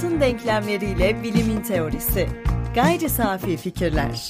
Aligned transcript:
hayatın 0.00 0.20
denklemleriyle 0.20 1.22
bilimin 1.22 1.60
teorisi. 1.60 2.28
Gayri 2.74 3.08
safi 3.08 3.56
fikirler. 3.56 4.28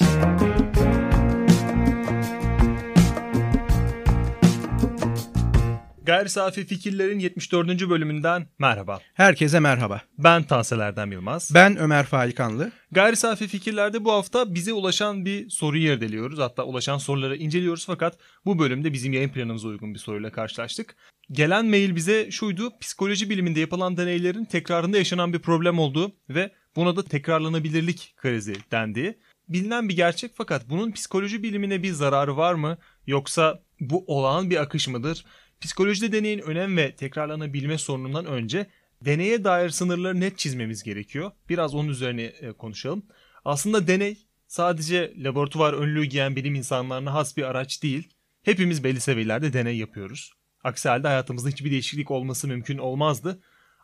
Gayri 6.05 6.29
Safi 6.29 6.65
Fikirlerin 6.65 7.19
74. 7.19 7.89
bölümünden 7.89 8.47
merhaba. 8.59 8.99
Herkese 9.13 9.59
merhaba. 9.59 10.01
Ben 10.17 10.43
Tansel 10.43 10.79
Erdem 10.79 11.11
Yılmaz. 11.11 11.51
Ben 11.53 11.77
Ömer 11.77 12.05
Faikanlı. 12.05 12.71
Gayri 12.91 13.15
Safi 13.15 13.47
Fikirler'de 13.47 14.05
bu 14.05 14.11
hafta 14.11 14.53
bize 14.53 14.73
ulaşan 14.73 15.25
bir 15.25 15.49
soruyu 15.49 15.91
irdeliyoruz. 15.91 16.39
Hatta 16.39 16.63
ulaşan 16.63 16.97
soruları 16.97 17.35
inceliyoruz 17.37 17.85
fakat 17.85 18.17
bu 18.45 18.59
bölümde 18.59 18.93
bizim 18.93 19.13
yayın 19.13 19.29
planımıza 19.29 19.67
uygun 19.67 19.93
bir 19.93 19.99
soruyla 19.99 20.31
karşılaştık. 20.31 20.95
Gelen 21.31 21.65
mail 21.65 21.95
bize 21.95 22.31
şuydu. 22.31 22.79
Psikoloji 22.79 23.29
biliminde 23.29 23.59
yapılan 23.59 23.97
deneylerin 23.97 24.45
tekrarında 24.45 24.97
yaşanan 24.97 25.33
bir 25.33 25.39
problem 25.39 25.79
olduğu 25.79 26.11
ve 26.29 26.51
buna 26.75 26.95
da 26.95 27.03
tekrarlanabilirlik 27.03 28.13
krizi 28.17 28.55
dendiği. 28.71 29.17
Bilinen 29.49 29.89
bir 29.89 29.95
gerçek 29.95 30.31
fakat 30.35 30.69
bunun 30.69 30.91
psikoloji 30.91 31.43
bilimine 31.43 31.83
bir 31.83 31.91
zararı 31.91 32.37
var 32.37 32.53
mı? 32.53 32.77
Yoksa 33.07 33.63
bu 33.79 34.03
olağan 34.07 34.49
bir 34.49 34.61
akış 34.61 34.87
mıdır? 34.87 35.25
Psikolojide 35.61 36.11
deneyin 36.11 36.39
önem 36.39 36.77
ve 36.77 36.95
tekrarlanabilme 36.95 37.77
sorunundan 37.77 38.25
önce 38.25 38.67
deneye 39.05 39.43
dair 39.43 39.69
sınırları 39.69 40.19
net 40.19 40.37
çizmemiz 40.37 40.83
gerekiyor. 40.83 41.31
Biraz 41.49 41.75
onun 41.75 41.89
üzerine 41.89 42.23
e, 42.23 42.51
konuşalım. 42.51 43.05
Aslında 43.45 43.87
deney 43.87 44.17
sadece 44.47 45.13
laboratuvar 45.17 45.73
önlüğü 45.73 46.05
giyen 46.05 46.35
bilim 46.35 46.55
insanlarına 46.55 47.13
has 47.13 47.37
bir 47.37 47.43
araç 47.43 47.83
değil. 47.83 48.09
Hepimiz 48.43 48.83
belli 48.83 48.99
seviyelerde 48.99 49.53
deney 49.53 49.77
yapıyoruz. 49.77 50.33
Aksi 50.63 50.89
halde 50.89 51.07
hayatımızda 51.07 51.49
hiçbir 51.49 51.71
değişiklik 51.71 52.11
olması 52.11 52.47
mümkün 52.47 52.77
olmazdı. 52.77 53.41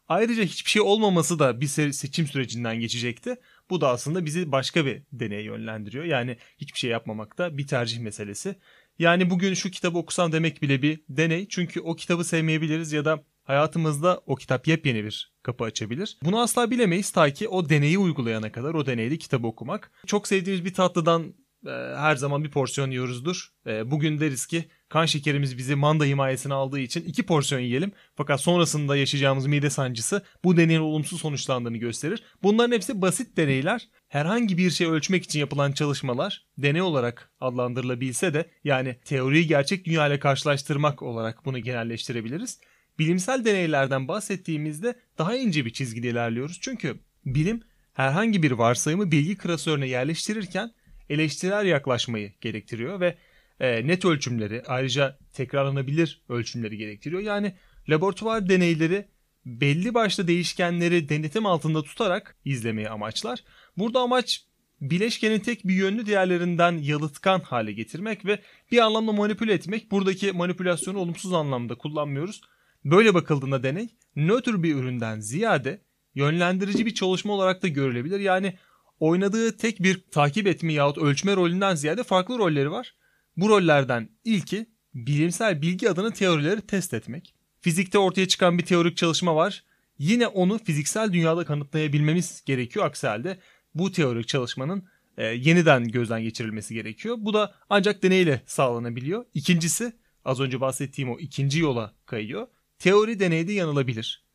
Ayrıca 0.07 0.43
hiçbir 0.43 0.69
şey 0.69 0.81
olmaması 0.81 1.39
da 1.39 1.61
bir 1.61 1.67
seçim 1.67 2.27
sürecinden 2.27 2.79
geçecekti. 2.79 3.35
Bu 3.69 3.81
da 3.81 3.89
aslında 3.89 4.25
bizi 4.25 4.51
başka 4.51 4.85
bir 4.85 5.01
deneye 5.11 5.43
yönlendiriyor. 5.43 6.05
Yani 6.05 6.37
hiçbir 6.57 6.79
şey 6.79 6.89
yapmamak 6.89 7.37
da 7.37 7.57
bir 7.57 7.67
tercih 7.67 7.99
meselesi. 7.99 8.55
Yani 8.99 9.29
bugün 9.29 9.53
şu 9.53 9.71
kitabı 9.71 9.97
okusam 9.97 10.31
demek 10.31 10.61
bile 10.61 10.81
bir 10.81 11.01
deney. 11.09 11.47
Çünkü 11.49 11.81
o 11.81 11.95
kitabı 11.95 12.23
sevmeyebiliriz 12.23 12.91
ya 12.91 13.05
da 13.05 13.23
hayatımızda 13.43 14.21
o 14.25 14.35
kitap 14.35 14.67
yepyeni 14.67 15.03
bir 15.03 15.33
kapı 15.43 15.63
açabilir. 15.63 16.17
Bunu 16.23 16.41
asla 16.41 16.71
bilemeyiz 16.71 17.11
ta 17.11 17.29
ki 17.29 17.47
o 17.47 17.69
deneyi 17.69 17.97
uygulayana 17.97 18.51
kadar 18.51 18.73
o 18.73 18.85
deneyde 18.85 19.17
kitabı 19.17 19.47
okumak. 19.47 19.91
Çok 20.05 20.27
sevdiğimiz 20.27 20.65
bir 20.65 20.73
tatlıdan 20.73 21.33
e, 21.65 21.69
her 21.97 22.15
zaman 22.15 22.43
bir 22.43 22.51
porsiyon 22.51 22.91
yiyoruzdur. 22.91 23.49
E, 23.67 23.91
bugün 23.91 24.19
deriz 24.19 24.45
ki 24.45 24.65
kan 24.89 25.05
şekerimiz 25.05 25.57
bizi 25.57 25.75
manda 25.75 26.05
himayesine 26.05 26.53
aldığı 26.53 26.79
için 26.79 27.03
iki 27.03 27.23
porsiyon 27.23 27.61
yiyelim. 27.61 27.91
Fakat 28.15 28.41
sonrasında 28.41 28.95
yaşayacağımız 28.95 29.45
mide 29.45 29.69
sancısı 29.69 30.21
bu 30.43 30.57
deneyin 30.57 30.79
olumsuz 30.79 31.21
sonuçlandığını 31.21 31.77
gösterir. 31.77 32.23
Bunların 32.43 32.71
hepsi 32.71 33.01
basit 33.01 33.37
deneyler. 33.37 33.87
Herhangi 34.07 34.57
bir 34.57 34.69
şey 34.69 34.87
ölçmek 34.87 35.23
için 35.23 35.39
yapılan 35.39 35.71
çalışmalar 35.71 36.45
deney 36.57 36.81
olarak 36.81 37.31
adlandırılabilse 37.39 38.33
de 38.33 38.49
yani 38.63 38.95
teoriyi 39.05 39.47
gerçek 39.47 39.85
dünya 39.85 40.07
ile 40.07 40.19
karşılaştırmak 40.19 41.01
olarak 41.01 41.45
bunu 41.45 41.59
genelleştirebiliriz. 41.59 42.59
Bilimsel 42.99 43.45
deneylerden 43.45 44.07
bahsettiğimizde 44.07 44.95
daha 45.17 45.35
ince 45.35 45.65
bir 45.65 45.73
çizgide 45.73 46.09
ilerliyoruz. 46.09 46.57
Çünkü 46.61 46.99
bilim 47.25 47.63
herhangi 47.93 48.43
bir 48.43 48.51
varsayımı 48.51 49.11
bilgi 49.11 49.37
klasörüne 49.37 49.87
yerleştirirken 49.87 50.71
eleştirel 51.09 51.65
yaklaşmayı 51.65 52.33
gerektiriyor 52.41 52.99
ve 52.99 53.17
e, 53.59 53.87
net 53.87 54.05
ölçümleri 54.05 54.63
ayrıca 54.67 55.17
tekrarlanabilir 55.33 56.21
ölçümleri 56.29 56.77
gerektiriyor. 56.77 57.21
Yani 57.21 57.55
laboratuvar 57.89 58.49
deneyleri 58.49 59.05
belli 59.45 59.93
başlı 59.93 60.27
değişkenleri 60.27 61.09
denetim 61.09 61.45
altında 61.45 61.83
tutarak 61.83 62.35
izlemeyi 62.45 62.89
amaçlar. 62.89 63.43
Burada 63.77 63.99
amaç 63.99 64.45
bileşkenin 64.81 65.39
tek 65.39 65.67
bir 65.67 65.75
yönlü 65.75 66.05
diğerlerinden 66.05 66.77
yalıtkan 66.77 67.39
hale 67.39 67.71
getirmek 67.71 68.25
ve 68.25 68.39
bir 68.71 68.77
anlamda 68.77 69.11
manipüle 69.11 69.53
etmek. 69.53 69.91
Buradaki 69.91 70.31
manipülasyonu 70.31 70.97
olumsuz 70.97 71.33
anlamda 71.33 71.75
kullanmıyoruz. 71.75 72.41
Böyle 72.85 73.13
bakıldığında 73.13 73.63
deney 73.63 73.89
nötr 74.15 74.63
bir 74.63 74.75
üründen 74.75 75.19
ziyade 75.19 75.81
yönlendirici 76.15 76.85
bir 76.85 76.93
çalışma 76.93 77.33
olarak 77.33 77.63
da 77.63 77.67
görülebilir. 77.67 78.19
Yani 78.19 78.53
oynadığı 78.99 79.57
tek 79.57 79.83
bir 79.83 80.01
takip 80.11 80.47
etme 80.47 80.73
yahut 80.73 80.97
ölçme 80.97 81.35
rolünden 81.35 81.75
ziyade 81.75 82.03
farklı 82.03 82.37
rolleri 82.37 82.71
var. 82.71 82.95
Bu 83.37 83.49
rollerden 83.49 84.09
ilki 84.23 84.65
bilimsel 84.93 85.61
bilgi 85.61 85.89
adına 85.89 86.11
teorileri 86.11 86.61
test 86.61 86.93
etmek. 86.93 87.35
Fizikte 87.61 87.99
ortaya 87.99 88.27
çıkan 88.27 88.57
bir 88.57 88.65
teorik 88.65 88.97
çalışma 88.97 89.35
var. 89.35 89.63
Yine 89.99 90.27
onu 90.27 90.63
fiziksel 90.63 91.13
dünyada 91.13 91.45
kanıtlayabilmemiz 91.45 92.43
gerekiyor. 92.45 92.85
Aksi 92.85 93.07
halde 93.07 93.39
bu 93.75 93.91
teorik 93.91 94.27
çalışmanın 94.27 94.87
e, 95.17 95.25
yeniden 95.25 95.87
gözden 95.87 96.21
geçirilmesi 96.21 96.73
gerekiyor. 96.73 97.15
Bu 97.19 97.33
da 97.33 97.55
ancak 97.69 98.03
deneyle 98.03 98.41
sağlanabiliyor. 98.45 99.25
İkincisi 99.33 99.93
az 100.25 100.39
önce 100.39 100.61
bahsettiğim 100.61 101.11
o 101.11 101.19
ikinci 101.19 101.59
yola 101.59 101.93
kayıyor. 102.05 102.47
Teori 102.79 103.19
deneyde 103.19 103.53
yanılabilir. 103.53 104.26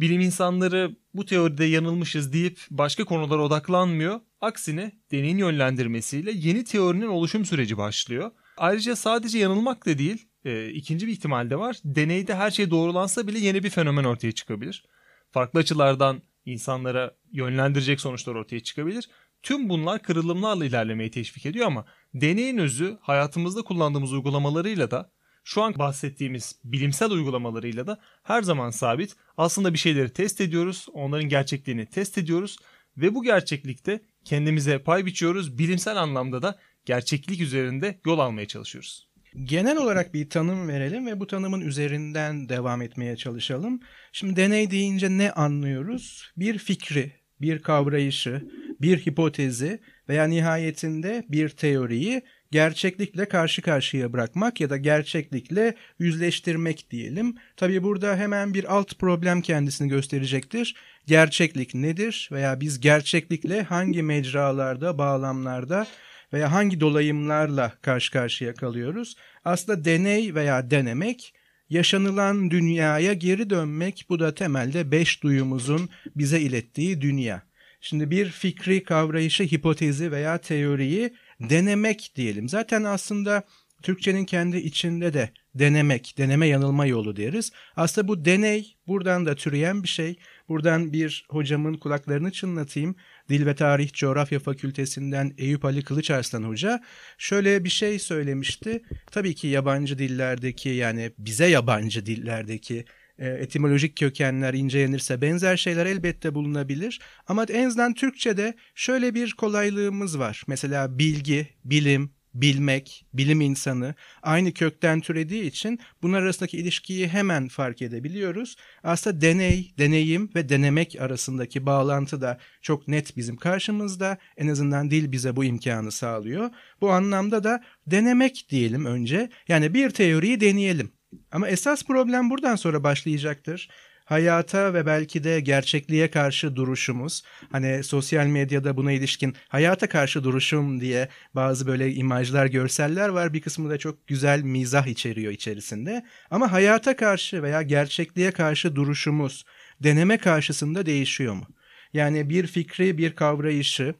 Bilim 0.00 0.20
insanları 0.20 0.96
bu 1.14 1.24
teoride 1.24 1.64
yanılmışız 1.64 2.32
deyip 2.32 2.60
başka 2.70 3.04
konulara 3.04 3.42
odaklanmıyor. 3.42 4.20
Aksine 4.40 4.92
deneyin 5.10 5.38
yönlendirmesiyle 5.38 6.32
yeni 6.34 6.64
teorinin 6.64 7.06
oluşum 7.06 7.44
süreci 7.44 7.76
başlıyor. 7.76 8.30
Ayrıca 8.56 8.96
sadece 8.96 9.38
yanılmak 9.38 9.86
da 9.86 9.98
değil, 9.98 10.28
e, 10.44 10.68
ikinci 10.68 11.06
bir 11.06 11.12
ihtimal 11.12 11.50
de 11.50 11.58
var. 11.58 11.76
Deneyde 11.84 12.34
her 12.34 12.50
şey 12.50 12.70
doğrulansa 12.70 13.26
bile 13.26 13.38
yeni 13.38 13.62
bir 13.62 13.70
fenomen 13.70 14.04
ortaya 14.04 14.32
çıkabilir. 14.32 14.84
Farklı 15.30 15.60
açılardan 15.60 16.22
insanlara 16.44 17.16
yönlendirecek 17.32 18.00
sonuçlar 18.00 18.34
ortaya 18.34 18.60
çıkabilir. 18.60 19.08
Tüm 19.42 19.68
bunlar 19.68 20.02
kırılımlarla 20.02 20.64
ilerlemeyi 20.64 21.10
teşvik 21.10 21.46
ediyor 21.46 21.66
ama 21.66 21.84
deneyin 22.14 22.58
özü 22.58 22.98
hayatımızda 23.00 23.62
kullandığımız 23.62 24.12
uygulamalarıyla 24.12 24.90
da 24.90 25.12
şu 25.44 25.62
an 25.62 25.74
bahsettiğimiz 25.78 26.58
bilimsel 26.64 27.10
uygulamalarıyla 27.10 27.86
da 27.86 28.00
her 28.22 28.42
zaman 28.42 28.70
sabit. 28.70 29.16
Aslında 29.36 29.72
bir 29.72 29.78
şeyleri 29.78 30.08
test 30.10 30.40
ediyoruz, 30.40 30.86
onların 30.92 31.28
gerçekliğini 31.28 31.86
test 31.86 32.18
ediyoruz 32.18 32.56
ve 32.96 33.14
bu 33.14 33.22
gerçeklikte 33.22 34.00
kendimize 34.24 34.78
pay 34.78 35.06
biçiyoruz. 35.06 35.58
Bilimsel 35.58 35.96
anlamda 35.96 36.42
da 36.42 36.58
gerçeklik 36.84 37.40
üzerinde 37.40 38.00
yol 38.06 38.18
almaya 38.18 38.46
çalışıyoruz. 38.46 39.08
Genel 39.44 39.76
olarak 39.76 40.14
bir 40.14 40.30
tanım 40.30 40.68
verelim 40.68 41.06
ve 41.06 41.20
bu 41.20 41.26
tanımın 41.26 41.60
üzerinden 41.60 42.48
devam 42.48 42.82
etmeye 42.82 43.16
çalışalım. 43.16 43.80
Şimdi 44.12 44.36
deney 44.36 44.70
deyince 44.70 45.10
ne 45.10 45.32
anlıyoruz? 45.32 46.32
Bir 46.36 46.58
fikri, 46.58 47.12
bir 47.40 47.58
kavrayışı, 47.58 48.48
bir 48.80 48.98
hipotezi 49.06 49.80
veya 50.08 50.24
nihayetinde 50.24 51.24
bir 51.28 51.48
teoriyi 51.48 52.22
gerçeklikle 52.50 53.28
karşı 53.28 53.62
karşıya 53.62 54.12
bırakmak 54.12 54.60
ya 54.60 54.70
da 54.70 54.76
gerçeklikle 54.76 55.74
yüzleştirmek 55.98 56.90
diyelim. 56.90 57.36
Tabii 57.56 57.82
burada 57.82 58.16
hemen 58.16 58.54
bir 58.54 58.74
alt 58.74 58.98
problem 58.98 59.40
kendisini 59.42 59.88
gösterecektir. 59.88 60.76
Gerçeklik 61.06 61.74
nedir 61.74 62.28
veya 62.32 62.60
biz 62.60 62.80
gerçeklikle 62.80 63.62
hangi 63.62 64.02
mecralarda, 64.02 64.98
bağlamlarda 64.98 65.86
veya 66.32 66.52
hangi 66.52 66.80
dolayımlarla 66.80 67.72
karşı 67.82 68.12
karşıya 68.12 68.54
kalıyoruz? 68.54 69.16
Aslında 69.44 69.84
deney 69.84 70.34
veya 70.34 70.70
denemek 70.70 71.34
yaşanılan 71.70 72.50
dünyaya 72.50 73.12
geri 73.12 73.50
dönmek 73.50 74.06
bu 74.08 74.18
da 74.18 74.34
temelde 74.34 74.90
beş 74.90 75.22
duyumuzun 75.22 75.88
bize 76.16 76.40
ilettiği 76.40 77.00
dünya. 77.00 77.42
Şimdi 77.80 78.10
bir 78.10 78.30
fikri 78.30 78.84
kavrayışı, 78.84 79.44
hipotezi 79.44 80.12
veya 80.12 80.38
teoriyi 80.38 81.14
denemek 81.40 82.12
diyelim. 82.16 82.48
Zaten 82.48 82.84
aslında 82.84 83.44
Türkçenin 83.84 84.24
kendi 84.24 84.56
içinde 84.56 85.14
de 85.14 85.30
denemek, 85.54 86.14
deneme 86.18 86.46
yanılma 86.46 86.86
yolu 86.86 87.16
deriz. 87.16 87.52
Aslında 87.76 88.08
bu 88.08 88.24
deney 88.24 88.76
buradan 88.86 89.26
da 89.26 89.34
türeyen 89.34 89.82
bir 89.82 89.88
şey. 89.88 90.18
Buradan 90.48 90.92
bir 90.92 91.26
hocamın 91.28 91.74
kulaklarını 91.74 92.32
çınlatayım. 92.32 92.96
Dil 93.28 93.46
ve 93.46 93.54
Tarih 93.54 93.92
Coğrafya 93.92 94.38
Fakültesinden 94.38 95.34
Eyüp 95.38 95.64
Ali 95.64 95.82
Kılıçarslan 95.82 96.42
Hoca 96.42 96.82
şöyle 97.18 97.64
bir 97.64 97.68
şey 97.68 97.98
söylemişti. 97.98 98.82
Tabii 99.10 99.34
ki 99.34 99.46
yabancı 99.46 99.98
dillerdeki 99.98 100.68
yani 100.68 101.12
bize 101.18 101.46
yabancı 101.46 102.06
dillerdeki 102.06 102.84
etimolojik 103.18 103.96
kökenler 103.96 104.54
incelenirse 104.54 105.20
benzer 105.20 105.56
şeyler 105.56 105.86
elbette 105.86 106.34
bulunabilir. 106.34 107.00
Ama 107.26 107.44
en 107.44 107.66
azından 107.66 107.94
Türkçe'de 107.94 108.54
şöyle 108.74 109.14
bir 109.14 109.32
kolaylığımız 109.32 110.18
var. 110.18 110.42
Mesela 110.46 110.98
bilgi, 110.98 111.48
bilim, 111.64 112.10
bilmek, 112.34 113.06
bilim 113.14 113.40
insanı 113.40 113.94
aynı 114.22 114.52
kökten 114.52 115.00
türediği 115.00 115.42
için 115.42 115.78
bunlar 116.02 116.22
arasındaki 116.22 116.56
ilişkiyi 116.56 117.08
hemen 117.08 117.48
fark 117.48 117.82
edebiliyoruz. 117.82 118.56
Aslında 118.82 119.20
deney, 119.20 119.74
deneyim 119.78 120.30
ve 120.34 120.48
denemek 120.48 121.00
arasındaki 121.00 121.66
bağlantı 121.66 122.20
da 122.20 122.38
çok 122.62 122.88
net 122.88 123.16
bizim 123.16 123.36
karşımızda. 123.36 124.18
En 124.36 124.48
azından 124.48 124.90
dil 124.90 125.12
bize 125.12 125.36
bu 125.36 125.44
imkanı 125.44 125.92
sağlıyor. 125.92 126.50
Bu 126.80 126.90
anlamda 126.90 127.44
da 127.44 127.64
denemek 127.86 128.46
diyelim 128.50 128.84
önce. 128.84 129.30
Yani 129.48 129.74
bir 129.74 129.90
teoriyi 129.90 130.40
deneyelim. 130.40 130.93
Ama 131.32 131.48
esas 131.48 131.84
problem 131.84 132.30
buradan 132.30 132.56
sonra 132.56 132.84
başlayacaktır. 132.84 133.68
hayata 134.04 134.74
ve 134.74 134.86
belki 134.86 135.24
de 135.24 135.40
gerçekliğe 135.40 136.10
karşı 136.10 136.56
duruşumuz. 136.56 137.22
Hani 137.52 137.84
sosyal 137.84 138.26
medyada 138.26 138.76
buna 138.76 138.92
ilişkin 138.92 139.34
hayata 139.48 139.88
karşı 139.88 140.24
duruşum 140.24 140.80
diye 140.80 141.08
bazı 141.34 141.66
böyle 141.66 141.94
imajlar, 141.94 142.46
görseller 142.46 143.08
var. 143.08 143.32
Bir 143.32 143.40
kısmı 143.40 143.70
da 143.70 143.78
çok 143.78 144.06
güzel 144.06 144.42
mizah 144.42 144.86
içeriyor 144.86 145.32
içerisinde. 145.32 146.04
Ama 146.30 146.52
hayata 146.52 146.96
karşı 146.96 147.42
veya 147.42 147.62
gerçekliğe 147.62 148.30
karşı 148.30 148.76
duruşumuz 148.76 149.44
deneme 149.80 150.18
karşısında 150.18 150.86
değişiyor 150.86 151.34
mu? 151.34 151.46
Yani 151.92 152.28
bir 152.30 152.46
fikri, 152.46 152.98
bir 152.98 153.14
kavrayışı 153.16 153.94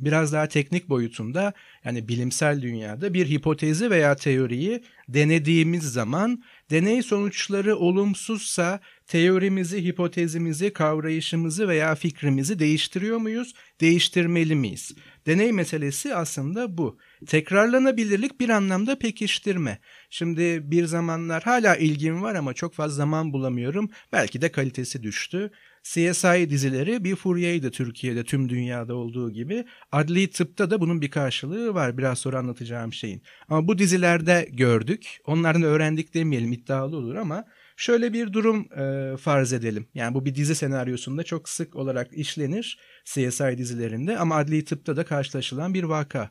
biraz 0.00 0.32
daha 0.32 0.48
teknik 0.48 0.88
boyutunda 0.88 1.52
yani 1.84 2.08
bilimsel 2.08 2.62
dünyada 2.62 3.14
bir 3.14 3.26
hipotezi 3.26 3.90
veya 3.90 4.16
teoriyi 4.16 4.82
denediğimiz 5.08 5.82
zaman 5.82 6.42
deney 6.70 7.02
sonuçları 7.02 7.76
olumsuzsa 7.76 8.80
teorimizi, 9.06 9.84
hipotezimizi, 9.84 10.72
kavrayışımızı 10.72 11.68
veya 11.68 11.94
fikrimizi 11.94 12.58
değiştiriyor 12.58 13.18
muyuz? 13.18 13.54
Değiştirmeli 13.80 14.54
miyiz? 14.54 14.92
Deney 15.26 15.52
meselesi 15.52 16.14
aslında 16.14 16.78
bu. 16.78 16.98
Tekrarlanabilirlik 17.26 18.40
bir 18.40 18.48
anlamda 18.48 18.98
pekiştirme. 18.98 19.78
Şimdi 20.10 20.70
bir 20.70 20.84
zamanlar 20.84 21.42
hala 21.42 21.76
ilgim 21.76 22.22
var 22.22 22.34
ama 22.34 22.54
çok 22.54 22.74
fazla 22.74 22.96
zaman 22.96 23.32
bulamıyorum. 23.32 23.90
Belki 24.12 24.42
de 24.42 24.52
kalitesi 24.52 25.02
düştü. 25.02 25.50
CSI 25.82 26.50
dizileri 26.50 27.04
bir 27.04 27.16
furyaydı 27.16 27.70
Türkiye'de 27.70 28.24
tüm 28.24 28.48
dünyada 28.48 28.94
olduğu 28.94 29.30
gibi. 29.30 29.64
Adli 29.92 30.30
tıpta 30.30 30.70
da 30.70 30.80
bunun 30.80 31.00
bir 31.00 31.10
karşılığı 31.10 31.74
var 31.74 31.98
biraz 31.98 32.18
sonra 32.18 32.38
anlatacağım 32.38 32.92
şeyin. 32.92 33.22
Ama 33.48 33.68
bu 33.68 33.78
dizilerde 33.78 34.48
gördük. 34.52 35.20
Onlardan 35.26 35.62
öğrendik 35.62 36.14
demeyelim 36.14 36.52
iddialı 36.52 36.96
olur 36.96 37.14
ama 37.14 37.44
şöyle 37.76 38.12
bir 38.12 38.32
durum 38.32 38.68
e, 38.78 39.16
farz 39.16 39.52
edelim. 39.52 39.88
Yani 39.94 40.14
bu 40.14 40.24
bir 40.24 40.34
dizi 40.34 40.54
senaryosunda 40.54 41.22
çok 41.22 41.48
sık 41.48 41.76
olarak 41.76 42.08
işlenir 42.12 42.78
CSI 43.04 43.58
dizilerinde 43.58 44.18
ama 44.18 44.36
adli 44.36 44.64
tıpta 44.64 44.96
da 44.96 45.04
karşılaşılan 45.04 45.74
bir 45.74 45.84
vaka. 45.84 46.30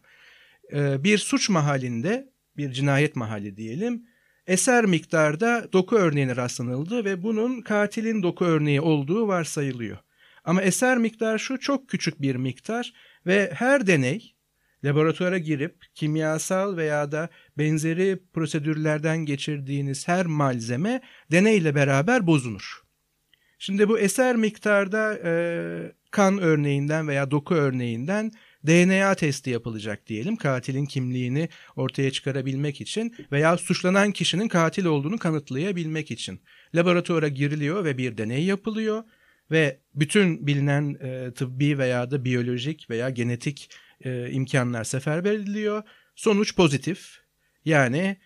E, 0.73 1.03
bir 1.03 1.17
suç 1.17 1.49
mahallinde 1.49 2.29
bir 2.57 2.71
cinayet 2.71 3.15
mahalli 3.15 3.57
diyelim 3.57 4.08
eser 4.49 4.85
miktarda 4.85 5.67
doku 5.73 5.95
örneğine 5.95 6.35
rastlanıldı 6.35 7.05
ve 7.05 7.23
bunun 7.23 7.61
katilin 7.61 8.23
doku 8.23 8.45
örneği 8.45 8.81
olduğu 8.81 9.27
varsayılıyor. 9.27 9.97
Ama 10.43 10.61
eser 10.61 10.97
miktar 10.97 11.37
şu 11.37 11.59
çok 11.59 11.89
küçük 11.89 12.21
bir 12.21 12.35
miktar 12.35 12.93
ve 13.25 13.51
her 13.53 13.87
deney 13.87 14.35
laboratuvara 14.83 15.37
girip 15.37 15.85
kimyasal 15.95 16.77
veya 16.77 17.11
da 17.11 17.29
benzeri 17.57 18.19
prosedürlerden 18.33 19.17
geçirdiğiniz 19.17 20.07
her 20.07 20.25
malzeme 20.25 21.01
deneyle 21.31 21.75
beraber 21.75 22.27
bozulur. 22.27 22.81
Şimdi 23.59 23.89
bu 23.89 23.99
eser 23.99 24.35
miktarda 24.35 25.19
e, 25.23 25.31
kan 26.11 26.39
örneğinden 26.39 27.07
veya 27.07 27.31
doku 27.31 27.55
örneğinden 27.55 28.31
DNA 28.67 29.15
testi 29.15 29.49
yapılacak 29.49 30.07
diyelim 30.07 30.35
katilin 30.35 30.85
kimliğini 30.85 31.49
ortaya 31.75 32.11
çıkarabilmek 32.11 32.81
için 32.81 33.15
veya 33.31 33.57
suçlanan 33.57 34.11
kişinin 34.11 34.47
katil 34.47 34.85
olduğunu 34.85 35.17
kanıtlayabilmek 35.17 36.11
için. 36.11 36.41
Laboratuvara 36.75 37.27
giriliyor 37.27 37.85
ve 37.85 37.97
bir 37.97 38.17
deney 38.17 38.43
yapılıyor 38.43 39.03
ve 39.51 39.79
bütün 39.95 40.47
bilinen 40.47 40.97
e, 41.01 41.33
tıbbi 41.33 41.77
veya 41.77 42.11
da 42.11 42.25
biyolojik 42.25 42.89
veya 42.89 43.09
genetik 43.09 43.69
e, 44.05 44.31
imkanlar 44.31 44.83
seferber 44.83 45.33
ediliyor. 45.33 45.83
Sonuç 46.15 46.55
pozitif. 46.55 47.17
Yani 47.65 48.17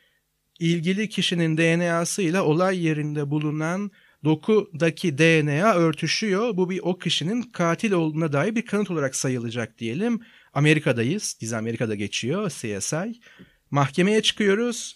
ilgili 0.59 1.09
kişinin 1.09 1.57
DNA'sıyla 1.57 2.43
olay 2.43 2.85
yerinde 2.85 3.29
bulunan 3.29 3.91
dokudaki 4.23 5.17
DNA 5.17 5.73
örtüşüyor. 5.75 6.57
Bu 6.57 6.69
bir 6.69 6.79
o 6.83 6.97
kişinin 6.97 7.41
katil 7.41 7.91
olduğuna 7.91 8.33
dair 8.33 8.55
bir 8.55 8.65
kanıt 8.65 8.91
olarak 8.91 9.15
sayılacak 9.15 9.79
diyelim. 9.79 10.21
Amerika'dayız. 10.53 11.37
Dizi 11.41 11.57
Amerika'da 11.57 11.95
geçiyor 11.95 12.49
CSI. 12.49 13.19
Mahkemeye 13.71 14.21
çıkıyoruz. 14.21 14.95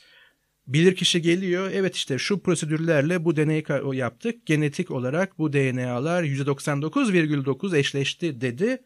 Bilir 0.68 0.96
kişi 0.96 1.22
geliyor. 1.22 1.72
Evet 1.74 1.96
işte 1.96 2.18
şu 2.18 2.40
prosedürlerle 2.40 3.26
bu 3.26 3.36
deneyi 3.36 3.64
yaptık. 3.94 4.46
Genetik 4.46 4.92
olarak 4.92 5.38
bu 5.38 5.54
DNA'lar 5.54 6.24
%99,9 6.24 7.78
eşleşti 7.78 8.42
dedi. 8.42 8.84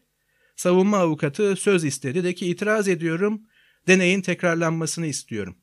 Savunma 0.56 0.98
avukatı 0.98 1.56
söz 1.56 1.84
istedi 1.84 2.24
de 2.24 2.34
ki 2.34 2.46
itiraz 2.46 2.88
ediyorum. 2.88 3.42
Deneyin 3.86 4.20
tekrarlanmasını 4.20 5.06
istiyorum. 5.06 5.56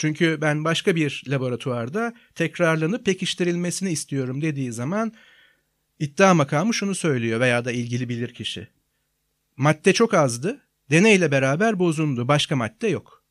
Çünkü 0.00 0.38
ben 0.40 0.64
başka 0.64 0.96
bir 0.96 1.22
laboratuvarda 1.28 2.14
tekrarlanıp 2.34 3.06
pekiştirilmesini 3.06 3.90
istiyorum 3.90 4.42
dediği 4.42 4.72
zaman 4.72 5.12
iddia 5.98 6.34
makamı 6.34 6.74
şunu 6.74 6.94
söylüyor 6.94 7.40
veya 7.40 7.64
da 7.64 7.72
ilgili 7.72 8.08
bilir 8.08 8.34
kişi. 8.34 8.68
Madde 9.56 9.92
çok 9.92 10.14
azdı, 10.14 10.60
deneyle 10.90 11.30
beraber 11.30 11.78
bozundu, 11.78 12.28
başka 12.28 12.56
madde 12.56 12.88
yok. 12.88 13.24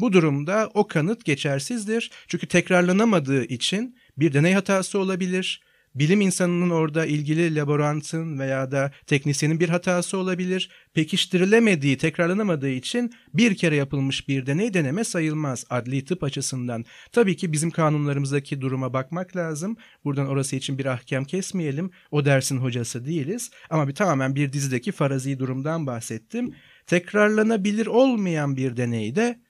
Bu 0.00 0.12
durumda 0.12 0.70
o 0.74 0.86
kanıt 0.86 1.24
geçersizdir 1.24 2.10
çünkü 2.28 2.46
tekrarlanamadığı 2.46 3.44
için 3.44 3.96
bir 4.16 4.32
deney 4.32 4.52
hatası 4.52 4.98
olabilir, 4.98 5.62
bilim 5.98 6.20
insanının 6.20 6.70
orada 6.70 7.06
ilgili 7.06 7.54
laborantın 7.54 8.38
veya 8.38 8.70
da 8.70 8.92
teknisyenin 9.06 9.60
bir 9.60 9.68
hatası 9.68 10.18
olabilir. 10.18 10.70
Pekiştirilemediği, 10.94 11.98
tekrarlanamadığı 11.98 12.70
için 12.70 13.12
bir 13.34 13.56
kere 13.56 13.76
yapılmış 13.76 14.28
bir 14.28 14.46
deney 14.46 14.74
deneme 14.74 15.04
sayılmaz 15.04 15.64
adli 15.70 16.04
tıp 16.04 16.24
açısından. 16.24 16.84
Tabii 17.12 17.36
ki 17.36 17.52
bizim 17.52 17.70
kanunlarımızdaki 17.70 18.60
duruma 18.60 18.92
bakmak 18.92 19.36
lazım. 19.36 19.76
Buradan 20.04 20.26
orası 20.26 20.56
için 20.56 20.78
bir 20.78 20.86
ahkam 20.86 21.24
kesmeyelim. 21.24 21.90
O 22.10 22.24
dersin 22.24 22.58
hocası 22.58 23.06
değiliz. 23.06 23.50
Ama 23.70 23.88
bir 23.88 23.94
tamamen 23.94 24.34
bir 24.34 24.52
dizideki 24.52 24.92
farazi 24.92 25.38
durumdan 25.38 25.86
bahsettim. 25.86 26.54
Tekrarlanabilir 26.86 27.86
olmayan 27.86 28.56
bir 28.56 28.76
deneyde 28.76 29.40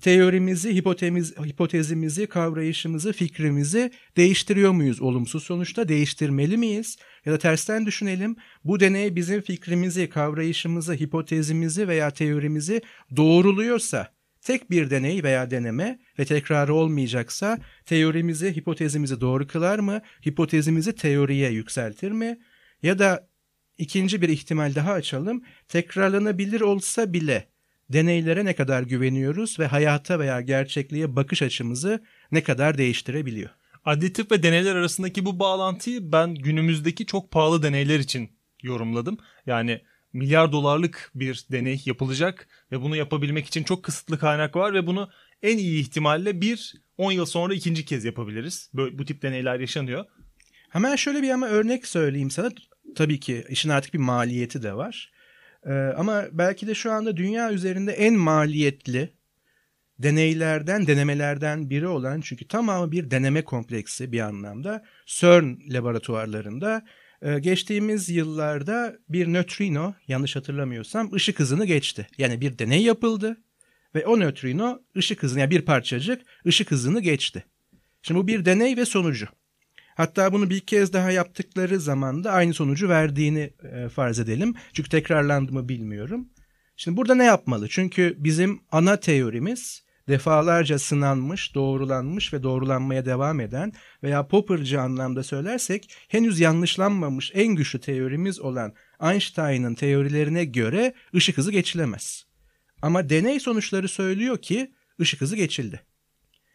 teorimizi, 0.00 0.74
hipotemiz, 0.74 1.36
hipotezimizi, 1.36 2.26
kavrayışımızı, 2.26 3.12
fikrimizi 3.12 3.90
değiştiriyor 4.16 4.72
muyuz 4.72 5.00
olumsuz 5.00 5.42
sonuçta? 5.42 5.88
Değiştirmeli 5.88 6.56
miyiz? 6.56 6.96
Ya 7.24 7.32
da 7.32 7.38
tersten 7.38 7.86
düşünelim. 7.86 8.36
Bu 8.64 8.80
deney 8.80 9.16
bizim 9.16 9.40
fikrimizi, 9.40 10.08
kavrayışımızı, 10.08 10.94
hipotezimizi 10.94 11.88
veya 11.88 12.10
teorimizi 12.10 12.82
doğruluyorsa 13.16 14.14
tek 14.40 14.70
bir 14.70 14.90
deney 14.90 15.22
veya 15.22 15.50
deneme 15.50 15.98
ve 16.18 16.24
tekrarı 16.24 16.74
olmayacaksa 16.74 17.58
teorimizi, 17.86 18.56
hipotezimizi 18.56 19.20
doğru 19.20 19.46
kılar 19.46 19.78
mı? 19.78 20.00
Hipotezimizi 20.26 20.94
teoriye 20.94 21.50
yükseltir 21.50 22.10
mi? 22.10 22.38
Ya 22.82 22.98
da 22.98 23.28
ikinci 23.78 24.22
bir 24.22 24.28
ihtimal 24.28 24.74
daha 24.74 24.92
açalım. 24.92 25.42
Tekrarlanabilir 25.68 26.60
olsa 26.60 27.12
bile 27.12 27.49
deneylere 27.92 28.44
ne 28.44 28.54
kadar 28.54 28.82
güveniyoruz 28.82 29.58
ve 29.58 29.66
hayata 29.66 30.18
veya 30.18 30.40
gerçekliğe 30.40 31.16
bakış 31.16 31.42
açımızı 31.42 32.02
ne 32.32 32.42
kadar 32.42 32.78
değiştirebiliyor. 32.78 33.50
Adli 33.84 34.12
tıp 34.12 34.32
ve 34.32 34.42
deneyler 34.42 34.76
arasındaki 34.76 35.24
bu 35.24 35.38
bağlantıyı 35.38 36.12
ben 36.12 36.34
günümüzdeki 36.34 37.06
çok 37.06 37.30
pahalı 37.30 37.62
deneyler 37.62 37.98
için 37.98 38.30
yorumladım. 38.62 39.18
Yani 39.46 39.80
milyar 40.12 40.52
dolarlık 40.52 41.10
bir 41.14 41.44
deney 41.52 41.82
yapılacak 41.84 42.48
ve 42.72 42.80
bunu 42.80 42.96
yapabilmek 42.96 43.46
için 43.46 43.64
çok 43.64 43.82
kısıtlı 43.82 44.18
kaynak 44.18 44.56
var 44.56 44.74
ve 44.74 44.86
bunu 44.86 45.10
en 45.42 45.58
iyi 45.58 45.80
ihtimalle 45.80 46.40
bir 46.40 46.74
10 46.98 47.12
yıl 47.12 47.26
sonra 47.26 47.54
ikinci 47.54 47.84
kez 47.84 48.04
yapabiliriz. 48.04 48.70
Böyle, 48.74 48.98
bu 48.98 49.04
tip 49.04 49.22
deneyler 49.22 49.60
yaşanıyor. 49.60 50.04
Hemen 50.68 50.96
şöyle 50.96 51.22
bir 51.22 51.30
ama 51.30 51.46
örnek 51.46 51.86
söyleyeyim 51.86 52.30
sana. 52.30 52.50
Tabii 52.94 53.20
ki 53.20 53.44
işin 53.48 53.68
artık 53.68 53.94
bir 53.94 53.98
maliyeti 53.98 54.62
de 54.62 54.74
var. 54.74 55.12
Ee, 55.66 55.72
ama 55.72 56.24
belki 56.32 56.66
de 56.66 56.74
şu 56.74 56.92
anda 56.92 57.16
dünya 57.16 57.52
üzerinde 57.52 57.92
en 57.92 58.14
maliyetli 58.14 59.12
deneylerden, 59.98 60.86
denemelerden 60.86 61.70
biri 61.70 61.86
olan 61.86 62.20
çünkü 62.20 62.48
tamamı 62.48 62.92
bir 62.92 63.10
deneme 63.10 63.42
kompleksi 63.42 64.12
bir 64.12 64.20
anlamda 64.20 64.84
CERN 65.06 65.58
laboratuvarlarında 65.68 66.84
e, 67.22 67.38
geçtiğimiz 67.38 68.08
yıllarda 68.08 68.96
bir 69.08 69.32
nötrino 69.32 69.94
yanlış 70.08 70.36
hatırlamıyorsam 70.36 71.12
ışık 71.12 71.40
hızını 71.40 71.64
geçti. 71.64 72.06
Yani 72.18 72.40
bir 72.40 72.58
deney 72.58 72.82
yapıldı 72.82 73.36
ve 73.94 74.06
o 74.06 74.20
nötrino 74.20 74.82
ışık 74.96 75.22
hızını 75.22 75.40
yani 75.40 75.50
bir 75.50 75.62
parçacık 75.62 76.22
ışık 76.46 76.70
hızını 76.70 77.00
geçti. 77.00 77.44
Şimdi 78.02 78.20
bu 78.20 78.26
bir 78.26 78.44
deney 78.44 78.76
ve 78.76 78.84
sonucu. 78.84 79.28
Hatta 80.00 80.32
bunu 80.32 80.50
bir 80.50 80.60
kez 80.60 80.92
daha 80.92 81.10
yaptıkları 81.10 81.80
zaman 81.80 82.24
da 82.24 82.32
aynı 82.32 82.54
sonucu 82.54 82.88
verdiğini 82.88 83.50
e, 83.62 83.88
farz 83.88 84.20
edelim. 84.20 84.54
Çünkü 84.72 84.88
tekrarlandı 84.88 85.52
mı 85.52 85.68
bilmiyorum. 85.68 86.28
Şimdi 86.76 86.96
burada 86.96 87.14
ne 87.14 87.24
yapmalı? 87.24 87.68
Çünkü 87.68 88.14
bizim 88.18 88.60
ana 88.72 88.96
teorimiz 88.96 89.82
defalarca 90.08 90.78
sınanmış, 90.78 91.54
doğrulanmış 91.54 92.32
ve 92.32 92.42
doğrulanmaya 92.42 93.06
devam 93.06 93.40
eden 93.40 93.72
veya 94.02 94.26
Popper'cı 94.26 94.80
anlamda 94.80 95.22
söylersek 95.22 95.94
henüz 96.08 96.40
yanlışlanmamış 96.40 97.30
en 97.34 97.54
güçlü 97.54 97.80
teorimiz 97.80 98.40
olan 98.40 98.72
Einstein'ın 99.02 99.74
teorilerine 99.74 100.44
göre 100.44 100.94
ışık 101.14 101.38
hızı 101.38 101.52
geçilemez. 101.52 102.24
Ama 102.82 103.10
deney 103.10 103.40
sonuçları 103.40 103.88
söylüyor 103.88 104.38
ki 104.38 104.72
ışık 105.00 105.20
hızı 105.20 105.36
geçildi. 105.36 105.89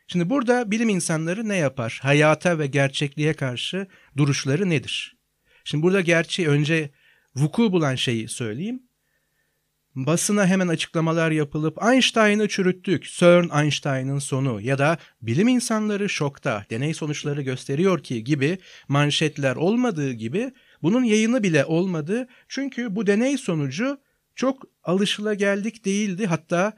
Şimdi 0.07 0.29
burada 0.29 0.71
bilim 0.71 0.89
insanları 0.89 1.49
ne 1.49 1.55
yapar? 1.55 1.99
Hayata 2.01 2.59
ve 2.59 2.67
gerçekliğe 2.67 3.33
karşı 3.33 3.87
duruşları 4.17 4.69
nedir? 4.69 5.17
Şimdi 5.63 5.83
burada 5.83 6.01
gerçi 6.01 6.49
önce 6.49 6.89
vuku 7.35 7.71
bulan 7.71 7.95
şeyi 7.95 8.27
söyleyeyim. 8.27 8.83
Basına 9.95 10.47
hemen 10.47 10.67
açıklamalar 10.67 11.31
yapılıp 11.31 11.83
Einstein'ı 11.83 12.47
çürüttük, 12.47 13.03
CERN 13.03 13.63
Einstein'ın 13.63 14.19
sonu 14.19 14.61
ya 14.61 14.77
da 14.77 14.97
bilim 15.21 15.47
insanları 15.47 16.09
şokta, 16.09 16.65
deney 16.69 16.93
sonuçları 16.93 17.41
gösteriyor 17.41 18.03
ki 18.03 18.23
gibi 18.23 18.57
manşetler 18.87 19.55
olmadığı 19.55 20.11
gibi 20.11 20.51
bunun 20.81 21.03
yayını 21.03 21.43
bile 21.43 21.65
olmadı. 21.65 22.27
Çünkü 22.47 22.95
bu 22.95 23.07
deney 23.07 23.37
sonucu 23.37 23.97
çok 24.35 24.63
alışılageldik 24.83 25.85
değildi. 25.85 26.25
Hatta 26.25 26.73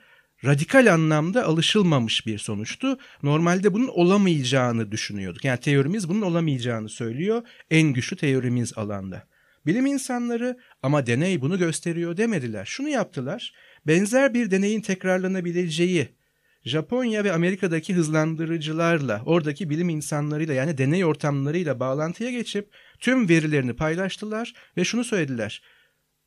radikal 0.46 0.94
anlamda 0.94 1.46
alışılmamış 1.46 2.26
bir 2.26 2.38
sonuçtu. 2.38 2.98
Normalde 3.24 3.74
bunun 3.74 3.88
olamayacağını 3.88 4.92
düşünüyorduk. 4.92 5.46
Yani 5.46 5.60
teorimiz 5.60 6.10
bunun 6.10 6.22
olamayacağını 6.22 6.90
söylüyor. 6.90 7.42
En 7.72 7.94
güçlü 7.94 8.18
teorimiz 8.18 8.78
alanda. 8.78 9.28
Bilim 9.66 9.86
insanları 9.86 10.58
ama 10.84 11.06
deney 11.06 11.42
bunu 11.42 11.58
gösteriyor 11.58 12.18
demediler. 12.18 12.66
Şunu 12.66 12.90
yaptılar. 12.90 13.54
Benzer 13.88 14.34
bir 14.34 14.52
deneyin 14.52 14.82
tekrarlanabileceği 14.82 16.18
Japonya 16.66 17.24
ve 17.24 17.34
Amerika'daki 17.34 17.94
hızlandırıcılarla, 17.94 19.22
oradaki 19.26 19.70
bilim 19.70 19.90
insanlarıyla 19.90 20.54
yani 20.54 20.78
deney 20.78 21.06
ortamlarıyla 21.06 21.80
bağlantıya 21.80 22.32
geçip 22.32 22.70
tüm 23.00 23.30
verilerini 23.30 23.76
paylaştılar 23.76 24.54
ve 24.78 24.84
şunu 24.84 25.04
söylediler. 25.04 25.62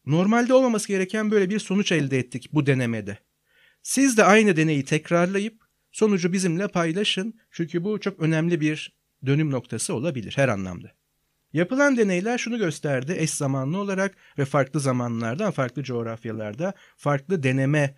Normalde 0.06 0.54
olmaması 0.54 0.88
gereken 0.88 1.30
böyle 1.30 1.50
bir 1.50 1.58
sonuç 1.58 1.92
elde 1.92 2.18
ettik 2.18 2.48
bu 2.52 2.66
denemede. 2.66 3.18
Siz 3.82 4.16
de 4.16 4.24
aynı 4.24 4.56
deneyi 4.56 4.84
tekrarlayıp 4.84 5.60
sonucu 5.92 6.32
bizimle 6.32 6.68
paylaşın 6.68 7.40
çünkü 7.50 7.84
bu 7.84 8.00
çok 8.00 8.20
önemli 8.20 8.60
bir 8.60 8.92
dönüm 9.26 9.50
noktası 9.50 9.94
olabilir 9.94 10.32
her 10.36 10.48
anlamda. 10.48 10.90
Yapılan 11.52 11.96
deneyler 11.96 12.38
şunu 12.38 12.58
gösterdi 12.58 13.14
eş 13.18 13.30
zamanlı 13.30 13.78
olarak 13.78 14.16
ve 14.38 14.44
farklı 14.44 14.80
zamanlarda, 14.80 15.50
farklı 15.50 15.82
coğrafyalarda, 15.82 16.72
farklı 16.96 17.42
deneme 17.42 17.94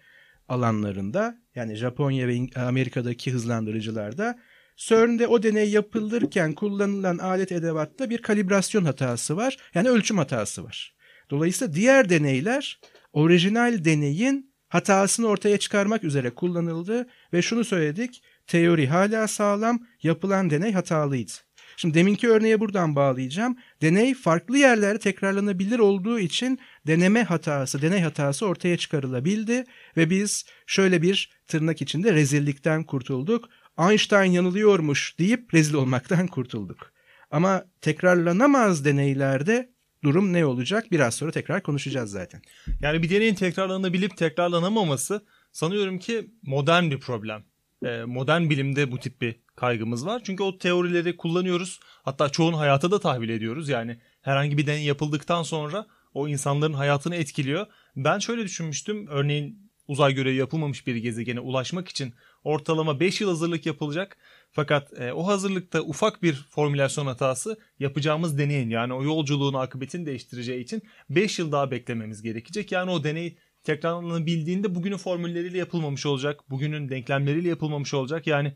alanlarında 0.49 1.39
yani 1.55 1.75
Japonya 1.75 2.29
ve 2.29 2.47
Amerika'daki 2.57 3.33
hızlandırıcılarda 3.33 4.39
CERN'de 4.77 5.27
o 5.27 5.43
deney 5.43 5.71
yapılırken 5.71 6.53
kullanılan 6.53 7.19
alet 7.19 7.53
edevatta 7.53 8.11
bir 8.11 8.19
kalibrasyon 8.19 8.85
hatası 8.85 9.37
var. 9.37 9.57
Yani 9.75 9.89
ölçüm 9.89 10.19
hatası 10.19 10.65
var. 10.65 10.95
Dolayısıyla 11.31 11.75
diğer 11.75 12.09
deneyler 12.09 12.81
orijinal 13.13 13.85
deneyin 13.85 14.52
hatasını 14.73 15.27
ortaya 15.27 15.59
çıkarmak 15.59 16.05
üzere 16.05 16.31
kullanıldı 16.31 17.07
ve 17.33 17.43
şunu 17.43 17.65
söyledik. 17.65 18.23
Teori 18.47 18.87
hala 18.87 19.29
sağlam, 19.29 19.87
yapılan 20.03 20.51
deney 20.51 20.73
hatalıydı. 20.73 21.33
Şimdi 21.77 21.95
deminki 21.95 22.29
örneğe 22.29 22.61
buradan 22.61 22.97
bağlayacağım. 22.97 23.57
Deney 23.83 24.15
farklı 24.15 24.59
yerlerde 24.59 24.99
tekrarlanabilir 24.99 25.79
olduğu 25.79 26.19
için 26.19 26.59
deneme 26.87 27.23
hatası, 27.23 27.83
deney 27.83 28.01
hatası 28.01 28.47
ortaya 28.47 28.77
çıkarılabildi 28.77 29.65
ve 29.97 30.11
biz 30.11 30.45
şöyle 30.67 31.03
bir 31.03 31.31
tırnak 31.47 31.83
içinde 31.83 32.15
rezillikten 32.15 32.85
kurtulduk. 32.85 33.49
Einstein 33.79 34.33
yanılıyormuş 34.33 35.19
deyip 35.19 35.55
rezil 35.55 35.75
olmaktan 35.75 36.27
kurtulduk. 36.27 36.93
Ama 37.31 37.65
tekrarlanamaz 37.81 38.85
deneylerde 38.85 39.72
durum 40.05 40.33
ne 40.33 40.47
olacak? 40.47 40.91
Biraz 40.91 41.15
sonra 41.15 41.31
tekrar 41.31 41.63
konuşacağız 41.63 42.11
zaten. 42.11 42.43
Yani 42.81 43.03
bir 43.03 43.11
deneyin 43.11 43.35
tekrarlanabilip 43.35 44.17
tekrarlanamaması 44.17 45.23
sanıyorum 45.53 45.99
ki 45.99 46.31
modern 46.43 46.91
bir 46.91 47.01
problem. 47.01 47.45
Ee, 47.85 48.05
modern 48.05 48.51
bilimde 48.51 48.93
bu 48.93 48.99
tip 48.99 49.21
bir 49.21 49.37
kaygımız 49.57 50.07
var. 50.07 50.23
Çünkü 50.25 50.43
o 50.43 50.59
teorileri 50.59 51.17
kullanıyoruz. 51.17 51.81
Hatta 52.03 52.29
çoğun 52.29 52.53
hayata 52.53 52.91
da 52.91 53.01
tahvil 53.01 53.29
ediyoruz. 53.29 53.69
Yani 53.69 53.99
herhangi 54.23 54.59
bir 54.59 54.67
deney 54.67 54.85
yapıldıktan 54.85 55.43
sonra 55.43 55.87
o 56.15 56.29
insanların 56.29 56.73
hayatını 56.73 57.17
etkiliyor. 57.17 57.67
Ben 57.97 58.19
şöyle 58.19 58.43
düşünmüştüm. 58.45 59.07
Örneğin 59.09 59.71
uzay 59.89 60.15
görevi 60.15 60.37
yapılmamış 60.37 60.87
bir 60.87 60.97
gezegene 60.97 61.41
ulaşmak 61.41 61.89
için 61.89 62.15
ortalama 62.45 63.01
5 63.01 63.21
yıl 63.21 63.29
hazırlık 63.29 63.67
yapılacak. 63.67 64.17
Fakat 64.53 65.01
e, 65.01 65.13
o 65.13 65.27
hazırlıkta 65.27 65.81
ufak 65.81 66.23
bir 66.23 66.35
formülasyon 66.51 67.07
hatası 67.07 67.59
yapacağımız 67.79 68.39
deneyin 68.39 68.71
yani 68.71 68.93
o 68.95 69.05
yolculuğun 69.05 69.55
akıbetini 69.55 70.07
değiştireceği 70.07 70.65
için 70.65 70.83
5 71.11 71.39
yıl 71.39 71.53
daha 71.53 71.71
beklememiz 71.71 72.23
gerekecek. 72.23 72.73
Yani 72.73 72.91
o 72.91 73.05
deney 73.05 73.37
tekrarlanabildiğinde 73.65 74.75
bugünün 74.75 74.97
formülleriyle 74.97 75.59
yapılmamış 75.59 76.07
olacak. 76.07 76.51
Bugünün 76.51 76.89
denklemleriyle 76.89 77.49
yapılmamış 77.49 77.95
olacak. 77.95 78.27
Yani 78.27 78.55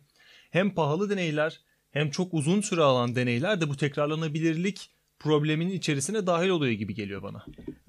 hem 0.50 0.74
pahalı 0.74 1.10
deneyler 1.10 1.60
hem 1.90 2.10
çok 2.10 2.34
uzun 2.34 2.60
süre 2.60 2.82
alan 2.82 3.16
deneyler 3.16 3.60
de 3.60 3.68
bu 3.68 3.76
tekrarlanabilirlik 3.76 4.90
probleminin 5.18 5.72
içerisine 5.72 6.26
dahil 6.26 6.48
oluyor 6.48 6.72
gibi 6.72 6.94
geliyor 6.94 7.22
bana. 7.22 7.44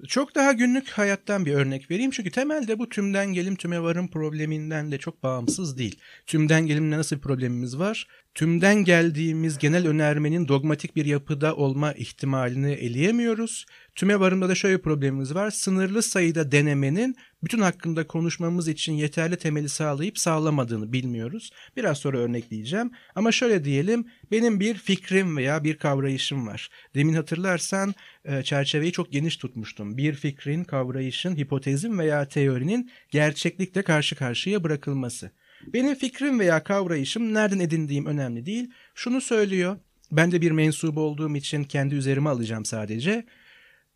Çok 0.06 0.34
daha 0.34 0.52
günlük 0.52 0.90
hayattan 0.90 1.46
bir 1.46 1.54
örnek 1.54 1.90
vereyim. 1.90 2.10
Çünkü 2.10 2.30
temelde 2.30 2.78
bu 2.78 2.88
tümden 2.88 3.32
gelim 3.32 3.56
tüme 3.56 3.82
varım 3.82 4.08
probleminden 4.08 4.92
de 4.92 4.98
çok 4.98 5.22
bağımsız 5.22 5.78
değil. 5.78 5.98
Tümden 6.26 6.66
gelimle 6.66 6.96
nasıl 6.96 7.16
bir 7.16 7.20
problemimiz 7.20 7.78
var? 7.78 8.06
Tümden 8.34 8.84
geldiğimiz 8.84 9.58
genel 9.58 9.88
önermenin 9.88 10.48
dogmatik 10.48 10.96
bir 10.96 11.04
yapıda 11.04 11.56
olma 11.56 11.92
ihtimalini 11.92 12.72
eleyemiyoruz. 12.72 13.66
Tüme 13.94 14.20
varımda 14.20 14.48
da 14.48 14.54
şöyle 14.54 14.76
bir 14.78 14.82
problemimiz 14.82 15.34
var. 15.34 15.50
Sınırlı 15.50 16.02
sayıda 16.02 16.52
denemenin 16.52 17.16
bütün 17.44 17.60
hakkında 17.60 18.06
konuşmamız 18.06 18.68
için 18.68 18.92
yeterli 18.92 19.36
temeli 19.36 19.68
sağlayıp 19.68 20.18
sağlamadığını 20.18 20.92
bilmiyoruz. 20.92 21.50
Biraz 21.76 21.98
sonra 21.98 22.18
örnekleyeceğim. 22.18 22.90
Ama 23.14 23.32
şöyle 23.32 23.64
diyelim 23.64 24.06
benim 24.30 24.60
bir 24.60 24.74
fikrim 24.74 25.36
veya 25.36 25.64
bir 25.64 25.76
kavrayışım 25.76 26.46
var. 26.46 26.70
Demin 26.94 27.14
hatırlarsan 27.14 27.94
e, 28.24 28.42
çerçeveyi 28.42 28.92
çok 28.92 29.12
geniş 29.12 29.36
tutmuştum. 29.36 29.96
Bir 29.96 30.14
fikrin, 30.14 30.64
kavrayışın, 30.64 31.36
hipotezin 31.36 31.98
veya 31.98 32.28
teorinin 32.28 32.90
gerçeklikle 33.10 33.82
karşı 33.82 34.16
karşıya 34.16 34.64
bırakılması. 34.64 35.30
Benim 35.66 35.94
fikrim 35.94 36.40
veya 36.40 36.64
kavrayışım 36.64 37.34
nereden 37.34 37.58
edindiğim 37.58 38.06
önemli 38.06 38.46
değil. 38.46 38.70
Şunu 38.94 39.20
söylüyor. 39.20 39.76
Ben 40.12 40.32
de 40.32 40.40
bir 40.40 40.50
mensup 40.50 40.98
olduğum 40.98 41.36
için 41.36 41.64
kendi 41.64 41.94
üzerime 41.94 42.30
alacağım 42.30 42.64
sadece. 42.64 43.24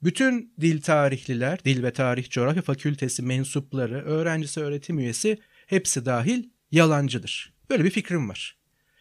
Bütün 0.05 0.55
dil 0.61 0.81
tarihliler, 0.81 1.65
dil 1.65 1.83
ve 1.83 1.93
tarih 1.93 2.31
coğrafya 2.31 2.63
fakültesi 2.63 3.23
mensupları, 3.23 4.05
öğrencisi, 4.05 4.61
öğretim 4.61 4.99
üyesi 4.99 5.39
hepsi 5.67 6.05
dahil 6.05 6.45
yalancıdır. 6.71 7.53
Böyle 7.71 7.85
bir 7.85 7.91
fikrim 7.91 8.29
var. 8.29 8.57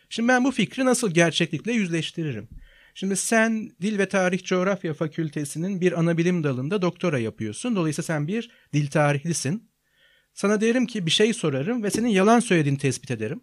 Şimdi 0.10 0.27
ben 0.27 0.43
bu 0.43 0.51
fikri 0.51 0.86
nasıl 0.86 1.12
gerçeklikle 1.12 1.72
yüzleştiririm? 1.72 2.50
Şimdi 2.96 3.15
sen 3.15 3.72
Dil 3.81 3.98
ve 3.98 4.10
Tarih 4.10 4.43
Coğrafya 4.43 4.93
Fakültesinin 4.93 5.81
bir 5.81 6.00
ana 6.00 6.17
bilim 6.17 6.43
dalında 6.43 6.81
doktora 6.81 7.20
yapıyorsun. 7.20 7.75
Dolayısıyla 7.75 8.05
sen 8.05 8.27
bir 8.27 8.50
dil 8.74 8.88
tarihlisin. 8.88 9.70
Sana 10.34 10.62
derim 10.62 10.86
ki 10.86 11.05
bir 11.05 11.12
şey 11.12 11.34
sorarım 11.34 11.84
ve 11.84 11.91
senin 11.91 12.08
yalan 12.08 12.39
söylediğini 12.39 12.77
tespit 12.77 13.12
ederim. 13.12 13.41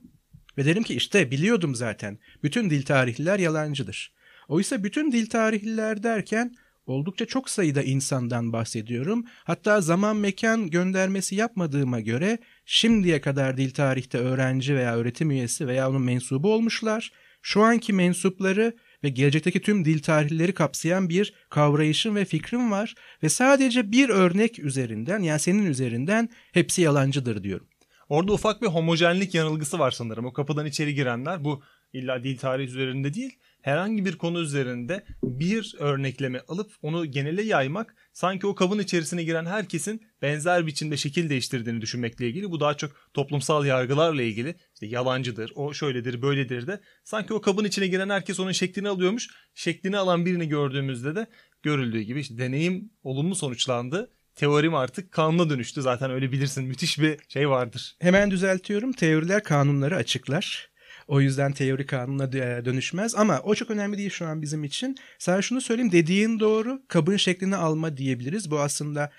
Ve 0.59 0.65
derim 0.65 0.83
ki 0.83 0.95
işte 0.95 1.31
biliyordum 1.31 1.75
zaten. 1.75 2.19
Bütün 2.43 2.71
dil 2.71 2.83
tarihliler 2.83 3.39
yalancıdır. 3.39 4.13
Oysa 4.49 4.85
bütün 4.85 5.13
dil 5.13 5.27
tarihliler 5.27 6.03
derken 6.03 6.55
oldukça 6.89 7.27
çok 7.27 7.51
sayıda 7.51 7.83
insandan 7.83 8.53
bahsediyorum. 8.53 9.25
Hatta 9.45 9.81
zaman 9.81 10.17
mekan 10.17 10.71
göndermesi 10.71 11.35
yapmadığıma 11.35 12.01
göre 12.01 12.39
şimdiye 12.65 13.21
kadar 13.21 13.57
dil 13.57 13.71
tarihte 13.71 14.19
öğrenci 14.19 14.77
veya 14.77 14.97
öğretim 14.97 15.31
üyesi 15.31 15.67
veya 15.67 15.91
onun 15.91 16.03
mensubu 16.03 16.55
olmuşlar. 16.55 17.13
Şu 17.43 17.63
anki 17.63 17.93
mensupları 17.93 18.77
ve 19.05 19.09
gelecekteki 19.09 19.61
tüm 19.61 19.85
dil 19.85 20.03
tarihleri 20.03 20.55
kapsayan 20.55 21.09
bir 21.09 21.35
kavrayışım 21.51 22.17
ve 22.17 22.25
fikrim 22.25 22.71
var 22.71 22.95
ve 23.23 23.29
sadece 23.29 23.93
bir 23.93 24.09
örnek 24.09 24.59
üzerinden 24.59 25.19
yani 25.19 25.41
senin 25.41 25.67
üzerinden 25.67 26.29
hepsi 26.53 26.83
yalancıdır 26.83 27.43
diyorum. 27.43 27.69
Orada 28.09 28.33
ufak 28.33 28.63
bir 28.63 28.67
homojenlik 28.67 29.35
yanılgısı 29.35 29.79
var 29.79 29.91
sanırım. 29.91 30.25
O 30.25 30.33
kapıdan 30.33 30.67
içeri 30.67 30.95
girenler 30.95 31.45
bu 31.45 31.63
illa 31.93 32.25
dil 32.25 32.39
tarihi 32.39 32.69
üzerinde 32.69 33.15
değil 33.15 33.39
herhangi 33.69 34.05
bir 34.05 34.19
konu 34.19 34.41
üzerinde 34.41 35.05
bir 35.23 35.75
örnekleme 35.79 36.41
alıp 36.49 36.73
onu 36.83 37.07
genele 37.07 37.43
yaymak 37.43 37.95
sanki 38.13 38.47
o 38.47 38.55
kabın 38.55 38.79
içerisine 38.79 39.25
giren 39.25 39.47
herkesin 39.47 40.07
benzer 40.23 40.67
biçimde 40.67 40.97
şekil 40.97 41.31
değiştirdiğini 41.31 41.81
düşünmekle 41.81 42.29
ilgili. 42.29 42.51
Bu 42.51 42.61
daha 42.61 42.75
çok 42.75 42.91
toplumsal 43.15 43.67
yargılarla 43.67 44.23
ilgili. 44.23 44.55
İşte 44.75 44.87
yalancıdır, 44.87 45.53
o 45.55 45.75
şöyledir, 45.75 46.23
böyledir 46.23 46.67
de. 46.67 46.81
Sanki 47.05 47.35
o 47.35 47.41
kabın 47.41 47.65
içine 47.65 47.87
giren 47.87 48.11
herkes 48.11 48.41
onun 48.41 48.53
şeklini 48.53 48.89
alıyormuş. 48.89 49.29
Şeklini 49.55 49.99
alan 49.99 50.27
birini 50.27 50.49
gördüğümüzde 50.49 51.17
de 51.17 51.27
görüldüğü 51.63 52.01
gibi 52.01 52.21
işte 52.21 52.39
deneyim 52.39 52.91
olumlu 53.03 53.35
sonuçlandı 53.35 54.11
teorim 54.35 54.75
artık 54.75 55.13
kanuna 55.13 55.51
dönüştü. 55.51 55.83
Zaten 55.83 56.11
öyle 56.11 56.33
bilirsin 56.33 56.65
müthiş 56.65 56.99
bir 56.99 57.19
şey 57.29 57.49
vardır. 57.49 57.97
Hemen 58.01 58.31
düzeltiyorum. 58.31 58.93
Teoriler 58.93 59.43
kanunları 59.43 59.97
açıklar. 59.97 60.71
O 61.09 61.21
yüzden 61.21 61.53
teori 61.53 61.87
kanuna 61.87 62.25
e, 62.25 62.65
dönüşmez 62.65 63.15
ama 63.15 63.41
o 63.41 63.55
çok 63.55 63.71
önemli 63.71 63.99
değil 63.99 64.11
şu 64.11 64.27
an 64.27 64.43
bizim 64.43 64.65
için. 64.65 64.97
Sen 65.19 65.41
şunu 65.41 65.61
söyleyeyim 65.61 65.93
dediğin 65.93 66.41
doğru 66.41 66.83
kabın 66.89 67.17
şeklini 67.17 67.57
alma 67.57 67.97
diyebiliriz. 67.97 68.51
Bu 68.51 68.61
aslında 68.61 69.11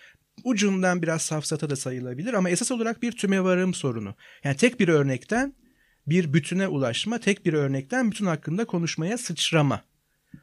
ucundan 0.44 1.02
biraz 1.02 1.22
safsata 1.22 1.70
da 1.70 1.76
sayılabilir 1.76 2.34
ama 2.34 2.50
esas 2.50 2.72
olarak 2.72 3.02
bir 3.02 3.12
tümevarım 3.12 3.74
sorunu. 3.74 4.16
Yani 4.44 4.58
tek 4.58 4.80
bir 4.80 4.88
örnekten 4.88 5.54
bir 6.08 6.34
bütüne 6.34 6.68
ulaşma, 6.68 7.20
tek 7.20 7.46
bir 7.46 7.54
örnekten 7.54 8.12
bütün 8.12 8.26
hakkında 8.26 8.66
konuşmaya 8.66 9.18
sıçrama. 9.18 9.82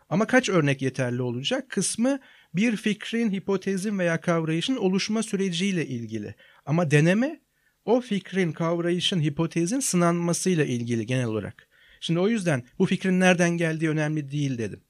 Ama 0.08 0.26
kaç 0.26 0.48
örnek 0.48 0.82
yeterli 0.82 1.22
olacak? 1.22 1.70
Kısmı 1.70 2.18
bir 2.54 2.76
fikrin, 2.76 3.32
hipotezin 3.32 3.98
veya 3.98 4.20
kavrayışın 4.20 4.76
oluşma 4.76 5.22
süreciyle 5.22 5.86
ilgili. 5.86 6.34
Ama 6.66 6.90
deneme 6.90 7.40
o 7.86 8.00
fikrin, 8.00 8.52
kavrayışın, 8.52 9.20
hipotezin 9.20 9.80
sınanmasıyla 9.80 10.64
ilgili 10.64 11.06
genel 11.06 11.26
olarak. 11.26 11.68
Şimdi 12.00 12.20
o 12.20 12.28
yüzden 12.28 12.62
bu 12.78 12.86
fikrin 12.86 13.20
nereden 13.20 13.50
geldiği 13.50 13.90
önemli 13.90 14.30
değil 14.30 14.58
dedim. 14.58 14.80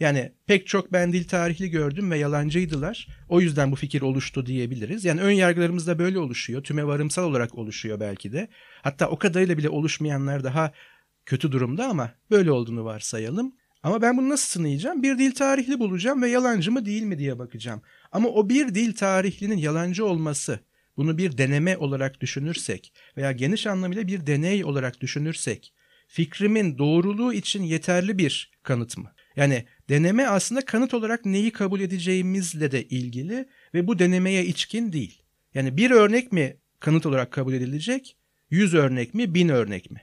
Yani 0.00 0.32
pek 0.46 0.66
çok 0.66 0.92
ben 0.92 1.12
dil 1.12 1.24
tarihli 1.24 1.70
gördüm 1.70 2.10
ve 2.10 2.18
yalancıydılar. 2.18 3.08
O 3.28 3.40
yüzden 3.40 3.72
bu 3.72 3.76
fikir 3.76 4.02
oluştu 4.02 4.46
diyebiliriz. 4.46 5.04
Yani 5.04 5.20
ön 5.20 5.30
yargılarımız 5.30 5.86
da 5.86 5.98
böyle 5.98 6.18
oluşuyor. 6.18 6.62
Tüme 6.62 6.86
varımsal 6.86 7.24
olarak 7.24 7.54
oluşuyor 7.54 8.00
belki 8.00 8.32
de. 8.32 8.48
Hatta 8.82 9.08
o 9.08 9.18
kadarıyla 9.18 9.58
bile 9.58 9.68
oluşmayanlar 9.68 10.44
daha 10.44 10.72
kötü 11.26 11.52
durumda 11.52 11.86
ama 11.86 12.10
böyle 12.30 12.50
olduğunu 12.50 12.84
varsayalım. 12.84 13.54
Ama 13.82 14.02
ben 14.02 14.16
bunu 14.16 14.28
nasıl 14.28 14.48
sınayacağım? 14.48 15.02
Bir 15.02 15.18
dil 15.18 15.34
tarihli 15.34 15.78
bulacağım 15.78 16.22
ve 16.22 16.28
yalancı 16.28 16.72
mı 16.72 16.84
değil 16.84 17.02
mi 17.02 17.18
diye 17.18 17.38
bakacağım. 17.38 17.82
Ama 18.12 18.28
o 18.28 18.48
bir 18.48 18.74
dil 18.74 18.94
tarihlinin 18.94 19.58
yalancı 19.58 20.06
olması, 20.06 20.60
bunu 20.98 21.18
bir 21.18 21.38
deneme 21.38 21.76
olarak 21.76 22.20
düşünürsek 22.20 22.92
veya 23.16 23.32
geniş 23.32 23.66
anlamıyla 23.66 24.06
bir 24.06 24.26
deney 24.26 24.64
olarak 24.64 25.00
düşünürsek, 25.00 25.74
fikrimin 26.08 26.78
doğruluğu 26.78 27.32
için 27.32 27.62
yeterli 27.62 28.18
bir 28.18 28.50
kanıt 28.62 28.96
mı? 28.96 29.12
Yani 29.36 29.64
deneme 29.88 30.26
aslında 30.26 30.64
kanıt 30.64 30.94
olarak 30.94 31.24
neyi 31.24 31.50
kabul 31.50 31.80
edeceğimizle 31.80 32.70
de 32.70 32.84
ilgili 32.84 33.48
ve 33.74 33.86
bu 33.86 33.98
denemeye 33.98 34.44
içkin 34.44 34.92
değil. 34.92 35.22
Yani 35.54 35.76
bir 35.76 35.90
örnek 35.90 36.32
mi 36.32 36.56
kanıt 36.80 37.06
olarak 37.06 37.30
kabul 37.30 37.52
edilecek, 37.52 38.16
yüz 38.50 38.74
örnek 38.74 39.14
mi, 39.14 39.34
bin 39.34 39.48
örnek 39.48 39.90
mi? 39.90 40.02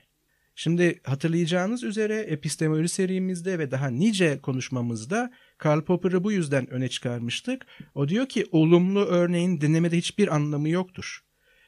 Şimdi 0.54 1.00
hatırlayacağınız 1.04 1.82
üzere 1.82 2.14
epistemoloji 2.14 2.88
serimizde 2.88 3.58
ve 3.58 3.70
daha 3.70 3.88
nice 3.88 4.40
konuşmamızda 4.40 5.32
Karl 5.58 5.80
Popper'ı 5.80 6.24
bu 6.24 6.32
yüzden 6.32 6.70
öne 6.70 6.88
çıkarmıştık. 6.88 7.66
O 7.94 8.08
diyor 8.08 8.28
ki 8.28 8.46
olumlu 8.52 9.04
örneğin 9.04 9.60
denemede 9.60 9.96
hiçbir 9.96 10.34
anlamı 10.34 10.68
yoktur. 10.68 11.20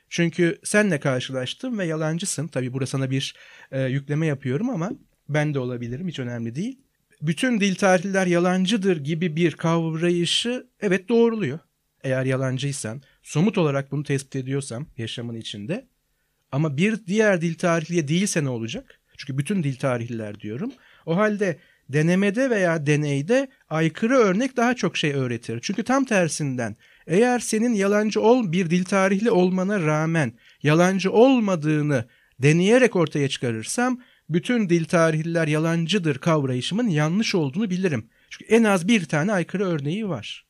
Çünkü 0.08 0.58
senle 0.64 1.00
karşılaştım 1.00 1.78
ve 1.78 1.84
yalancısın. 1.84 2.48
Tabii 2.48 2.72
burada 2.72 2.86
sana 2.86 3.10
bir 3.10 3.34
e, 3.70 3.82
yükleme 3.82 4.26
yapıyorum 4.26 4.70
ama 4.70 4.90
ben 5.28 5.54
de 5.54 5.58
olabilirim 5.58 6.08
hiç 6.08 6.18
önemli 6.18 6.54
değil. 6.54 6.78
Bütün 7.22 7.60
dil 7.60 7.74
tarihliler 7.74 8.26
yalancıdır 8.26 8.96
gibi 8.96 9.36
bir 9.36 9.52
kavrayışı 9.52 10.66
evet 10.80 11.08
doğruluyor. 11.08 11.58
Eğer 12.04 12.24
yalancıysan, 12.24 13.02
somut 13.22 13.58
olarak 13.58 13.92
bunu 13.92 14.02
tespit 14.02 14.36
ediyorsam 14.36 14.86
yaşamın 14.96 15.34
içinde 15.34 15.88
ama 16.52 16.76
bir 16.76 17.06
diğer 17.06 17.40
dil 17.40 17.54
tarihliye 17.54 18.08
değilse 18.08 18.44
ne 18.44 18.48
olacak? 18.48 19.00
Çünkü 19.16 19.38
bütün 19.38 19.62
dil 19.62 19.76
tarihliler 19.76 20.40
diyorum. 20.40 20.72
O 21.06 21.16
halde 21.16 21.58
denemede 21.88 22.50
veya 22.50 22.86
deneyde 22.86 23.48
aykırı 23.68 24.16
örnek 24.16 24.56
daha 24.56 24.74
çok 24.74 24.96
şey 24.96 25.12
öğretir. 25.12 25.58
Çünkü 25.62 25.82
tam 25.82 26.04
tersinden 26.04 26.76
eğer 27.06 27.38
senin 27.38 27.72
yalancı 27.72 28.20
ol 28.20 28.52
bir 28.52 28.70
dil 28.70 28.84
tarihli 28.84 29.30
olmana 29.30 29.80
rağmen 29.80 30.32
yalancı 30.62 31.12
olmadığını 31.12 32.04
deneyerek 32.38 32.96
ortaya 32.96 33.28
çıkarırsam 33.28 34.00
bütün 34.28 34.68
dil 34.68 34.84
tarihliler 34.84 35.48
yalancıdır 35.48 36.18
kavrayışımın 36.18 36.88
yanlış 36.88 37.34
olduğunu 37.34 37.70
bilirim. 37.70 38.10
Çünkü 38.30 38.54
en 38.54 38.64
az 38.64 38.88
bir 38.88 39.04
tane 39.04 39.32
aykırı 39.32 39.64
örneği 39.64 40.08
var. 40.08 40.46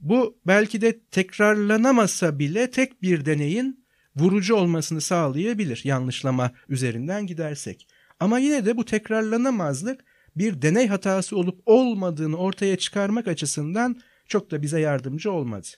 Bu 0.00 0.38
belki 0.46 0.80
de 0.80 1.00
tekrarlanamasa 1.10 2.38
bile 2.38 2.70
tek 2.70 3.02
bir 3.02 3.24
deneyin 3.24 3.84
vurucu 4.16 4.54
olmasını 4.54 5.00
sağlayabilir 5.00 5.80
yanlışlama 5.84 6.52
üzerinden 6.68 7.26
gidersek. 7.26 7.88
Ama 8.20 8.38
yine 8.38 8.66
de 8.66 8.76
bu 8.76 8.84
tekrarlanamazlık 8.84 10.04
bir 10.36 10.62
deney 10.62 10.88
hatası 10.88 11.36
olup 11.36 11.62
olmadığını 11.66 12.36
ortaya 12.36 12.76
çıkarmak 12.76 13.28
açısından 13.28 14.00
çok 14.28 14.50
da 14.50 14.62
bize 14.62 14.80
yardımcı 14.80 15.32
olmadı. 15.32 15.68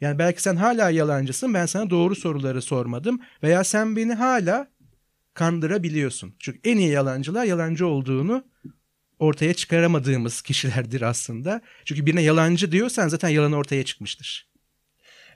Yani 0.00 0.18
belki 0.18 0.42
sen 0.42 0.56
hala 0.56 0.90
yalancısın 0.90 1.54
ben 1.54 1.66
sana 1.66 1.90
doğru 1.90 2.14
soruları 2.14 2.62
sormadım 2.62 3.20
veya 3.42 3.64
sen 3.64 3.96
beni 3.96 4.14
hala 4.14 4.68
kandırabiliyorsun. 5.34 6.34
Çünkü 6.38 6.60
en 6.64 6.76
iyi 6.76 6.90
yalancılar 6.90 7.44
yalancı 7.44 7.86
olduğunu 7.86 8.44
ortaya 9.18 9.54
çıkaramadığımız 9.54 10.42
kişilerdir 10.42 11.02
aslında. 11.02 11.60
Çünkü 11.84 12.06
birine 12.06 12.22
yalancı 12.22 12.72
diyorsan 12.72 13.08
zaten 13.08 13.28
yalan 13.28 13.52
ortaya 13.52 13.84
çıkmıştır. 13.84 14.48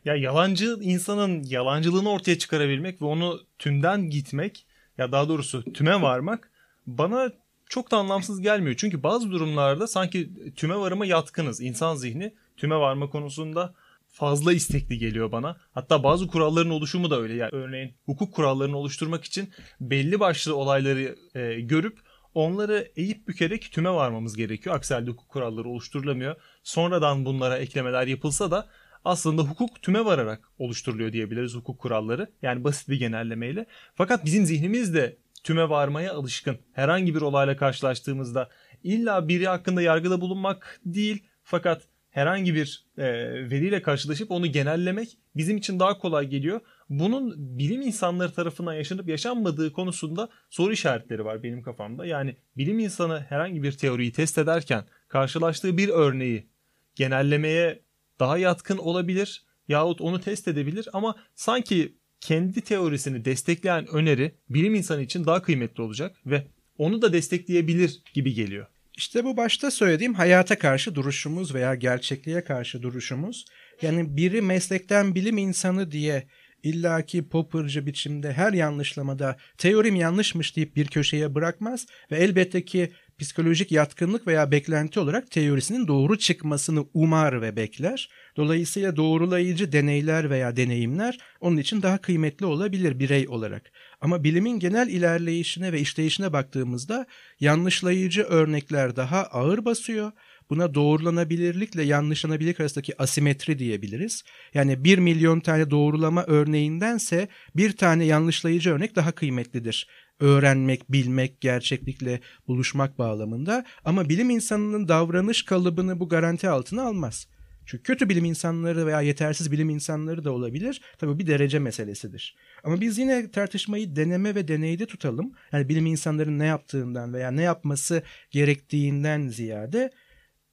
Ya 0.05 0.15
yalancı 0.15 0.79
insanın 0.81 1.43
yalancılığını 1.43 2.11
ortaya 2.11 2.39
çıkarabilmek 2.39 3.03
ve 3.03 3.05
onu 3.05 3.41
tümden 3.59 4.11
gitmek 4.11 4.67
ya 4.99 5.13
daha 5.13 5.29
doğrusu 5.29 5.73
tüme 5.73 6.03
varmak 6.03 6.51
bana 6.87 7.33
çok 7.73 7.91
da 7.91 7.97
anlamsız 7.97 8.41
gelmiyor. 8.41 8.77
Çünkü 8.79 9.03
bazı 9.03 9.31
durumlarda 9.31 9.87
sanki 9.87 10.31
tüme 10.57 10.77
varıma 10.77 11.07
yatkınız. 11.07 11.61
İnsan 11.61 11.95
zihni 11.95 12.35
tüme 12.57 12.77
varma 12.77 13.11
konusunda 13.11 13.75
fazla 14.09 14.53
istekli 14.53 14.99
geliyor 14.99 15.33
bana. 15.33 15.57
Hatta 15.75 16.03
bazı 16.03 16.27
kuralların 16.27 16.71
oluşumu 16.71 17.11
da 17.11 17.21
öyle. 17.21 17.35
Yani 17.35 17.51
örneğin 17.53 17.95
hukuk 18.07 18.35
kurallarını 18.35 18.77
oluşturmak 18.77 19.25
için 19.25 19.51
belli 19.81 20.21
başlı 20.21 20.57
olayları 20.57 21.17
e, 21.35 21.61
görüp 21.61 21.99
onları 22.35 22.93
eğip 22.97 23.29
bükerek 23.29 23.73
tüme 23.73 23.91
varmamız 23.91 24.37
gerekiyor. 24.37 24.77
Aksi 24.77 24.95
hukuk 24.95 25.29
kuralları 25.29 25.69
oluşturulamıyor. 25.69 26.37
Sonradan 26.63 27.25
bunlara 27.25 27.59
eklemeler 27.59 28.07
yapılsa 28.07 28.51
da 28.51 28.69
aslında 29.05 29.43
hukuk 29.43 29.83
tüme 29.83 30.05
vararak 30.05 30.49
oluşturuluyor 30.59 31.13
diyebiliriz 31.13 31.55
hukuk 31.55 31.79
kuralları. 31.79 32.33
Yani 32.43 32.65
basit 32.65 32.89
bir 32.89 32.99
genellemeyle. 32.99 33.67
Fakat 33.95 34.25
bizim 34.25 34.47
zihnimiz 34.47 34.95
de 34.95 35.22
tüme 35.43 35.69
varmaya 35.69 36.15
alışkın. 36.15 36.59
Herhangi 36.73 37.15
bir 37.15 37.21
olayla 37.21 37.57
karşılaştığımızda 37.57 38.49
illa 38.85 39.29
biri 39.29 39.49
hakkında 39.49 39.83
yargıda 39.83 40.21
bulunmak 40.21 40.81
değil 40.85 41.23
fakat 41.43 41.83
herhangi 42.11 42.55
bir 42.55 42.87
e, 42.99 43.05
veriyle 43.51 43.83
karşılaşıp 43.83 44.31
onu 44.31 44.47
genellemek 44.47 45.19
bizim 45.37 45.57
için 45.57 45.81
daha 45.81 45.99
kolay 45.99 46.27
geliyor. 46.27 46.61
Bunun 46.89 47.35
bilim 47.59 47.83
insanları 47.83 48.33
tarafından 48.33 48.75
yaşanıp 48.75 49.09
yaşanmadığı 49.09 49.73
konusunda 49.73 50.29
soru 50.51 50.73
işaretleri 50.73 51.25
var 51.25 51.43
benim 51.43 51.63
kafamda. 51.63 52.07
Yani 52.07 52.37
bilim 52.57 52.79
insanı 52.79 53.21
herhangi 53.21 53.63
bir 53.63 53.73
teoriyi 53.73 54.13
test 54.13 54.39
ederken 54.39 54.85
karşılaştığı 55.09 55.77
bir 55.77 55.89
örneği 55.89 56.47
genellemeye 56.95 57.83
daha 58.21 58.39
yatkın 58.39 58.79
olabilir 58.79 59.45
yahut 59.69 60.01
onu 60.01 60.21
test 60.21 60.49
edebilir 60.49 60.89
ama 60.93 61.15
sanki 61.35 61.97
kendi 62.23 62.61
teorisini 62.61 63.25
destekleyen 63.25 63.87
öneri 63.87 64.35
bilim 64.51 64.75
insanı 64.75 65.03
için 65.03 65.25
daha 65.25 65.43
kıymetli 65.43 65.83
olacak 65.83 66.17
ve 66.27 66.47
onu 66.79 67.03
da 67.03 67.13
destekleyebilir 67.13 68.03
gibi 68.15 68.35
geliyor. 68.35 68.67
İşte 68.97 69.25
bu 69.25 69.37
başta 69.37 69.71
söylediğim 69.71 70.15
hayata 70.15 70.59
karşı 70.59 70.95
duruşumuz 70.95 71.55
veya 71.55 71.75
gerçekliğe 71.75 72.45
karşı 72.45 72.83
duruşumuz. 72.83 73.45
Yani 73.83 74.17
biri 74.17 74.43
meslekten 74.43 75.15
bilim 75.15 75.39
insanı 75.39 75.93
diye 75.93 76.27
illaki 76.63 77.29
popırcı 77.29 77.87
biçimde 77.87 78.33
her 78.33 78.53
yanlışlamada 78.53 79.37
teorim 79.59 79.97
yanlışmış 79.97 80.57
deyip 80.57 80.77
bir 80.77 80.87
köşeye 80.87 81.35
bırakmaz 81.35 81.87
ve 82.11 82.17
elbette 82.17 82.65
ki 82.65 82.93
psikolojik 83.23 83.73
yatkınlık 83.73 84.27
veya 84.27 84.51
beklenti 84.51 85.01
olarak 85.01 85.31
teorisinin 85.31 85.89
doğru 85.89 86.19
çıkmasını 86.19 86.85
umar 86.95 87.43
ve 87.43 87.57
bekler. 87.57 88.09
Dolayısıyla 88.37 88.97
doğrulayıcı 88.97 89.73
deneyler 89.73 90.31
veya 90.31 90.57
deneyimler 90.57 91.19
onun 91.41 91.57
için 91.57 91.83
daha 91.83 91.99
kıymetli 91.99 92.47
olabilir 92.47 92.99
birey 92.99 93.29
olarak. 93.29 93.73
Ama 94.01 94.25
bilimin 94.25 94.59
genel 94.59 94.89
ilerleyişine 94.89 95.73
ve 95.73 95.81
işleyişine 95.81 96.33
baktığımızda 96.33 97.07
yanlışlayıcı 97.41 98.23
örnekler 98.23 98.97
daha 98.97 99.25
ağır 99.25 99.65
basıyor. 99.65 100.13
Buna 100.51 100.75
doğrulanabilirlikle 100.75 101.83
yanlışlanabilirlik 101.83 102.61
arasındaki 102.61 103.03
asimetri 103.03 103.59
diyebiliriz. 103.59 104.23
Yani 104.55 104.85
bir 104.85 104.99
milyon 104.99 105.41
tane 105.41 105.71
doğrulama 105.71 106.25
örneğindense 106.27 107.29
bir 107.57 107.77
tane 107.77 108.05
yanlışlayıcı 108.05 108.71
örnek 108.71 108.97
daha 108.97 109.13
kıymetlidir 109.13 109.89
öğrenmek, 110.23 110.93
bilmek, 110.93 111.41
gerçeklikle 111.41 112.21
buluşmak 112.49 112.99
bağlamında 112.99 113.65
ama 113.85 114.09
bilim 114.09 114.31
insanının 114.31 114.89
davranış 114.89 115.45
kalıbını 115.45 116.01
bu 116.01 116.09
garanti 116.09 116.49
altına 116.49 116.83
almaz. 116.83 117.27
Çünkü 117.67 117.83
kötü 117.83 118.09
bilim 118.09 118.25
insanları 118.25 118.87
veya 118.87 119.01
yetersiz 119.01 119.53
bilim 119.53 119.71
insanları 119.71 120.25
da 120.25 120.33
olabilir. 120.33 120.81
Tabii 120.99 121.19
bir 121.19 121.27
derece 121.27 121.59
meselesidir. 121.59 122.37
Ama 122.65 122.81
biz 122.81 122.99
yine 122.99 123.31
tartışmayı 123.31 123.97
deneme 123.97 124.35
ve 124.35 124.49
deneyde 124.49 124.87
tutalım. 124.87 125.33
Yani 125.53 125.69
bilim 125.69 125.87
insanların 125.87 126.39
ne 126.39 126.47
yaptığından 126.47 127.13
veya 127.13 127.31
ne 127.31 127.43
yapması 127.43 128.03
gerektiğinden 128.31 129.29
ziyade 129.29 129.91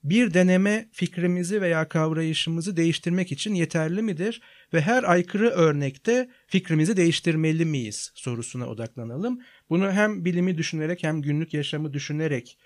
bir 0.04 0.34
deneme 0.34 0.90
fikrimizi 0.92 1.62
veya 1.62 1.88
kavrayışımızı 1.88 2.78
değiştirmek 2.78 3.32
için 3.32 3.54
yeterli 3.54 4.02
midir? 4.02 4.42
Ve 4.74 4.82
her 4.82 5.04
aykırı 5.04 5.50
örnekte 5.50 6.30
fikrimizi 6.48 6.98
değiştirmeli 6.98 7.66
miyiz 7.66 8.12
sorusuna 8.16 8.68
odaklanalım. 8.68 9.40
Bunu 9.70 9.92
hem 9.92 10.26
bilimi 10.26 10.58
düşünerek 10.58 11.04
hem 11.04 11.22
günlük 11.22 11.54
yaşamı 11.54 11.94
düşünerek 11.94 12.58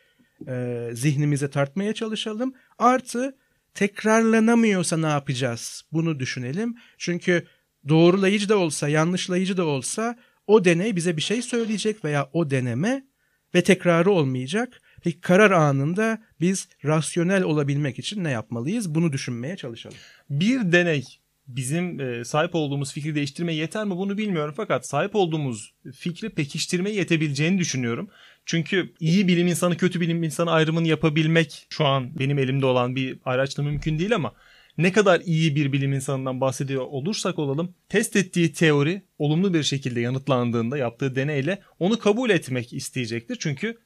e, 0.48 0.90
zihnimize 0.94 1.50
tartmaya 1.50 1.94
çalışalım. 1.94 2.54
Artı 2.78 3.38
tekrarlanamıyorsa 3.74 4.98
ne 4.98 5.08
yapacağız? 5.08 5.84
Bunu 5.92 6.20
düşünelim. 6.20 6.76
Çünkü 6.98 7.48
doğrulayıcı 7.90 8.50
da 8.50 8.58
olsa, 8.58 8.90
yanlışlayıcı 8.90 9.58
da 9.58 9.66
olsa 9.66 10.18
o 10.48 10.66
deney 10.66 10.96
bize 10.96 11.18
bir 11.18 11.22
şey 11.22 11.42
söyleyecek 11.42 12.06
veya 12.06 12.30
o 12.34 12.50
deneme 12.50 13.08
ve 13.56 13.64
tekrarı 13.64 14.12
olmayacak. 14.12 14.82
Peki 15.04 15.22
karar 15.22 15.52
anında 15.52 16.22
biz 16.44 16.68
rasyonel 16.86 17.44
olabilmek 17.44 18.00
için 18.00 18.24
ne 18.24 18.32
yapmalıyız? 18.32 18.96
Bunu 18.96 19.14
düşünmeye 19.14 19.58
çalışalım. 19.58 19.98
Bir 20.30 20.72
deney 20.72 21.04
bizim 21.48 22.00
e, 22.00 22.26
sahip 22.26 22.56
olduğumuz 22.56 22.94
fikri 22.94 23.16
değiştirmeye 23.16 23.60
yeter 23.60 23.86
mi 23.86 23.92
bunu 23.98 24.18
bilmiyorum 24.18 24.54
fakat 24.58 24.88
sahip 24.88 25.16
olduğumuz 25.16 25.74
fikri 25.96 26.30
pekiştirmeye 26.30 26.96
yetebileceğini 26.96 27.58
düşünüyorum. 27.58 28.10
Çünkü 28.46 28.94
iyi 29.00 29.28
bilim 29.28 29.48
insanı 29.48 29.78
kötü 29.78 30.02
bilim 30.02 30.24
insanı 30.24 30.52
ayrımını 30.52 30.88
yapabilmek 30.88 31.68
şu 31.70 31.86
an 31.86 32.20
benim 32.20 32.40
elimde 32.40 32.66
olan 32.66 32.96
bir 32.96 33.20
araçla 33.26 33.64
mümkün 33.64 34.00
değil 34.00 34.16
ama 34.16 34.34
ne 34.78 34.92
kadar 34.92 35.20
iyi 35.20 35.56
bir 35.56 35.72
bilim 35.72 35.94
insanından 35.94 36.42
bahsediyor 36.42 36.86
olursak 36.86 37.40
olalım 37.40 37.76
test 37.90 38.16
ettiği 38.16 38.54
teori 38.54 39.02
olumlu 39.18 39.54
bir 39.54 39.64
şekilde 39.64 40.00
yanıtlandığında 40.00 40.78
yaptığı 40.78 41.16
deneyle 41.16 41.62
onu 41.80 42.00
kabul 42.00 42.30
etmek 42.30 42.74
isteyecektir. 42.74 43.38
Çünkü 43.40 43.78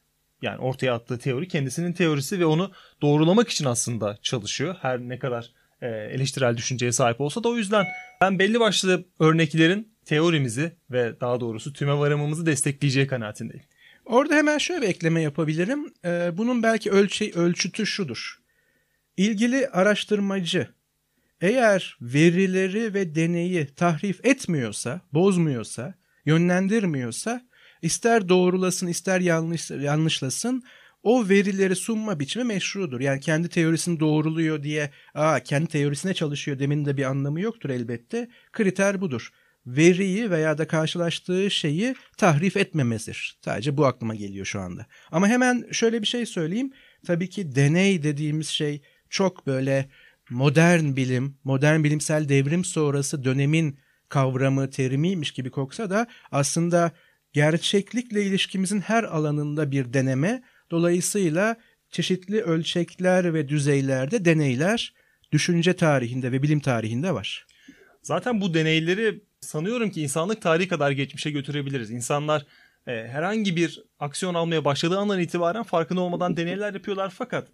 yani 0.42 0.58
ortaya 0.58 0.94
attığı 0.94 1.18
teori 1.18 1.48
kendisinin 1.48 1.92
teorisi 1.92 2.40
ve 2.40 2.46
onu 2.46 2.72
doğrulamak 3.02 3.48
için 3.48 3.64
aslında 3.64 4.18
çalışıyor. 4.22 4.76
Her 4.82 4.98
ne 4.98 5.18
kadar 5.18 5.52
e, 5.82 5.86
eleştirel 5.88 6.56
düşünceye 6.56 6.92
sahip 6.92 7.20
olsa 7.20 7.44
da 7.44 7.48
o 7.48 7.56
yüzden 7.56 7.86
ben 8.20 8.38
belli 8.38 8.60
başlı 8.60 9.04
örneklerin 9.20 9.92
teorimizi 10.04 10.72
ve 10.90 11.20
daha 11.20 11.40
doğrusu 11.40 11.72
tüme 11.72 11.98
varımımızı 11.98 12.46
destekleyeceği 12.46 13.06
kanaatindeyim. 13.06 13.64
Orada 14.04 14.34
hemen 14.34 14.58
şöyle 14.58 14.82
bir 14.82 14.88
ekleme 14.88 15.22
yapabilirim. 15.22 15.92
Ee, 16.04 16.30
bunun 16.36 16.62
belki 16.62 16.90
ölçü, 16.90 17.30
ölçütü 17.34 17.86
şudur. 17.86 18.38
İlgili 19.16 19.68
araştırmacı 19.68 20.68
eğer 21.40 21.98
verileri 22.00 22.94
ve 22.94 23.14
deneyi 23.14 23.66
tahrif 23.66 24.24
etmiyorsa, 24.24 25.00
bozmuyorsa, 25.12 25.94
yönlendirmiyorsa 26.26 27.47
ister 27.82 28.28
doğrulasın 28.28 28.86
ister 28.86 29.20
yanlış, 29.20 29.70
yanlışlasın 29.70 30.62
o 31.02 31.28
verileri 31.28 31.76
sunma 31.76 32.20
biçimi 32.20 32.44
meşrudur. 32.44 33.00
Yani 33.00 33.20
kendi 33.20 33.48
teorisini 33.48 34.00
doğruluyor 34.00 34.62
diye 34.62 34.90
aa 35.14 35.40
kendi 35.40 35.66
teorisine 35.66 36.14
çalışıyor 36.14 36.58
demin 36.58 36.84
de 36.84 36.96
bir 36.96 37.04
anlamı 37.04 37.40
yoktur 37.40 37.70
elbette. 37.70 38.28
Kriter 38.52 39.00
budur. 39.00 39.30
Veriyi 39.66 40.30
veya 40.30 40.58
da 40.58 40.66
karşılaştığı 40.66 41.50
şeyi 41.50 41.94
tahrif 42.16 42.56
etmemesidir. 42.56 43.38
Sadece 43.44 43.76
bu 43.76 43.86
aklıma 43.86 44.14
geliyor 44.14 44.46
şu 44.46 44.60
anda. 44.60 44.86
Ama 45.10 45.28
hemen 45.28 45.66
şöyle 45.72 46.02
bir 46.02 46.06
şey 46.06 46.26
söyleyeyim. 46.26 46.72
Tabii 47.06 47.28
ki 47.30 47.54
deney 47.54 48.02
dediğimiz 48.02 48.48
şey 48.48 48.82
çok 49.10 49.46
böyle 49.46 49.88
modern 50.30 50.96
bilim, 50.96 51.38
modern 51.44 51.84
bilimsel 51.84 52.28
devrim 52.28 52.64
sonrası 52.64 53.24
dönemin 53.24 53.78
kavramı, 54.08 54.70
terimiymiş 54.70 55.30
gibi 55.30 55.50
koksa 55.50 55.90
da 55.90 56.06
aslında 56.32 56.92
gerçeklikle 57.32 58.24
ilişkimizin 58.24 58.80
her 58.80 59.04
alanında 59.04 59.70
bir 59.70 59.92
deneme. 59.92 60.42
Dolayısıyla 60.70 61.56
çeşitli 61.90 62.42
ölçekler 62.42 63.34
ve 63.34 63.48
düzeylerde 63.48 64.24
deneyler 64.24 64.94
düşünce 65.32 65.72
tarihinde 65.72 66.32
ve 66.32 66.42
bilim 66.42 66.60
tarihinde 66.60 67.14
var. 67.14 67.46
Zaten 68.02 68.40
bu 68.40 68.54
deneyleri 68.54 69.20
sanıyorum 69.40 69.90
ki 69.90 70.02
insanlık 70.02 70.42
tarihi 70.42 70.68
kadar 70.68 70.90
geçmişe 70.90 71.30
götürebiliriz. 71.30 71.90
İnsanlar 71.90 72.46
e, 72.86 72.92
herhangi 72.92 73.56
bir 73.56 73.82
aksiyon 73.98 74.34
almaya 74.34 74.64
başladığı 74.64 74.98
andan 74.98 75.20
itibaren 75.20 75.62
farkında 75.62 76.00
olmadan 76.00 76.36
deneyler 76.36 76.74
yapıyorlar 76.74 77.10
fakat 77.10 77.48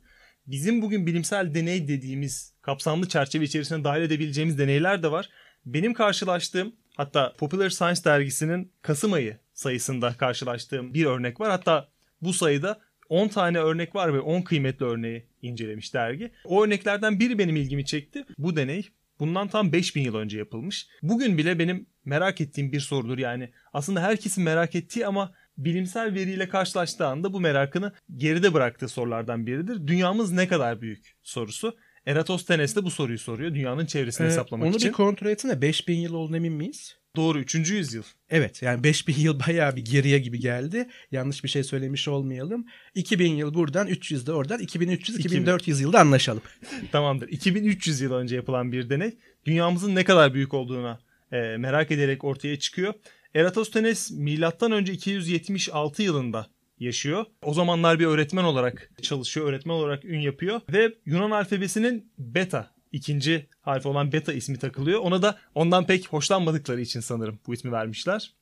bizim 0.46 0.82
bugün 0.82 1.06
bilimsel 1.06 1.54
deney 1.54 1.88
dediğimiz 1.88 2.54
kapsamlı 2.62 3.08
çerçeve 3.08 3.44
içerisine 3.44 3.84
dahil 3.84 4.02
edebileceğimiz 4.02 4.58
deneyler 4.58 5.02
de 5.02 5.10
var. 5.10 5.28
Benim 5.66 5.94
karşılaştığım 5.94 6.72
hatta 6.96 7.32
Popular 7.38 7.70
Science 7.70 8.04
dergisinin 8.04 8.72
Kasım 8.82 9.12
ayı 9.12 9.38
sayısında 9.55 10.12
karşılaştığım 10.12 10.95
bir 10.95 11.05
örnek 11.05 11.40
var. 11.40 11.51
Hatta 11.51 11.88
bu 12.21 12.33
sayıda 12.33 12.81
10 13.09 13.29
tane 13.29 13.59
örnek 13.59 13.95
var 13.95 14.14
ve 14.14 14.21
10 14.21 14.43
kıymetli 14.43 14.87
örneği 14.87 15.27
incelemiş 15.43 15.95
dergi. 15.95 16.33
O 16.45 16.64
örneklerden 16.64 17.21
biri 17.21 17.38
benim 17.38 17.57
ilgimi 17.57 17.85
çekti. 17.85 18.25
Bu 18.38 18.57
deney 18.57 18.88
bundan 19.19 19.49
tam 19.49 19.73
5000 19.73 20.03
yıl 20.03 20.14
önce 20.14 20.38
yapılmış. 20.38 20.87
Bugün 21.03 21.38
bile 21.38 21.59
benim 21.59 21.87
merak 22.05 22.40
ettiğim 22.40 22.73
bir 22.73 22.81
sorudur. 22.81 23.19
Yani 23.19 23.51
aslında 23.73 24.03
herkesin 24.03 24.45
merak 24.45 24.75
ettiği 24.75 25.07
ama 25.07 25.35
bilimsel 25.59 26.14
veriyle 26.14 26.49
karşılaştığı 26.49 27.07
anda 27.07 27.33
bu 27.33 27.40
merakını 27.40 27.93
geride 28.17 28.55
bıraktığı 28.55 28.88
sorulardan 28.88 29.47
biridir. 29.47 29.87
Dünyamız 29.87 30.33
ne 30.33 30.49
kadar 30.49 30.81
büyük 30.81 31.17
sorusu. 31.23 31.77
Eratosthenes 32.07 32.77
de 32.77 32.85
bu 32.85 32.90
soruyu 32.90 33.19
soruyor 33.19 33.55
dünyanın 33.55 33.87
çevresini 33.87 34.27
ee, 34.27 34.31
hesaplamak 34.31 34.67
onu 34.67 34.77
için. 34.77 34.87
Onu 34.87 34.93
bir 34.93 34.97
kontrol 34.97 35.31
etsene 35.31 35.62
5000 35.62 35.99
yıl 35.99 36.14
olduğunu 36.14 36.37
emin 36.37 36.53
miyiz? 36.53 36.97
Doğru 37.17 37.38
3. 37.38 37.55
yüzyıl. 37.55 38.03
Evet 38.31 38.62
yani 38.62 38.85
5000 38.85 39.14
yıl 39.14 39.40
bayağı 39.47 39.77
bir 39.77 39.85
geriye 39.85 40.19
gibi 40.19 40.40
geldi. 40.40 40.88
Yanlış 41.12 41.45
bir 41.45 41.49
şey 41.49 41.64
söylemiş 41.64 42.09
olmayalım. 42.09 42.67
2000 42.95 43.35
yıl 43.35 43.55
buradan 43.55 43.87
300 43.87 44.27
de 44.27 44.33
oradan 44.33 44.61
2300 44.61 45.19
2400 45.19 45.81
yılda 45.81 46.01
anlaşalım. 46.01 46.43
Tamamdır. 46.93 47.29
2300 47.29 48.01
yıl 48.01 48.12
önce 48.12 48.37
yapılan 48.37 48.73
bir 48.73 48.90
deney 48.90 49.14
dünyamızın 49.47 49.95
ne 49.95 50.05
kadar 50.05 50.35
büyük 50.35 50.55
olduğuna 50.55 50.99
e, 51.33 51.37
merak 51.37 51.90
ederek 51.90 52.25
ortaya 52.25 52.59
çıkıyor. 52.59 52.95
Eratosthenes 53.35 54.11
milattan 54.11 54.73
önce 54.73 54.93
276 54.93 56.03
yılında 56.03 56.47
yaşıyor. 56.78 57.26
O 57.42 57.54
zamanlar 57.54 57.98
bir 57.98 58.06
öğretmen 58.06 58.44
olarak 58.44 58.90
çalışıyor, 59.02 59.46
öğretmen 59.46 59.74
olarak 59.74 60.04
ün 60.04 60.20
yapıyor 60.20 60.60
ve 60.72 60.94
Yunan 61.06 61.30
alfabesinin 61.30 62.12
beta 62.18 62.74
ikinci 62.92 63.46
harfi 63.60 63.88
olan 63.88 64.12
beta 64.12 64.32
ismi 64.32 64.58
takılıyor. 64.58 65.00
Ona 65.00 65.22
da 65.22 65.38
ondan 65.54 65.87
pek 65.87 66.08
hoşlanmadıkları 66.08 66.80
için 66.80 67.00
sanırım 67.00 67.38
bu 67.46 67.54
ismi 67.54 67.72
vermişler. 67.72 68.34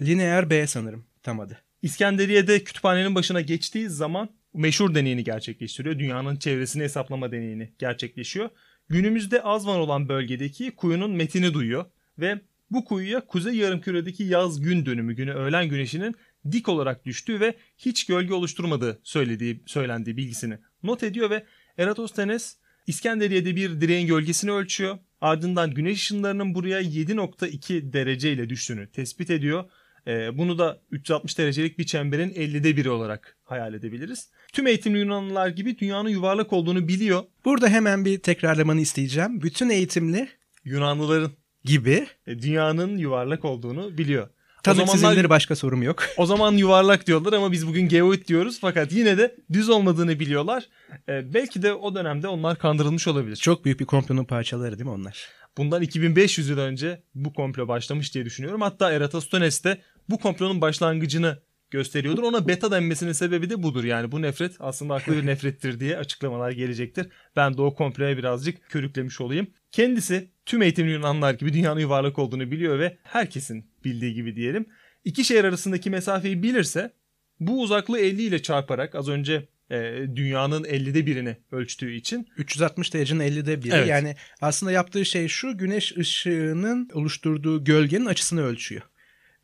Lineer 0.00 0.50
B 0.50 0.66
sanırım 0.66 1.06
tam 1.22 1.40
adı. 1.40 1.58
İskenderiye'de 1.82 2.64
kütüphanenin 2.64 3.14
başına 3.14 3.40
geçtiği 3.40 3.88
zaman 3.88 4.28
meşhur 4.54 4.94
deneyini 4.94 5.24
gerçekleştiriyor. 5.24 5.98
Dünyanın 5.98 6.36
çevresini 6.36 6.82
hesaplama 6.82 7.32
deneyini 7.32 7.72
gerçekleşiyor. 7.78 8.50
Günümüzde 8.88 9.42
Azvan 9.42 9.80
olan 9.80 10.08
bölgedeki 10.08 10.70
kuyunun 10.70 11.10
metini 11.10 11.54
duyuyor 11.54 11.84
ve 12.18 12.40
bu 12.70 12.84
kuyuya 12.84 13.26
kuzey 13.26 13.54
yarımküredeki 13.54 14.24
yaz 14.24 14.60
gün 14.60 14.86
dönümü 14.86 15.14
günü 15.14 15.32
öğlen 15.32 15.68
güneşinin 15.68 16.14
dik 16.52 16.68
olarak 16.68 17.04
düştüğü 17.04 17.40
ve 17.40 17.54
hiç 17.78 18.06
gölge 18.06 18.34
oluşturmadığı 18.34 19.00
söylediği 19.02 19.62
söylendiği 19.66 20.16
bilgisini 20.16 20.58
not 20.82 21.02
ediyor 21.02 21.30
ve 21.30 21.46
Eratosthenes 21.78 22.56
İskenderiye'de 22.86 23.56
bir 23.56 23.80
direğin 23.80 24.06
gölgesini 24.06 24.52
ölçüyor. 24.52 24.98
Ardından 25.20 25.70
güneş 25.70 26.02
ışınlarının 26.02 26.54
buraya 26.54 26.82
7.2 26.82 27.92
derece 27.92 28.32
ile 28.32 28.48
düştüğünü 28.48 28.90
tespit 28.90 29.30
ediyor. 29.30 29.64
Ee, 30.06 30.38
bunu 30.38 30.58
da 30.58 30.80
360 30.90 31.38
derecelik 31.38 31.78
bir 31.78 31.84
çemberin 31.84 32.30
50'de 32.30 32.76
biri 32.76 32.90
olarak 32.90 33.36
hayal 33.44 33.74
edebiliriz. 33.74 34.30
Tüm 34.52 34.66
eğitimli 34.66 34.98
Yunanlılar 34.98 35.48
gibi 35.48 35.78
dünyanın 35.78 36.08
yuvarlak 36.08 36.52
olduğunu 36.52 36.88
biliyor. 36.88 37.24
Burada 37.44 37.68
hemen 37.68 38.04
bir 38.04 38.18
tekrarlamanı 38.18 38.80
isteyeceğim. 38.80 39.42
Bütün 39.42 39.68
eğitimli 39.68 40.28
Yunanlıların 40.64 41.32
gibi 41.64 42.06
dünyanın 42.28 42.98
yuvarlak 42.98 43.44
olduğunu 43.44 43.98
biliyor. 43.98 44.28
Tanık 44.74 44.88
sizinleri 44.88 45.30
başka 45.30 45.56
sorum 45.56 45.82
yok. 45.82 46.02
O 46.16 46.26
zaman 46.26 46.52
yuvarlak 46.52 47.06
diyorlar 47.06 47.32
ama 47.32 47.52
biz 47.52 47.66
bugün 47.66 47.88
geoid 47.88 48.26
diyoruz 48.26 48.58
fakat 48.60 48.92
yine 48.92 49.18
de 49.18 49.36
düz 49.52 49.68
olmadığını 49.68 50.20
biliyorlar. 50.20 50.68
Ee, 51.08 51.34
belki 51.34 51.62
de 51.62 51.72
o 51.72 51.94
dönemde 51.94 52.28
onlar 52.28 52.58
kandırılmış 52.58 53.08
olabilir. 53.08 53.36
Çok 53.36 53.64
büyük 53.64 53.80
bir 53.80 53.84
komplonun 53.84 54.24
parçaları 54.24 54.78
değil 54.78 54.84
mi 54.84 54.90
onlar? 54.90 55.28
Bundan 55.58 55.82
2500 55.82 56.48
yıl 56.48 56.58
önce 56.58 57.02
bu 57.14 57.32
komplo 57.32 57.68
başlamış 57.68 58.14
diye 58.14 58.24
düşünüyorum. 58.24 58.60
Hatta 58.60 58.92
Eratosthenes 58.92 59.64
de 59.64 59.78
bu 60.10 60.18
komplonun 60.18 60.60
başlangıcını 60.60 61.38
gösteriyordur. 61.76 62.22
Ona 62.22 62.48
beta 62.48 62.70
denmesinin 62.70 63.12
sebebi 63.12 63.50
de 63.50 63.62
budur. 63.62 63.84
Yani 63.84 64.12
bu 64.12 64.22
nefret 64.22 64.56
aslında 64.60 64.94
haklı 64.94 65.16
bir 65.16 65.26
nefrettir 65.32 65.80
diye 65.80 65.98
açıklamalar 65.98 66.50
gelecektir. 66.50 67.06
Ben 67.36 67.56
de 67.56 67.62
o 67.62 67.74
komploya 67.74 68.16
birazcık 68.16 68.70
körüklemiş 68.70 69.20
olayım. 69.20 69.46
Kendisi 69.72 70.30
tüm 70.46 70.62
eğitimli 70.62 70.92
Yunanlar 70.92 71.34
gibi 71.34 71.52
dünyanın 71.52 71.80
yuvarlak 71.80 72.18
olduğunu 72.18 72.50
biliyor 72.50 72.78
ve 72.78 72.96
herkesin 73.02 73.70
bildiği 73.84 74.14
gibi 74.14 74.36
diyelim. 74.36 74.66
İki 75.04 75.24
şehir 75.24 75.44
arasındaki 75.44 75.90
mesafeyi 75.90 76.42
bilirse 76.42 76.92
bu 77.40 77.62
uzaklığı 77.62 77.98
50 77.98 78.22
ile 78.22 78.42
çarparak 78.42 78.94
az 78.94 79.08
önce 79.08 79.48
e, 79.70 79.76
dünyanın 80.16 80.64
50'de 80.64 81.06
birini 81.06 81.36
ölçtüğü 81.52 81.92
için 81.92 82.28
360 82.36 82.94
derecenin 82.94 83.20
50'de 83.20 83.64
biri. 83.64 83.74
Evet. 83.74 83.88
Yani 83.88 84.16
aslında 84.40 84.72
yaptığı 84.72 85.04
şey 85.04 85.28
şu 85.28 85.58
güneş 85.58 85.96
ışığının 85.96 86.90
oluşturduğu 86.94 87.64
gölgenin 87.64 88.06
açısını 88.06 88.42
ölçüyor 88.42 88.82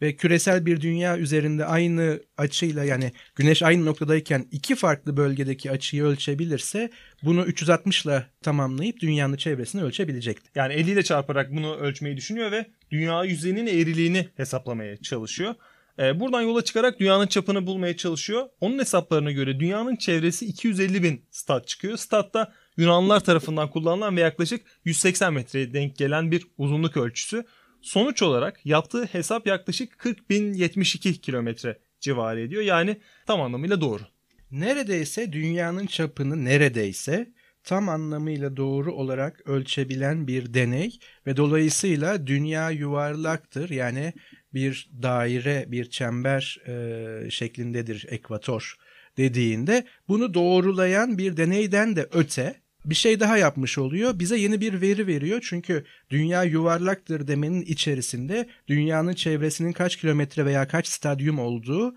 ve 0.03 0.17
küresel 0.17 0.67
bir 0.67 0.81
dünya 0.81 1.19
üzerinde 1.19 1.65
aynı 1.65 2.21
açıyla 2.37 2.85
yani 2.85 3.13
güneş 3.37 3.63
aynı 3.63 3.87
noktadayken 3.87 4.47
iki 4.51 4.75
farklı 4.75 5.17
bölgedeki 5.17 5.71
açıyı 5.71 6.05
ölçebilirse 6.05 6.91
bunu 7.23 7.45
360 7.45 8.05
ile 8.05 8.27
tamamlayıp 8.43 9.01
dünyanın 9.01 9.37
çevresini 9.37 9.83
ölçebilecekti. 9.83 10.51
Yani 10.55 10.75
50 10.75 10.91
ile 10.91 11.03
çarparak 11.03 11.53
bunu 11.53 11.77
ölçmeyi 11.77 12.17
düşünüyor 12.17 12.53
ve 12.53 12.67
dünya 12.91 13.25
yüzeyinin 13.25 13.67
eğriliğini 13.67 14.29
hesaplamaya 14.37 14.97
çalışıyor. 14.97 15.55
Ee, 15.99 16.21
buradan 16.21 16.41
yola 16.41 16.65
çıkarak 16.65 17.01
dünyanın 17.01 17.27
çapını 17.27 17.67
bulmaya 17.67 17.97
çalışıyor. 17.97 18.49
Onun 18.61 18.79
hesaplarına 18.79 19.33
göre 19.33 19.61
dünyanın 19.61 19.97
çevresi 19.97 20.47
250 20.47 21.03
bin 21.03 21.25
stat 21.31 21.69
çıkıyor. 21.69 21.97
Stat 21.97 22.35
da 22.35 22.53
Yunanlılar 22.77 23.21
tarafından 23.21 23.71
kullanılan 23.71 24.17
ve 24.17 24.21
yaklaşık 24.21 24.63
180 24.85 25.33
metreye 25.33 25.73
denk 25.73 25.97
gelen 25.97 26.31
bir 26.31 26.47
uzunluk 26.59 26.97
ölçüsü. 26.97 27.45
Sonuç 27.83 28.23
olarak 28.23 28.67
yaptığı 28.67 29.05
hesap 29.05 29.47
yaklaşık 29.47 29.93
40.072 29.93 31.21
kilometre 31.21 31.79
civarı 32.01 32.41
ediyor. 32.41 32.63
Yani 32.63 32.97
tam 33.27 33.41
anlamıyla 33.41 33.81
doğru. 33.81 34.03
Neredeyse 34.51 35.33
dünyanın 35.33 35.87
çapını 35.87 36.45
neredeyse 36.45 37.33
tam 37.65 37.89
anlamıyla 37.89 38.57
doğru 38.57 38.93
olarak 38.93 39.49
ölçebilen 39.49 40.27
bir 40.27 40.55
deney 40.55 40.99
ve 41.27 41.37
dolayısıyla 41.37 42.27
dünya 42.27 42.71
yuvarlaktır. 42.71 43.71
Yani 43.71 44.13
bir 44.55 44.91
daire, 45.03 45.65
bir 45.69 45.91
çember 45.91 46.59
e, 46.67 47.31
şeklindedir 47.31 48.07
ekvator 48.09 48.77
dediğinde 49.17 49.85
bunu 50.09 50.35
doğrulayan 50.35 51.19
bir 51.19 51.37
deneyden 51.37 51.97
de 51.97 52.09
öte 52.13 52.62
bir 52.85 52.95
şey 52.95 53.21
daha 53.21 53.39
yapmış 53.39 53.79
oluyor. 53.79 54.19
Bize 54.19 54.37
yeni 54.37 54.61
bir 54.61 54.81
veri 54.81 55.07
veriyor. 55.07 55.41
Çünkü 55.49 55.85
dünya 56.11 56.45
yuvarlaktır 56.45 57.27
demenin 57.27 57.63
içerisinde 57.63 58.49
dünyanın 58.69 59.13
çevresinin 59.13 59.73
kaç 59.73 59.97
kilometre 59.97 60.45
veya 60.45 60.69
kaç 60.69 60.87
stadyum 60.87 61.39
olduğu 61.39 61.95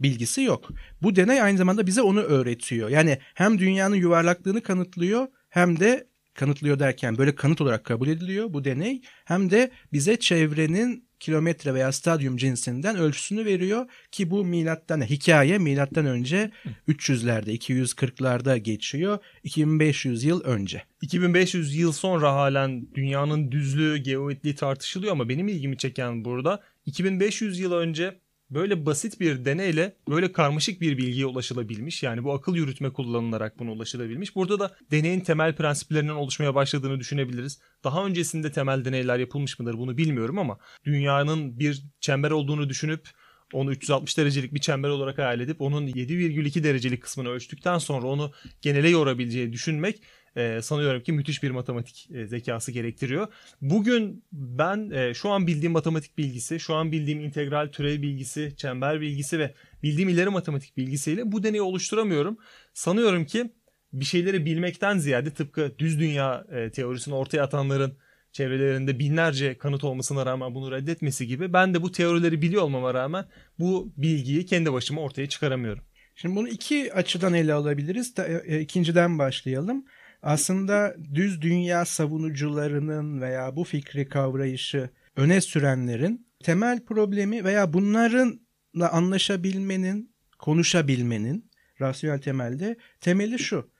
bilgisi 0.00 0.42
yok. 0.42 0.70
Bu 1.02 1.16
deney 1.16 1.42
aynı 1.42 1.58
zamanda 1.58 1.86
bize 1.86 2.02
onu 2.02 2.20
öğretiyor. 2.20 2.88
Yani 2.88 3.18
hem 3.34 3.58
dünyanın 3.58 3.96
yuvarlaklığını 3.96 4.62
kanıtlıyor 4.62 5.28
hem 5.48 5.80
de 5.80 6.07
kanıtlıyor 6.38 6.78
derken 6.78 7.18
böyle 7.18 7.34
kanıt 7.34 7.60
olarak 7.60 7.84
kabul 7.84 8.08
ediliyor 8.08 8.52
bu 8.52 8.64
deney 8.64 9.02
hem 9.24 9.50
de 9.50 9.70
bize 9.92 10.16
çevrenin 10.16 11.08
kilometre 11.20 11.74
veya 11.74 11.92
stadyum 11.92 12.36
cinsinden 12.36 12.96
ölçüsünü 12.96 13.44
veriyor 13.44 13.86
ki 14.12 14.30
bu 14.30 14.44
milattan 14.44 15.00
hikaye 15.00 15.58
milattan 15.58 16.06
önce 16.06 16.50
300'lerde 16.88 17.58
240'larda 17.58 18.56
geçiyor 18.56 19.18
2500 19.42 20.24
yıl 20.24 20.40
önce. 20.44 20.82
2500 21.02 21.76
yıl 21.76 21.92
sonra 21.92 22.32
halen 22.32 22.94
dünyanın 22.94 23.52
düzlüğü, 23.52 23.96
geometriği 23.96 24.54
tartışılıyor 24.54 25.12
ama 25.12 25.28
benim 25.28 25.48
ilgimi 25.48 25.76
çeken 25.76 26.24
burada 26.24 26.62
2500 26.86 27.58
yıl 27.58 27.72
önce 27.72 28.18
böyle 28.50 28.86
basit 28.86 29.20
bir 29.20 29.44
deneyle 29.44 29.96
böyle 30.08 30.32
karmaşık 30.32 30.80
bir 30.80 30.98
bilgiye 30.98 31.26
ulaşılabilmiş. 31.26 32.02
Yani 32.02 32.24
bu 32.24 32.32
akıl 32.32 32.56
yürütme 32.56 32.92
kullanılarak 32.92 33.58
buna 33.58 33.72
ulaşılabilmiş. 33.72 34.36
Burada 34.36 34.60
da 34.60 34.76
deneyin 34.90 35.20
temel 35.20 35.56
prensiplerinden 35.56 36.14
oluşmaya 36.14 36.54
başladığını 36.54 37.00
düşünebiliriz. 37.00 37.60
Daha 37.84 38.06
öncesinde 38.06 38.52
temel 38.52 38.84
deneyler 38.84 39.18
yapılmış 39.18 39.58
mıdır 39.58 39.78
bunu 39.78 39.96
bilmiyorum 39.96 40.38
ama 40.38 40.58
dünyanın 40.84 41.58
bir 41.58 41.82
çember 42.00 42.30
olduğunu 42.30 42.68
düşünüp 42.68 43.08
onu 43.52 43.72
360 43.72 44.18
derecelik 44.18 44.54
bir 44.54 44.60
çember 44.60 44.88
olarak 44.88 45.18
hayal 45.18 45.40
edip 45.40 45.60
onun 45.60 45.86
7,2 45.86 46.64
derecelik 46.64 47.02
kısmını 47.02 47.28
ölçtükten 47.28 47.78
sonra 47.78 48.06
onu 48.06 48.32
genele 48.62 48.88
yorabileceği 48.88 49.52
düşünmek 49.52 50.02
e, 50.38 50.62
sanıyorum 50.62 51.02
ki 51.02 51.12
müthiş 51.12 51.42
bir 51.42 51.50
matematik 51.50 52.08
e, 52.14 52.26
zekası 52.26 52.72
gerektiriyor. 52.72 53.26
Bugün 53.60 54.24
ben 54.32 54.90
e, 54.90 55.14
şu 55.14 55.30
an 55.30 55.46
bildiğim 55.46 55.72
matematik 55.72 56.18
bilgisi, 56.18 56.60
şu 56.60 56.74
an 56.74 56.92
bildiğim 56.92 57.20
integral 57.20 57.68
türev 57.72 58.02
bilgisi, 58.02 58.54
çember 58.56 59.00
bilgisi 59.00 59.38
ve 59.38 59.54
bildiğim 59.82 60.08
ileri 60.08 60.28
matematik 60.28 60.76
bilgisiyle 60.76 61.32
bu 61.32 61.42
deneyi 61.42 61.62
oluşturamıyorum. 61.62 62.38
Sanıyorum 62.74 63.26
ki 63.26 63.52
bir 63.92 64.04
şeyleri 64.04 64.46
bilmekten 64.46 64.98
ziyade 64.98 65.30
tıpkı 65.30 65.74
düz 65.78 66.00
dünya 66.00 66.44
e, 66.52 66.70
teorisini 66.70 67.14
ortaya 67.14 67.42
atanların 67.42 67.98
çevrelerinde 68.32 68.98
binlerce 68.98 69.58
kanıt 69.58 69.84
olmasına 69.84 70.26
rağmen 70.26 70.54
bunu 70.54 70.72
reddetmesi 70.72 71.26
gibi 71.26 71.52
ben 71.52 71.74
de 71.74 71.82
bu 71.82 71.92
teorileri 71.92 72.42
biliyor 72.42 72.62
olmama 72.62 72.94
rağmen 72.94 73.24
bu 73.58 73.92
bilgiyi 73.96 74.46
kendi 74.46 74.72
başıma 74.72 75.00
ortaya 75.00 75.28
çıkaramıyorum. 75.28 75.84
Şimdi 76.14 76.36
bunu 76.36 76.48
iki 76.48 76.92
açıdan 76.92 77.34
ele 77.34 77.52
alabiliriz. 77.52 78.14
E, 78.46 78.60
ikinciden 78.60 79.18
başlayalım 79.18 79.84
aslında 80.22 80.96
düz 81.14 81.42
dünya 81.42 81.84
savunucularının 81.84 83.20
veya 83.20 83.56
bu 83.56 83.64
fikri 83.64 84.08
kavrayışı 84.08 84.90
öne 85.16 85.40
sürenlerin 85.40 86.26
temel 86.44 86.84
problemi 86.84 87.44
veya 87.44 87.72
bunlarınla 87.72 88.92
anlaşabilmenin, 88.92 90.12
konuşabilmenin 90.38 91.50
rasyonel 91.80 92.20
temelde 92.20 92.76
temeli 93.00 93.38
şu. 93.38 93.70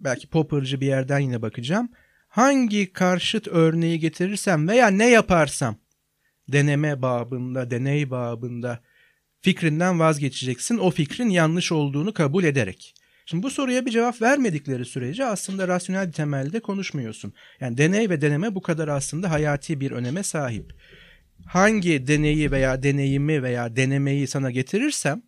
Belki 0.00 0.26
Popper'cı 0.28 0.80
bir 0.80 0.86
yerden 0.86 1.18
yine 1.18 1.42
bakacağım. 1.42 1.88
Hangi 2.28 2.92
karşıt 2.92 3.48
örneği 3.48 3.98
getirirsem 3.98 4.68
veya 4.68 4.88
ne 4.88 5.10
yaparsam 5.10 5.76
deneme 6.48 7.02
babında, 7.02 7.70
deney 7.70 8.10
babında 8.10 8.80
fikrinden 9.40 10.00
vazgeçeceksin. 10.00 10.78
O 10.78 10.90
fikrin 10.90 11.28
yanlış 11.28 11.72
olduğunu 11.72 12.14
kabul 12.14 12.44
ederek. 12.44 12.94
Şimdi 13.30 13.42
bu 13.42 13.50
soruya 13.50 13.86
bir 13.86 13.90
cevap 13.90 14.22
vermedikleri 14.22 14.84
sürece 14.84 15.24
aslında 15.24 15.68
rasyonel 15.68 16.12
temelde 16.12 16.60
konuşmuyorsun. 16.60 17.32
Yani 17.60 17.78
deney 17.78 18.10
ve 18.10 18.20
deneme 18.20 18.54
bu 18.54 18.62
kadar 18.62 18.88
aslında 18.88 19.30
hayati 19.30 19.80
bir 19.80 19.90
öneme 19.90 20.22
sahip. 20.22 20.74
Hangi 21.46 22.06
deneyi 22.06 22.50
veya 22.50 22.82
deneyimi 22.82 23.42
veya 23.42 23.76
denemeyi 23.76 24.26
sana 24.26 24.50
getirirsem 24.50 25.22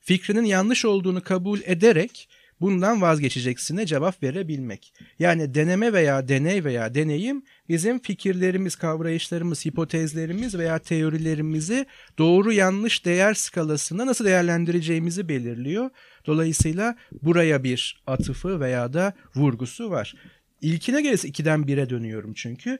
fikrinin 0.00 0.44
yanlış 0.44 0.84
olduğunu 0.84 1.22
kabul 1.22 1.60
ederek 1.64 2.28
bundan 2.60 3.00
vazgeçeceksine 3.00 3.86
cevap 3.86 4.22
verebilmek. 4.22 4.94
Yani 5.18 5.54
deneme 5.54 5.92
veya 5.92 6.28
deney 6.28 6.64
veya 6.64 6.94
deneyim 6.94 7.42
bizim 7.70 7.98
fikirlerimiz, 7.98 8.76
kavrayışlarımız, 8.76 9.66
hipotezlerimiz 9.66 10.54
veya 10.54 10.78
teorilerimizi 10.78 11.86
doğru 12.18 12.52
yanlış 12.52 13.04
değer 13.04 13.34
skalasında 13.34 14.06
nasıl 14.06 14.24
değerlendireceğimizi 14.24 15.28
belirliyor. 15.28 15.90
Dolayısıyla 16.26 16.96
buraya 17.22 17.64
bir 17.64 18.02
atıfı 18.06 18.60
veya 18.60 18.92
da 18.92 19.12
vurgusu 19.36 19.90
var. 19.90 20.14
İlkine 20.60 21.02
gelirse 21.02 21.28
2'den 21.28 21.60
1'e 21.60 21.90
dönüyorum 21.90 22.34
çünkü. 22.34 22.78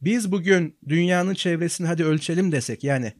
Biz 0.00 0.32
bugün 0.32 0.76
dünyanın 0.88 1.34
çevresini 1.34 1.86
hadi 1.86 2.04
ölçelim 2.04 2.52
desek 2.52 2.84
yani 2.84 3.12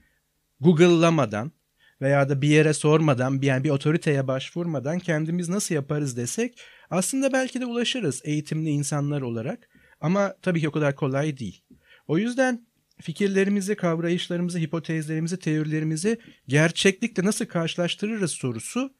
Google'lamadan 0.60 1.52
veya 2.00 2.28
da 2.28 2.42
bir 2.42 2.48
yere 2.48 2.72
sormadan 2.72 3.38
yani 3.42 3.64
bir 3.64 3.70
otoriteye 3.70 4.28
başvurmadan 4.28 4.98
kendimiz 4.98 5.48
nasıl 5.48 5.74
yaparız 5.74 6.16
desek 6.16 6.60
aslında 6.90 7.32
belki 7.32 7.60
de 7.60 7.66
ulaşırız 7.66 8.20
eğitimli 8.24 8.70
insanlar 8.70 9.22
olarak 9.22 9.71
ama 10.02 10.34
tabii 10.42 10.60
ki 10.60 10.68
o 10.68 10.72
kadar 10.72 10.96
kolay 10.96 11.38
değil. 11.38 11.62
O 12.08 12.18
yüzden 12.18 12.66
fikirlerimizi, 13.00 13.74
kavrayışlarımızı, 13.74 14.58
hipotezlerimizi, 14.58 15.38
teorilerimizi 15.38 16.18
gerçeklikle 16.48 17.24
nasıl 17.24 17.44
karşılaştırırız 17.46 18.30
sorusu 18.30 18.94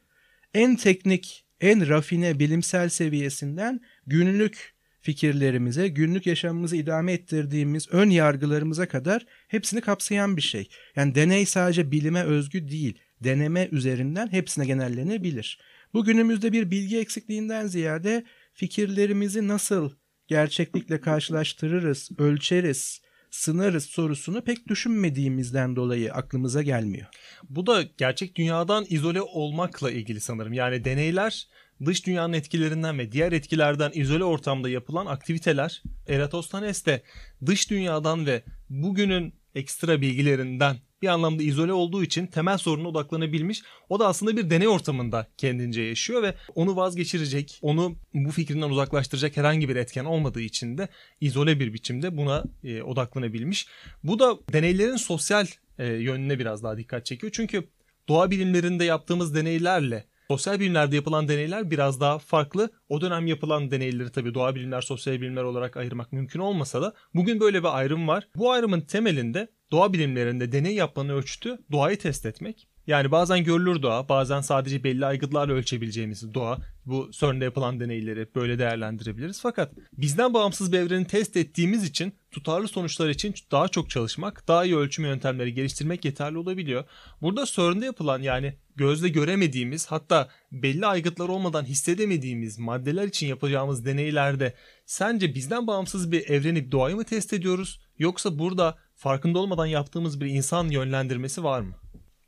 en 0.54 0.76
teknik, 0.76 1.44
en 1.60 1.88
rafine 1.88 2.38
bilimsel 2.38 2.88
seviyesinden 2.88 3.80
günlük 4.06 4.74
fikirlerimize, 5.00 5.88
günlük 5.88 6.26
yaşamımızı 6.26 6.76
idame 6.76 7.12
ettirdiğimiz 7.12 7.88
ön 7.90 8.10
yargılarımıza 8.10 8.88
kadar 8.88 9.26
hepsini 9.48 9.80
kapsayan 9.80 10.36
bir 10.36 10.42
şey. 10.42 10.68
Yani 10.96 11.14
deney 11.14 11.46
sadece 11.46 11.90
bilime 11.90 12.22
özgü 12.22 12.68
değil, 12.68 12.98
deneme 13.20 13.68
üzerinden 13.72 14.32
hepsine 14.32 14.66
genellenebilir. 14.66 15.60
Bugünümüzde 15.94 16.52
bir 16.52 16.70
bilgi 16.70 16.98
eksikliğinden 16.98 17.66
ziyade 17.66 18.24
fikirlerimizi 18.54 19.48
nasıl 19.48 19.90
gerçeklikle 20.32 21.00
karşılaştırırız, 21.00 22.10
ölçeriz, 22.18 23.00
sınarız 23.30 23.84
sorusunu 23.84 24.44
pek 24.44 24.68
düşünmediğimizden 24.68 25.76
dolayı 25.76 26.12
aklımıza 26.12 26.62
gelmiyor. 26.62 27.06
Bu 27.48 27.66
da 27.66 27.82
gerçek 27.82 28.36
dünyadan 28.36 28.86
izole 28.88 29.22
olmakla 29.22 29.90
ilgili 29.90 30.20
sanırım. 30.20 30.52
Yani 30.52 30.84
deneyler 30.84 31.48
dış 31.84 32.06
dünyanın 32.06 32.32
etkilerinden 32.32 32.98
ve 32.98 33.12
diğer 33.12 33.32
etkilerden 33.32 33.90
izole 33.94 34.24
ortamda 34.24 34.68
yapılan 34.68 35.06
aktiviteler 35.06 35.82
Eratosthenes 36.08 36.86
de 36.86 37.02
dış 37.46 37.70
dünyadan 37.70 38.26
ve 38.26 38.42
bugünün 38.70 39.34
ekstra 39.54 40.00
bilgilerinden 40.00 40.76
bir 41.02 41.08
anlamda 41.08 41.42
izole 41.42 41.72
olduğu 41.72 42.02
için 42.02 42.26
temel 42.26 42.58
soruna 42.58 42.88
odaklanabilmiş. 42.88 43.62
O 43.88 44.00
da 44.00 44.06
aslında 44.06 44.36
bir 44.36 44.50
deney 44.50 44.68
ortamında 44.68 45.26
kendince 45.36 45.82
yaşıyor 45.82 46.22
ve 46.22 46.34
onu 46.54 46.76
vazgeçirecek, 46.76 47.58
onu 47.62 47.96
bu 48.14 48.30
fikrinden 48.30 48.70
uzaklaştıracak 48.70 49.36
herhangi 49.36 49.68
bir 49.68 49.76
etken 49.76 50.04
olmadığı 50.04 50.40
için 50.40 50.78
de 50.78 50.88
izole 51.20 51.60
bir 51.60 51.72
biçimde 51.72 52.16
buna 52.16 52.44
e, 52.64 52.82
odaklanabilmiş. 52.82 53.66
Bu 54.04 54.18
da 54.18 54.38
deneylerin 54.52 54.96
sosyal 54.96 55.46
e, 55.78 55.86
yönüne 55.86 56.38
biraz 56.38 56.62
daha 56.62 56.76
dikkat 56.76 57.06
çekiyor. 57.06 57.32
Çünkü 57.36 57.68
doğa 58.08 58.30
bilimlerinde 58.30 58.84
yaptığımız 58.84 59.34
deneylerle 59.34 60.11
Sosyal 60.32 60.60
bilimlerde 60.60 60.96
yapılan 60.96 61.28
deneyler 61.28 61.70
biraz 61.70 62.00
daha 62.00 62.18
farklı. 62.18 62.70
O 62.88 63.00
dönem 63.00 63.26
yapılan 63.26 63.70
deneyleri 63.70 64.12
tabii 64.12 64.34
doğa 64.34 64.54
bilimler, 64.54 64.80
sosyal 64.80 65.20
bilimler 65.20 65.42
olarak 65.42 65.76
ayırmak 65.76 66.12
mümkün 66.12 66.40
olmasa 66.40 66.82
da 66.82 66.94
bugün 67.14 67.40
böyle 67.40 67.62
bir 67.62 67.78
ayrım 67.78 68.08
var. 68.08 68.28
Bu 68.36 68.52
ayrımın 68.52 68.80
temelinde 68.80 69.48
doğa 69.70 69.92
bilimlerinde 69.92 70.52
deney 70.52 70.74
yapmanın 70.74 71.08
ölçütü 71.08 71.58
doğayı 71.72 71.98
test 71.98 72.26
etmek. 72.26 72.68
Yani 72.86 73.10
bazen 73.10 73.44
görülür 73.44 73.82
doğa, 73.82 74.08
bazen 74.08 74.40
sadece 74.40 74.84
belli 74.84 75.06
aygıtlarla 75.06 75.52
ölçebileceğimiz 75.52 76.34
doğa. 76.34 76.58
Bu 76.86 77.10
CERN'de 77.12 77.44
yapılan 77.44 77.80
deneyleri 77.80 78.28
böyle 78.34 78.58
değerlendirebiliriz. 78.58 79.40
Fakat 79.40 79.72
bizden 79.92 80.34
bağımsız 80.34 80.72
bir 80.72 80.78
evreni 80.78 81.06
test 81.06 81.36
ettiğimiz 81.36 81.84
için 81.84 82.12
tutarlı 82.30 82.68
sonuçlar 82.68 83.08
için 83.08 83.34
daha 83.50 83.68
çok 83.68 83.90
çalışmak, 83.90 84.48
daha 84.48 84.64
iyi 84.64 84.76
ölçüm 84.76 85.04
yöntemleri 85.04 85.54
geliştirmek 85.54 86.04
yeterli 86.04 86.38
olabiliyor. 86.38 86.84
Burada 87.22 87.44
CERN'de 87.46 87.84
yapılan 87.84 88.22
yani 88.22 88.54
gözle 88.76 89.08
göremediğimiz 89.08 89.86
hatta 89.86 90.28
belli 90.52 90.86
aygıtlar 90.86 91.28
olmadan 91.28 91.64
hissedemediğimiz 91.64 92.58
maddeler 92.58 93.04
için 93.04 93.26
yapacağımız 93.26 93.84
deneylerde 93.84 94.54
sence 94.86 95.34
bizden 95.34 95.66
bağımsız 95.66 96.12
bir 96.12 96.30
evreni 96.30 96.72
doğayı 96.72 96.96
mı 96.96 97.04
test 97.04 97.32
ediyoruz 97.32 97.80
Yoksa 98.02 98.38
burada 98.38 98.78
farkında 98.94 99.38
olmadan 99.38 99.66
yaptığımız 99.66 100.20
bir 100.20 100.26
insan 100.26 100.68
yönlendirmesi 100.68 101.44
var 101.44 101.60
mı? 101.60 101.74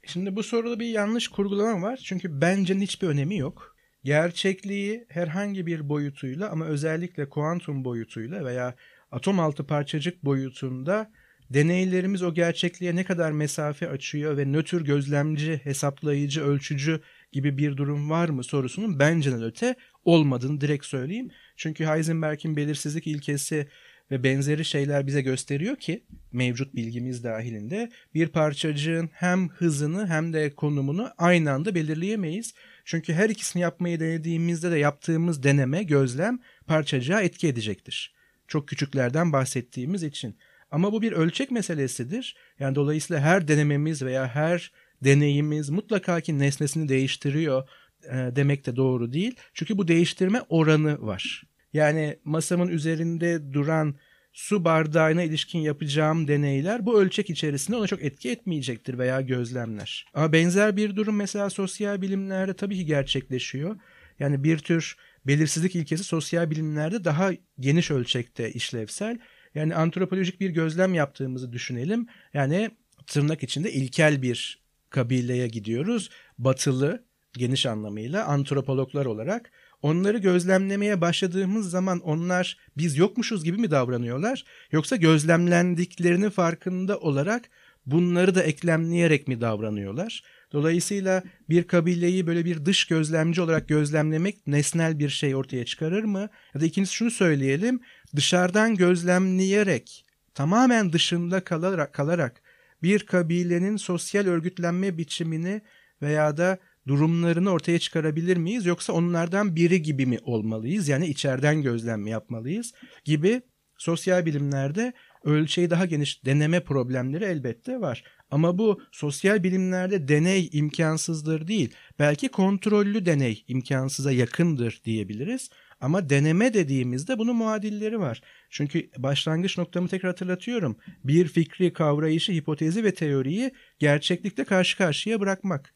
Şimdi 0.06 0.36
bu 0.36 0.42
soruda 0.42 0.80
bir 0.80 0.86
yanlış 0.86 1.28
kurgulama 1.28 1.86
var. 1.86 2.00
Çünkü 2.04 2.40
bence 2.40 2.74
hiçbir 2.74 3.08
önemi 3.08 3.38
yok. 3.38 3.73
Gerçekliği 4.04 5.04
herhangi 5.08 5.66
bir 5.66 5.88
boyutuyla 5.88 6.50
ama 6.50 6.64
özellikle 6.64 7.28
kuantum 7.28 7.84
boyutuyla 7.84 8.44
veya 8.44 8.74
atom 9.10 9.40
altı 9.40 9.66
parçacık 9.66 10.24
boyutunda 10.24 11.10
deneylerimiz 11.50 12.22
o 12.22 12.34
gerçekliğe 12.34 12.96
ne 12.96 13.04
kadar 13.04 13.32
mesafe 13.32 13.88
açıyor 13.88 14.36
ve 14.36 14.44
nötr 14.52 14.80
gözlemci, 14.80 15.60
hesaplayıcı, 15.64 16.44
ölçücü 16.44 17.00
gibi 17.32 17.58
bir 17.58 17.76
durum 17.76 18.10
var 18.10 18.28
mı 18.28 18.44
sorusunun 18.44 18.98
bence 18.98 19.34
öte 19.34 19.74
olmadığını 20.04 20.60
direkt 20.60 20.86
söyleyeyim. 20.86 21.30
Çünkü 21.56 21.86
Heisenberg'in 21.86 22.56
belirsizlik 22.56 23.06
ilkesi 23.06 23.68
ve 24.10 24.22
benzeri 24.22 24.64
şeyler 24.64 25.06
bize 25.06 25.22
gösteriyor 25.22 25.76
ki 25.76 26.04
mevcut 26.32 26.74
bilgimiz 26.74 27.24
dahilinde 27.24 27.90
bir 28.14 28.28
parçacığın 28.28 29.10
hem 29.12 29.48
hızını 29.48 30.06
hem 30.06 30.32
de 30.32 30.54
konumunu 30.54 31.10
aynı 31.18 31.52
anda 31.52 31.74
belirleyemeyiz. 31.74 32.54
Çünkü 32.84 33.12
her 33.12 33.30
ikisini 33.30 33.62
yapmayı 33.62 34.00
denediğimizde 34.00 34.70
de 34.70 34.78
yaptığımız 34.78 35.42
deneme, 35.42 35.82
gözlem 35.82 36.38
parçacığa 36.66 37.22
etki 37.22 37.48
edecektir. 37.48 38.14
Çok 38.48 38.68
küçüklerden 38.68 39.32
bahsettiğimiz 39.32 40.02
için. 40.02 40.36
Ama 40.70 40.92
bu 40.92 41.02
bir 41.02 41.12
ölçek 41.12 41.50
meselesidir. 41.50 42.36
Yani 42.58 42.74
dolayısıyla 42.74 43.22
her 43.22 43.48
denememiz 43.48 44.02
veya 44.02 44.28
her 44.28 44.72
deneyimiz 45.04 45.70
mutlaka 45.70 46.20
ki 46.20 46.38
nesnesini 46.38 46.88
değiştiriyor 46.88 47.68
e, 48.04 48.16
demek 48.36 48.66
de 48.66 48.76
doğru 48.76 49.12
değil. 49.12 49.36
Çünkü 49.54 49.78
bu 49.78 49.88
değiştirme 49.88 50.40
oranı 50.48 51.06
var. 51.06 51.42
Yani 51.72 52.18
masamın 52.24 52.68
üzerinde 52.68 53.52
duran 53.52 53.94
su 54.34 54.64
bardağına 54.64 55.22
ilişkin 55.22 55.58
yapacağım 55.58 56.28
deneyler 56.28 56.86
bu 56.86 57.00
ölçek 57.00 57.30
içerisinde 57.30 57.76
ona 57.76 57.86
çok 57.86 58.02
etki 58.02 58.30
etmeyecektir 58.30 58.98
veya 58.98 59.20
gözlemler. 59.20 60.06
Ama 60.14 60.32
benzer 60.32 60.76
bir 60.76 60.96
durum 60.96 61.16
mesela 61.16 61.50
sosyal 61.50 62.02
bilimlerde 62.02 62.54
tabii 62.54 62.76
ki 62.76 62.86
gerçekleşiyor. 62.86 63.76
Yani 64.18 64.44
bir 64.44 64.58
tür 64.58 64.96
belirsizlik 65.26 65.74
ilkesi 65.76 66.04
sosyal 66.04 66.50
bilimlerde 66.50 67.04
daha 67.04 67.32
geniş 67.60 67.90
ölçekte 67.90 68.52
işlevsel. 68.52 69.18
Yani 69.54 69.74
antropolojik 69.74 70.40
bir 70.40 70.50
gözlem 70.50 70.94
yaptığımızı 70.94 71.52
düşünelim. 71.52 72.06
Yani 72.34 72.70
tırnak 73.06 73.42
içinde 73.42 73.72
ilkel 73.72 74.22
bir 74.22 74.62
kabileye 74.90 75.48
gidiyoruz. 75.48 76.10
Batılı 76.38 77.04
geniş 77.32 77.66
anlamıyla 77.66 78.24
antropologlar 78.24 79.06
olarak 79.06 79.50
onları 79.84 80.18
gözlemlemeye 80.18 81.00
başladığımız 81.00 81.70
zaman 81.70 82.00
onlar 82.00 82.58
biz 82.76 82.96
yokmuşuz 82.96 83.44
gibi 83.44 83.58
mi 83.58 83.70
davranıyorlar 83.70 84.44
yoksa 84.72 84.96
gözlemlendiklerini 84.96 86.30
farkında 86.30 86.98
olarak 86.98 87.42
bunları 87.86 88.34
da 88.34 88.42
eklemleyerek 88.42 89.28
mi 89.28 89.40
davranıyorlar? 89.40 90.22
Dolayısıyla 90.52 91.22
bir 91.48 91.64
kabileyi 91.66 92.26
böyle 92.26 92.44
bir 92.44 92.64
dış 92.64 92.84
gözlemci 92.84 93.40
olarak 93.40 93.68
gözlemlemek 93.68 94.46
nesnel 94.46 94.98
bir 94.98 95.08
şey 95.08 95.34
ortaya 95.34 95.64
çıkarır 95.64 96.04
mı? 96.04 96.28
Ya 96.54 96.60
da 96.60 96.64
ikincisi 96.64 96.94
şunu 96.94 97.10
söyleyelim. 97.10 97.80
Dışarıdan 98.16 98.74
gözlemleyerek 98.74 100.06
tamamen 100.34 100.92
dışında 100.92 101.44
kalarak, 101.44 101.92
kalarak 101.92 102.42
bir 102.82 103.06
kabilenin 103.06 103.76
sosyal 103.76 104.26
örgütlenme 104.26 104.98
biçimini 104.98 105.62
veya 106.02 106.36
da 106.36 106.58
durumlarını 106.86 107.50
ortaya 107.50 107.78
çıkarabilir 107.78 108.36
miyiz 108.36 108.66
yoksa 108.66 108.92
onlardan 108.92 109.56
biri 109.56 109.82
gibi 109.82 110.06
mi 110.06 110.18
olmalıyız? 110.22 110.88
Yani 110.88 111.06
içeriden 111.06 111.62
gözlem 111.62 112.00
mi 112.00 112.10
yapmalıyız 112.10 112.72
gibi 113.04 113.42
sosyal 113.78 114.26
bilimlerde 114.26 114.92
ölçeği 115.24 115.70
daha 115.70 115.86
geniş 115.86 116.24
deneme 116.24 116.60
problemleri 116.60 117.24
elbette 117.24 117.80
var. 117.80 118.04
Ama 118.30 118.58
bu 118.58 118.82
sosyal 118.92 119.42
bilimlerde 119.42 120.08
deney 120.08 120.48
imkansızdır 120.52 121.48
değil. 121.48 121.74
Belki 121.98 122.28
kontrollü 122.28 123.06
deney 123.06 123.44
imkansıza 123.48 124.12
yakındır 124.12 124.80
diyebiliriz. 124.84 125.50
Ama 125.80 126.10
deneme 126.10 126.54
dediğimizde 126.54 127.18
bunun 127.18 127.36
muadilleri 127.36 128.00
var. 128.00 128.22
Çünkü 128.50 128.90
başlangıç 128.98 129.58
noktamı 129.58 129.88
tekrar 129.88 130.10
hatırlatıyorum. 130.10 130.76
Bir 131.04 131.28
fikri, 131.28 131.72
kavrayışı, 131.72 132.32
hipotezi 132.32 132.84
ve 132.84 132.94
teoriyi 132.94 133.50
gerçeklikle 133.78 134.44
karşı 134.44 134.78
karşıya 134.78 135.20
bırakmak. 135.20 135.74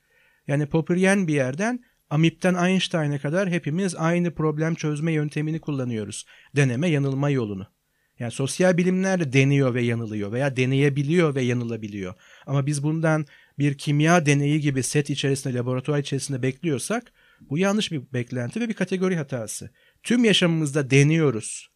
Yani 0.49 0.67
Popperyen 0.67 1.29
bir 1.29 1.35
yerden 1.35 1.85
Amip'ten 2.11 2.55
Einstein'a 2.55 3.19
kadar 3.19 3.51
hepimiz 3.51 3.95
aynı 3.97 4.35
problem 4.35 4.75
çözme 4.75 5.13
yöntemini 5.13 5.61
kullanıyoruz. 5.61 6.25
Deneme 6.57 6.89
yanılma 6.89 7.31
yolunu. 7.31 7.67
Yani 8.19 8.33
sosyal 8.33 8.77
bilimler 8.77 9.33
deniyor 9.33 9.75
ve 9.75 9.83
yanılıyor 9.83 10.33
veya 10.33 10.57
deneyebiliyor 10.57 11.35
ve 11.35 11.43
yanılabiliyor. 11.43 12.15
Ama 12.47 12.67
biz 12.67 12.83
bundan 12.83 13.27
bir 13.59 13.79
kimya 13.79 14.27
deneyi 14.27 14.61
gibi 14.61 14.83
set 14.83 15.11
içerisinde, 15.11 15.55
laboratuvar 15.55 15.99
içerisinde 15.99 16.43
bekliyorsak 16.43 17.13
bu 17.41 17.59
yanlış 17.59 17.93
bir 17.93 18.13
beklenti 18.13 18.61
ve 18.61 18.69
bir 18.69 18.75
kategori 18.75 19.17
hatası. 19.17 19.71
Tüm 20.03 20.25
yaşamımızda 20.25 20.91
deniyoruz. 20.91 21.69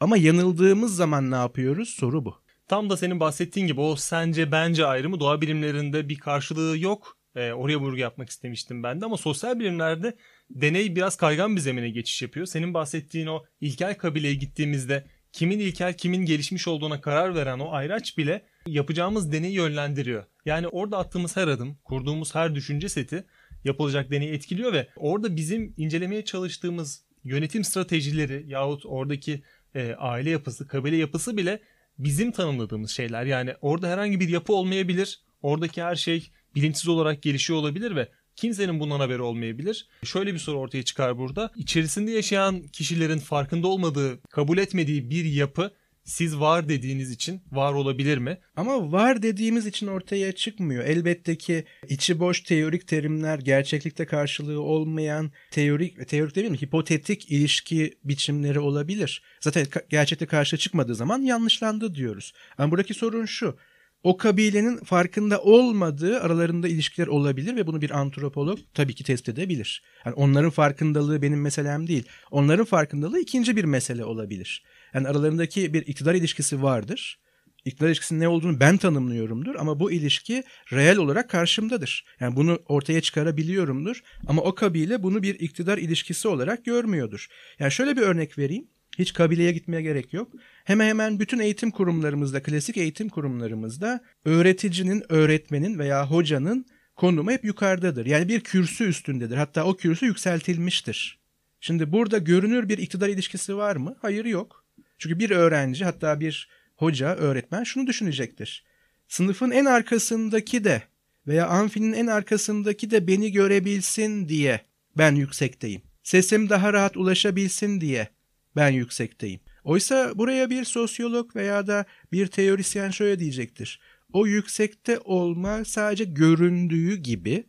Ama 0.00 0.16
yanıldığımız 0.16 0.96
zaman 0.96 1.30
ne 1.30 1.34
yapıyoruz? 1.34 1.88
Soru 1.88 2.24
bu. 2.24 2.34
Tam 2.68 2.90
da 2.90 2.96
senin 2.96 3.20
bahsettiğin 3.20 3.66
gibi 3.66 3.80
o 3.80 3.96
sence 3.96 4.52
bence 4.52 4.86
ayrımı 4.86 5.20
doğa 5.20 5.40
bilimlerinde 5.40 6.08
bir 6.08 6.18
karşılığı 6.18 6.78
yok. 6.78 7.19
E, 7.36 7.52
oraya 7.52 7.80
vurgu 7.80 7.96
yapmak 7.96 8.30
istemiştim 8.30 8.82
ben 8.82 9.00
de 9.00 9.04
ama 9.04 9.16
sosyal 9.16 9.58
bilimlerde 9.58 10.16
deney 10.50 10.96
biraz 10.96 11.16
kaygan 11.16 11.56
bir 11.56 11.60
zemine 11.60 11.90
geçiş 11.90 12.22
yapıyor. 12.22 12.46
Senin 12.46 12.74
bahsettiğin 12.74 13.26
o 13.26 13.44
ilkel 13.60 13.94
kabileye 13.94 14.34
gittiğimizde 14.34 15.04
kimin 15.32 15.58
ilkel 15.58 15.96
kimin 15.96 16.24
gelişmiş 16.24 16.68
olduğuna 16.68 17.00
karar 17.00 17.34
veren 17.34 17.58
o 17.58 17.72
ayraç 17.72 18.18
bile 18.18 18.42
yapacağımız 18.66 19.32
deneyi 19.32 19.54
yönlendiriyor. 19.54 20.24
Yani 20.44 20.68
orada 20.68 20.98
attığımız 20.98 21.36
her 21.36 21.48
adım, 21.48 21.78
kurduğumuz 21.84 22.34
her 22.34 22.54
düşünce 22.54 22.88
seti 22.88 23.24
yapılacak 23.64 24.10
deneyi 24.10 24.32
etkiliyor 24.32 24.72
ve 24.72 24.88
orada 24.96 25.36
bizim 25.36 25.74
incelemeye 25.76 26.24
çalıştığımız 26.24 27.04
yönetim 27.24 27.64
stratejileri 27.64 28.44
yahut 28.46 28.86
oradaki 28.86 29.42
e, 29.74 29.94
aile 29.94 30.30
yapısı, 30.30 30.68
kabile 30.68 30.96
yapısı 30.96 31.36
bile 31.36 31.60
bizim 31.98 32.32
tanımladığımız 32.32 32.90
şeyler. 32.90 33.24
Yani 33.24 33.54
orada 33.60 33.88
herhangi 33.88 34.20
bir 34.20 34.28
yapı 34.28 34.52
olmayabilir. 34.52 35.20
Oradaki 35.42 35.82
her 35.82 35.96
şey 35.96 36.30
bilinçsiz 36.54 36.88
olarak 36.88 37.22
gelişiyor 37.22 37.58
olabilir 37.58 37.96
ve 37.96 38.08
kimsenin 38.36 38.80
bundan 38.80 39.00
haberi 39.00 39.22
olmayabilir. 39.22 39.88
Şöyle 40.04 40.34
bir 40.34 40.38
soru 40.38 40.58
ortaya 40.58 40.82
çıkar 40.82 41.18
burada. 41.18 41.50
İçerisinde 41.56 42.10
yaşayan 42.10 42.62
kişilerin 42.62 43.18
farkında 43.18 43.68
olmadığı, 43.68 44.22
kabul 44.22 44.58
etmediği 44.58 45.10
bir 45.10 45.24
yapı 45.24 45.70
siz 46.04 46.40
var 46.40 46.68
dediğiniz 46.68 47.10
için 47.10 47.42
var 47.52 47.72
olabilir 47.72 48.18
mi? 48.18 48.38
Ama 48.56 48.92
var 48.92 49.22
dediğimiz 49.22 49.66
için 49.66 49.86
ortaya 49.86 50.32
çıkmıyor. 50.32 50.84
Elbette 50.84 51.38
ki 51.38 51.64
içi 51.88 52.20
boş 52.20 52.40
teorik 52.40 52.88
terimler, 52.88 53.38
gerçeklikte 53.38 54.06
karşılığı 54.06 54.60
olmayan 54.60 55.32
teorik, 55.50 56.08
teorik 56.08 56.36
değil 56.36 56.50
mi? 56.50 56.62
Hipotetik 56.62 57.30
ilişki 57.30 57.98
biçimleri 58.04 58.60
olabilir. 58.60 59.22
Zaten 59.40 59.66
gerçekte 59.90 60.26
karşı 60.26 60.56
çıkmadığı 60.56 60.94
zaman 60.94 61.22
yanlışlandı 61.22 61.94
diyoruz. 61.94 62.32
Ama 62.58 62.70
buradaki 62.70 62.94
sorun 62.94 63.26
şu 63.26 63.56
o 64.02 64.16
kabilenin 64.16 64.76
farkında 64.76 65.42
olmadığı 65.42 66.20
aralarında 66.20 66.68
ilişkiler 66.68 67.06
olabilir 67.06 67.56
ve 67.56 67.66
bunu 67.66 67.80
bir 67.80 67.90
antropolog 67.90 68.58
tabii 68.74 68.94
ki 68.94 69.04
test 69.04 69.28
edebilir. 69.28 69.82
Yani 70.04 70.14
onların 70.14 70.50
farkındalığı 70.50 71.22
benim 71.22 71.40
meselem 71.40 71.88
değil. 71.88 72.04
Onların 72.30 72.64
farkındalığı 72.64 73.20
ikinci 73.20 73.56
bir 73.56 73.64
mesele 73.64 74.04
olabilir. 74.04 74.64
Yani 74.94 75.08
aralarındaki 75.08 75.74
bir 75.74 75.86
iktidar 75.86 76.14
ilişkisi 76.14 76.62
vardır. 76.62 77.20
İktidar 77.64 77.88
ilişkisinin 77.88 78.20
ne 78.20 78.28
olduğunu 78.28 78.60
ben 78.60 78.76
tanımlıyorumdur 78.76 79.54
ama 79.54 79.80
bu 79.80 79.92
ilişki 79.92 80.44
reel 80.72 80.96
olarak 80.96 81.30
karşımdadır. 81.30 82.04
Yani 82.20 82.36
bunu 82.36 82.58
ortaya 82.66 83.00
çıkarabiliyorumdur 83.00 84.02
ama 84.26 84.42
o 84.42 84.54
kabile 84.54 85.02
bunu 85.02 85.22
bir 85.22 85.40
iktidar 85.40 85.78
ilişkisi 85.78 86.28
olarak 86.28 86.64
görmüyordur. 86.64 87.28
Yani 87.58 87.72
şöyle 87.72 87.96
bir 87.96 88.02
örnek 88.02 88.38
vereyim. 88.38 88.68
Hiç 88.98 89.12
kabileye 89.12 89.52
gitmeye 89.52 89.82
gerek 89.82 90.12
yok. 90.12 90.32
Hemen 90.64 90.86
hemen 90.86 91.20
bütün 91.20 91.38
eğitim 91.38 91.70
kurumlarımızda, 91.70 92.42
klasik 92.42 92.76
eğitim 92.76 93.08
kurumlarımızda 93.08 94.00
öğreticinin, 94.24 95.02
öğretmenin 95.08 95.78
veya 95.78 96.10
hocanın 96.10 96.66
konumu 96.96 97.30
hep 97.30 97.44
yukarıdadır. 97.44 98.06
Yani 98.06 98.28
bir 98.28 98.40
kürsü 98.40 98.84
üstündedir. 98.84 99.36
Hatta 99.36 99.64
o 99.64 99.76
kürsü 99.76 100.06
yükseltilmiştir. 100.06 101.20
Şimdi 101.60 101.92
burada 101.92 102.18
görünür 102.18 102.68
bir 102.68 102.78
iktidar 102.78 103.08
ilişkisi 103.08 103.56
var 103.56 103.76
mı? 103.76 103.96
Hayır 104.02 104.24
yok. 104.24 104.64
Çünkü 104.98 105.18
bir 105.18 105.30
öğrenci 105.30 105.84
hatta 105.84 106.20
bir 106.20 106.48
hoca, 106.76 107.16
öğretmen 107.16 107.64
şunu 107.64 107.86
düşünecektir. 107.86 108.64
Sınıfın 109.08 109.50
en 109.50 109.64
arkasındaki 109.64 110.64
de 110.64 110.82
veya 111.26 111.46
amfinin 111.46 111.92
en 111.92 112.06
arkasındaki 112.06 112.90
de 112.90 113.06
beni 113.06 113.32
görebilsin 113.32 114.28
diye 114.28 114.60
ben 114.98 115.14
yüksekteyim. 115.14 115.82
Sesim 116.02 116.48
daha 116.48 116.72
rahat 116.72 116.96
ulaşabilsin 116.96 117.80
diye 117.80 118.08
ben 118.56 118.70
yüksekteyim. 118.70 119.40
Oysa 119.64 120.18
buraya 120.18 120.50
bir 120.50 120.64
sosyolog 120.64 121.36
veya 121.36 121.66
da 121.66 121.84
bir 122.12 122.26
teorisyen 122.26 122.90
şöyle 122.90 123.18
diyecektir. 123.18 123.80
O 124.12 124.26
yüksekte 124.26 124.98
olma 124.98 125.64
sadece 125.64 126.04
göründüğü 126.04 126.96
gibi 126.96 127.44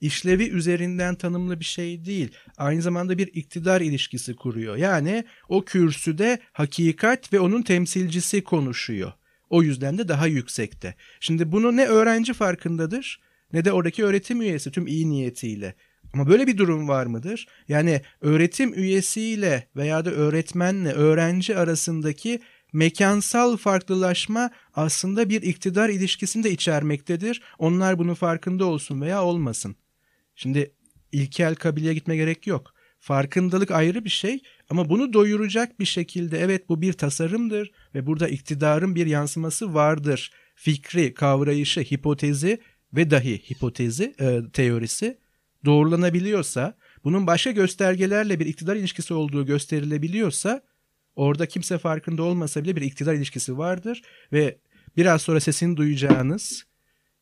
işlevi 0.00 0.48
üzerinden 0.48 1.14
tanımlı 1.14 1.60
bir 1.60 1.64
şey 1.64 2.04
değil. 2.04 2.30
Aynı 2.56 2.82
zamanda 2.82 3.18
bir 3.18 3.26
iktidar 3.26 3.80
ilişkisi 3.80 4.36
kuruyor. 4.36 4.76
Yani 4.76 5.24
o 5.48 5.64
kürsüde 5.64 6.38
hakikat 6.52 7.32
ve 7.32 7.40
onun 7.40 7.62
temsilcisi 7.62 8.44
konuşuyor. 8.44 9.12
O 9.50 9.62
yüzden 9.62 9.98
de 9.98 10.08
daha 10.08 10.26
yüksekte. 10.26 10.94
Şimdi 11.20 11.52
bunu 11.52 11.76
ne 11.76 11.86
öğrenci 11.86 12.32
farkındadır 12.32 13.20
ne 13.52 13.64
de 13.64 13.72
oradaki 13.72 14.04
öğretim 14.04 14.42
üyesi 14.42 14.70
tüm 14.70 14.86
iyi 14.86 15.10
niyetiyle. 15.10 15.74
Ama 16.14 16.26
böyle 16.26 16.46
bir 16.46 16.58
durum 16.58 16.88
var 16.88 17.06
mıdır? 17.06 17.46
Yani 17.68 18.02
öğretim 18.20 18.74
üyesiyle 18.74 19.68
veya 19.76 20.04
da 20.04 20.10
öğretmenle 20.10 20.92
öğrenci 20.92 21.56
arasındaki 21.56 22.40
mekansal 22.72 23.56
farklılaşma 23.56 24.50
aslında 24.74 25.28
bir 25.28 25.42
iktidar 25.42 25.88
ilişkisini 25.88 26.44
de 26.44 26.50
içermektedir. 26.50 27.42
Onlar 27.58 27.98
bunun 27.98 28.14
farkında 28.14 28.64
olsun 28.64 29.00
veya 29.00 29.24
olmasın. 29.24 29.76
Şimdi 30.34 30.74
ilkel 31.12 31.54
kabileye 31.54 31.94
gitme 31.94 32.16
gerek 32.16 32.46
yok. 32.46 32.74
Farkındalık 33.00 33.70
ayrı 33.70 34.04
bir 34.04 34.10
şey 34.10 34.42
ama 34.70 34.88
bunu 34.88 35.12
doyuracak 35.12 35.80
bir 35.80 35.84
şekilde 35.84 36.38
evet 36.38 36.68
bu 36.68 36.82
bir 36.82 36.92
tasarımdır 36.92 37.70
ve 37.94 38.06
burada 38.06 38.28
iktidarın 38.28 38.94
bir 38.94 39.06
yansıması 39.06 39.74
vardır. 39.74 40.32
Fikri, 40.54 41.14
kavrayışı, 41.14 41.80
hipotezi 41.80 42.60
ve 42.92 43.10
dahi 43.10 43.38
hipotezi, 43.50 44.14
e, 44.20 44.40
teorisi 44.52 45.18
doğrulanabiliyorsa, 45.64 46.74
bunun 47.04 47.26
başka 47.26 47.50
göstergelerle 47.50 48.40
bir 48.40 48.46
iktidar 48.46 48.76
ilişkisi 48.76 49.14
olduğu 49.14 49.46
gösterilebiliyorsa 49.46 50.62
orada 51.16 51.46
kimse 51.46 51.78
farkında 51.78 52.22
olmasa 52.22 52.64
bile 52.64 52.76
bir 52.76 52.82
iktidar 52.82 53.14
ilişkisi 53.14 53.58
vardır 53.58 54.02
ve 54.32 54.58
biraz 54.96 55.22
sonra 55.22 55.40
sesini 55.40 55.76
duyacağınız 55.76 56.66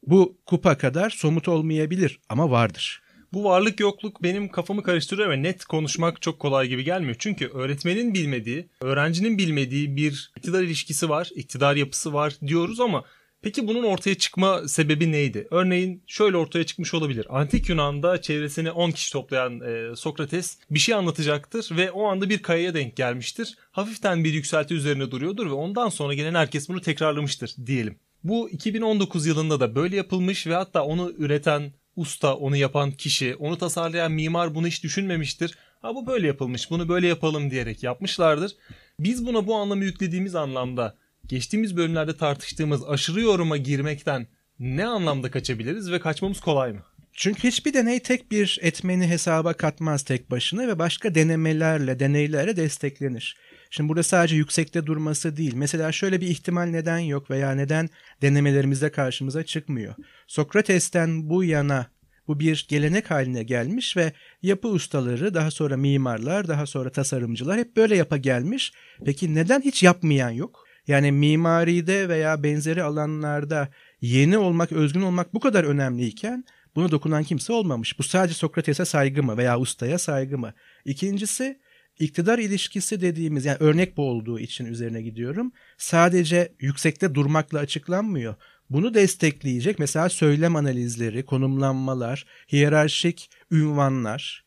bu 0.07 0.39
kupa 0.47 0.79
kadar 0.79 1.11
somut 1.11 1.49
olmayabilir 1.49 2.21
ama 2.29 2.51
vardır. 2.51 3.03
Bu 3.33 3.45
varlık 3.45 3.81
yokluk 3.81 4.23
benim 4.23 4.49
kafamı 4.49 4.83
karıştırıyor 4.83 5.31
ve 5.31 5.43
net 5.43 5.65
konuşmak 5.65 6.23
çok 6.23 6.39
kolay 6.39 6.69
gibi 6.69 6.85
gelmiyor. 6.85 7.17
Çünkü 7.19 7.47
öğretmenin 7.47 8.15
bilmediği, 8.15 8.69
öğrencinin 8.81 9.39
bilmediği 9.39 9.97
bir 9.97 10.33
iktidar 10.37 10.63
ilişkisi 10.63 11.09
var, 11.09 11.31
iktidar 11.35 11.77
yapısı 11.77 12.13
var 12.13 12.35
diyoruz 12.47 12.81
ama 12.81 13.05
Peki 13.43 13.69
bunun 13.69 13.83
ortaya 13.83 14.15
çıkma 14.15 14.69
sebebi 14.69 15.13
neydi? 15.13 15.49
Örneğin 15.51 16.03
şöyle 16.07 16.37
ortaya 16.37 16.67
çıkmış 16.67 16.95
olabilir. 16.95 17.27
Antik 17.31 17.69
Yunan'da 17.69 18.21
çevresine 18.23 18.71
10 18.71 18.91
kişi 18.91 19.13
toplayan 19.13 19.61
e, 19.61 19.97
Sokrates 19.97 20.59
bir 20.71 20.79
şey 20.79 20.95
anlatacaktır 20.95 21.77
ve 21.77 21.91
o 21.91 22.05
anda 22.07 22.29
bir 22.29 22.43
kayaya 22.43 22.75
denk 22.75 22.97
gelmiştir. 22.97 23.57
Hafiften 23.71 24.25
bir 24.25 24.33
yükselti 24.33 24.75
üzerine 24.75 25.11
duruyordur 25.11 25.47
ve 25.47 25.53
ondan 25.53 25.89
sonra 25.89 26.15
gelen 26.15 26.35
herkes 26.35 26.69
bunu 26.69 26.81
tekrarlamıştır 26.81 27.55
diyelim. 27.67 27.99
Bu 28.25 28.51
2019 28.51 29.27
yılında 29.27 29.61
da 29.61 29.75
böyle 29.75 29.97
yapılmış 29.97 30.47
ve 30.47 30.55
hatta 30.55 30.85
onu 30.85 31.13
üreten 31.19 31.73
usta, 31.97 32.37
onu 32.37 32.57
yapan 32.57 32.91
kişi, 32.91 33.37
onu 33.37 33.59
tasarlayan 33.59 34.13
mimar 34.13 34.55
bunu 34.55 34.67
hiç 34.67 34.85
düşünmemiştir. 34.85 35.59
Ha 35.83 35.95
bu 35.95 36.07
böyle 36.07 36.27
yapılmış, 36.27 36.71
bunu 36.71 36.89
böyle 36.89 37.07
yapalım 37.07 37.51
diyerek 37.51 37.83
yapmışlardır. 37.83 38.57
Biz 39.01 39.27
buna 39.27 39.47
bu 39.47 39.55
anlamı 39.57 39.85
yüklediğimiz 39.85 40.35
anlamda 40.35 40.97
geçtiğimiz 41.29 41.77
bölümlerde 41.77 42.17
tartıştığımız 42.17 42.89
aşırı 42.89 43.21
yoruma 43.21 43.57
girmekten 43.57 44.27
ne 44.59 44.87
anlamda 44.87 45.31
kaçabiliriz 45.31 45.93
ve 45.93 46.01
kaçmamız 46.01 46.41
kolay 46.41 46.73
mı? 46.73 46.83
Çünkü 47.13 47.49
hiçbir 47.49 47.75
deney 47.75 48.01
tek 48.01 48.31
bir 48.31 48.59
etmeni 48.63 49.09
hesaba 49.09 49.53
katmaz 49.53 50.03
tek 50.03 50.31
başına 50.31 50.69
ve 50.69 50.79
başka 50.79 51.15
denemelerle, 51.15 52.01
deneylerle 52.01 52.57
desteklenir. 52.57 53.37
Şimdi 53.71 53.89
burada 53.89 54.03
sadece 54.03 54.37
yüksekte 54.37 54.87
durması 54.87 55.37
değil. 55.37 55.55
Mesela 55.55 55.93
şöyle 55.93 56.21
bir 56.21 56.27
ihtimal 56.27 56.65
neden 56.65 56.99
yok 56.99 57.31
veya 57.31 57.53
neden 57.53 57.89
denemelerimizde 58.23 58.91
karşımıza 58.91 59.43
çıkmıyor. 59.43 59.95
Sokrates'ten 60.27 61.31
bu 61.31 61.45
yana 61.45 61.87
bu 62.29 62.41
bir 62.41 62.67
gelenek 62.69 63.11
haline 63.11 63.43
gelmiş 63.43 63.97
ve 63.97 64.13
yapı 64.43 64.69
ustaları, 64.69 65.35
daha 65.35 65.51
sonra 65.51 65.77
mimarlar, 65.77 66.49
daha 66.49 66.67
sonra 66.67 66.91
tasarımcılar 66.91 67.59
hep 67.59 67.77
böyle 67.77 67.97
yapa 67.97 68.17
gelmiş. 68.17 68.73
Peki 69.05 69.35
neden 69.35 69.61
hiç 69.61 69.83
yapmayan 69.83 70.31
yok? 70.31 70.68
Yani 70.89 71.13
mimaride 71.13 72.09
veya 72.09 72.43
benzeri 72.43 72.83
alanlarda 72.83 73.69
yeni 74.01 74.39
olmak, 74.39 74.73
özgün 74.73 75.03
olmak 75.03 75.35
bu 75.35 75.41
kadar 75.41 75.65
önemliyken 75.65 76.45
buna 76.77 76.91
dokunan 76.91 77.25
kimse 77.25 77.53
olmamış. 77.53 77.99
Bu 77.99 78.03
sadece 78.03 78.35
Sokrates'e 78.35 78.85
saygı 78.85 79.23
mı 79.23 79.37
veya 79.37 79.59
ustaya 79.59 79.99
saygı 79.99 80.39
mı? 80.39 80.55
İkincisi 80.85 81.61
iktidar 81.99 82.39
ilişkisi 82.39 83.01
dediğimiz 83.01 83.45
yani 83.45 83.57
örnek 83.61 83.97
bu 83.97 84.03
olduğu 84.03 84.39
için 84.39 84.67
üzerine 84.67 85.03
gidiyorum. 85.03 85.53
Sadece 85.79 86.53
yüksekte 86.61 87.15
durmakla 87.15 87.59
açıklanmıyor. 87.59 88.35
Bunu 88.71 88.95
destekleyecek 88.95 89.79
mesela 89.79 90.09
söylem 90.09 90.57
analizleri, 90.57 91.25
konumlanmalar, 91.25 92.27
hiyerarşik 92.53 93.31
ünvanlar, 93.51 94.45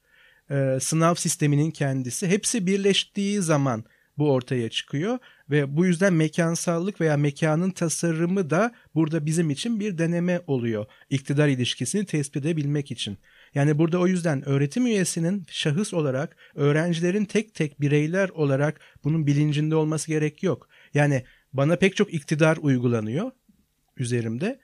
sınav 0.79 1.15
sisteminin 1.15 1.71
kendisi 1.71 2.27
hepsi 2.27 2.67
birleştiği 2.67 3.41
zaman 3.41 3.83
bu 4.17 4.31
ortaya 4.31 4.69
çıkıyor 4.69 5.19
ve 5.51 5.77
bu 5.77 5.85
yüzden 5.85 6.13
mekansallık 6.13 7.01
veya 7.01 7.17
mekanın 7.17 7.71
tasarımı 7.71 8.49
da 8.49 8.71
burada 8.95 9.25
bizim 9.25 9.49
için 9.49 9.79
bir 9.79 9.97
deneme 9.97 10.41
oluyor. 10.47 10.85
İktidar 11.09 11.47
ilişkisini 11.47 12.05
tespit 12.05 12.45
edebilmek 12.45 12.91
için. 12.91 13.17
Yani 13.55 13.77
burada 13.77 13.99
o 13.99 14.07
yüzden 14.07 14.49
öğretim 14.49 14.85
üyesinin 14.85 15.45
şahıs 15.49 15.93
olarak, 15.93 16.35
öğrencilerin 16.55 17.25
tek 17.25 17.55
tek 17.55 17.81
bireyler 17.81 18.29
olarak 18.29 18.79
bunun 19.03 19.27
bilincinde 19.27 19.75
olması 19.75 20.07
gerek 20.07 20.43
yok. 20.43 20.69
Yani 20.93 21.23
bana 21.53 21.75
pek 21.75 21.95
çok 21.95 22.13
iktidar 22.13 22.57
uygulanıyor 22.57 23.31
üzerimde. 23.97 24.59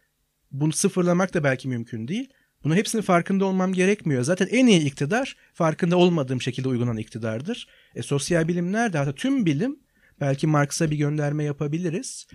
Bunu 0.52 0.74
sıfırlamak 0.74 1.34
da 1.34 1.44
belki 1.44 1.68
mümkün 1.68 2.08
değil. 2.08 2.30
Bunu 2.64 2.76
hepsinin 2.76 3.02
farkında 3.02 3.46
olmam 3.46 3.74
gerekmiyor. 3.74 4.24
Zaten 4.24 4.48
en 4.52 4.68
iyi 4.68 4.86
iktidar 4.86 5.36
farkında 5.54 5.98
olmadığım 5.98 6.42
şekilde 6.42 6.68
uygulanan 6.68 6.98
iktidardır. 6.98 7.68
E, 7.96 8.02
sosyal 8.02 8.48
bilimler 8.48 8.94
de 8.94 8.98
hatta 8.98 9.16
tüm 9.16 9.46
bilim 9.46 9.80
belki 10.22 10.48
Marx'a 10.48 10.92
bir 10.92 10.98
gönderme 10.98 11.44
yapabiliriz. 11.44 12.28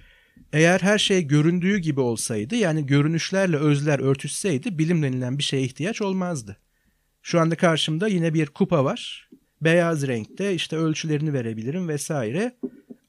Eğer 0.53 0.81
her 0.81 0.99
şey 0.99 1.27
göründüğü 1.27 1.79
gibi 1.79 2.01
olsaydı 2.01 2.57
yani 2.57 2.87
görünüşlerle 2.87 3.57
özler 3.57 3.99
örtüşseydi 3.99 4.79
bilim 4.79 5.03
denilen 5.03 5.39
bir 5.39 5.43
şeye 5.43 5.63
ihtiyaç 5.63 6.03
olmazdı. 6.03 6.57
Şu 7.23 7.41
anda 7.41 7.57
karşımda 7.57 8.09
yine 8.09 8.35
bir 8.35 8.47
kupa 8.47 8.85
var. 8.85 9.29
Beyaz 9.61 10.07
renkte 10.07 10.55
işte 10.55 10.77
ölçülerini 10.77 11.33
verebilirim 11.33 11.89
vesaire. 11.89 12.57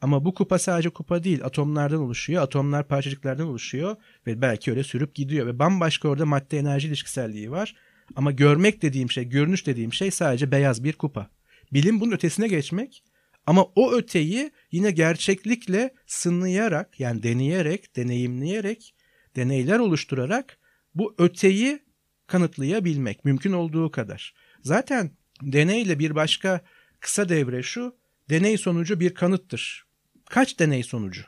Ama 0.02 0.26
bu 0.26 0.34
kupa 0.34 0.60
sadece 0.60 0.90
kupa 0.90 1.24
değil. 1.24 1.44
Atomlardan 1.44 2.00
oluşuyor. 2.00 2.44
Atomlar 2.44 2.88
parçacıklardan 2.88 3.48
oluşuyor. 3.48 3.96
Ve 4.28 4.42
belki 4.42 4.72
öyle 4.72 4.84
sürüp 4.84 5.16
gidiyor. 5.16 5.48
Ve 5.48 5.60
bambaşka 5.60 6.08
orada 6.08 6.26
madde 6.26 6.58
enerji 6.58 6.88
ilişkiselliği 6.88 7.52
var. 7.52 7.76
Ama 8.16 8.32
görmek 8.32 8.82
dediğim 8.82 9.12
şey, 9.12 9.24
görünüş 9.30 9.68
dediğim 9.68 9.94
şey 9.94 10.12
sadece 10.12 10.52
beyaz 10.52 10.84
bir 10.84 10.94
kupa. 10.94 11.30
Bilim 11.74 12.00
bunun 12.00 12.12
ötesine 12.12 12.48
geçmek. 12.48 13.04
Ama 13.46 13.64
o 13.64 13.94
öteyi 13.94 14.52
yine 14.72 14.92
gerçeklikle 14.92 15.94
sınlayarak 16.08 17.00
yani 17.00 17.24
deneyerek, 17.24 17.96
deneyimleyerek, 17.96 18.96
deneyler 19.36 19.80
oluşturarak 19.80 20.58
bu 20.96 21.16
öteyi 21.18 21.80
kanıtlayabilmek 22.28 23.26
mümkün 23.26 23.52
olduğu 23.52 23.92
kadar. 23.92 24.34
Zaten 24.62 25.12
deneyle 25.42 26.00
bir 26.00 26.16
başka 26.16 26.62
kısa 27.00 27.30
devre 27.30 27.64
şu, 27.64 27.96
deney 28.30 28.58
sonucu 28.58 29.00
bir 29.00 29.14
kanıttır. 29.14 29.86
Kaç 30.26 30.60
deney 30.60 30.84
sonucu? 30.84 31.24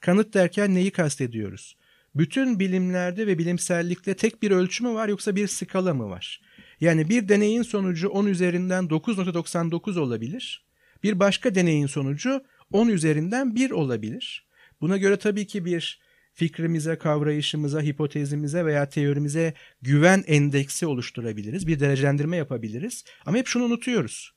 Kanıt 0.00 0.34
derken 0.34 0.74
neyi 0.74 0.90
kastediyoruz? 0.90 1.76
Bütün 2.14 2.58
bilimlerde 2.58 3.26
ve 3.26 3.38
bilimsellikte 3.38 4.14
tek 4.14 4.42
bir 4.42 4.50
ölçü 4.50 4.84
mü 4.84 4.94
var 4.94 5.08
yoksa 5.08 5.36
bir 5.36 5.46
skala 5.46 5.94
mı 5.94 6.10
var? 6.10 6.40
Yani 6.80 7.08
bir 7.08 7.28
deneyin 7.28 7.62
sonucu 7.62 8.08
10 8.08 8.26
üzerinden 8.26 8.84
9.99 8.84 9.98
olabilir. 10.00 10.64
Bir 11.02 11.20
başka 11.20 11.54
deneyin 11.54 11.86
sonucu 11.86 12.44
10 12.72 12.88
üzerinden 12.88 13.54
1 13.54 13.70
olabilir. 13.70 14.46
Buna 14.80 14.96
göre 14.96 15.16
tabii 15.16 15.46
ki 15.46 15.64
bir 15.64 16.00
fikrimize, 16.34 16.98
kavrayışımıza, 16.98 17.82
hipotezimize 17.82 18.64
veya 18.64 18.88
teorimize 18.88 19.54
güven 19.82 20.24
endeksi 20.26 20.86
oluşturabiliriz. 20.86 21.66
Bir 21.66 21.80
derecelendirme 21.80 22.36
yapabiliriz. 22.36 23.04
Ama 23.26 23.36
hep 23.36 23.46
şunu 23.46 23.64
unutuyoruz. 23.64 24.34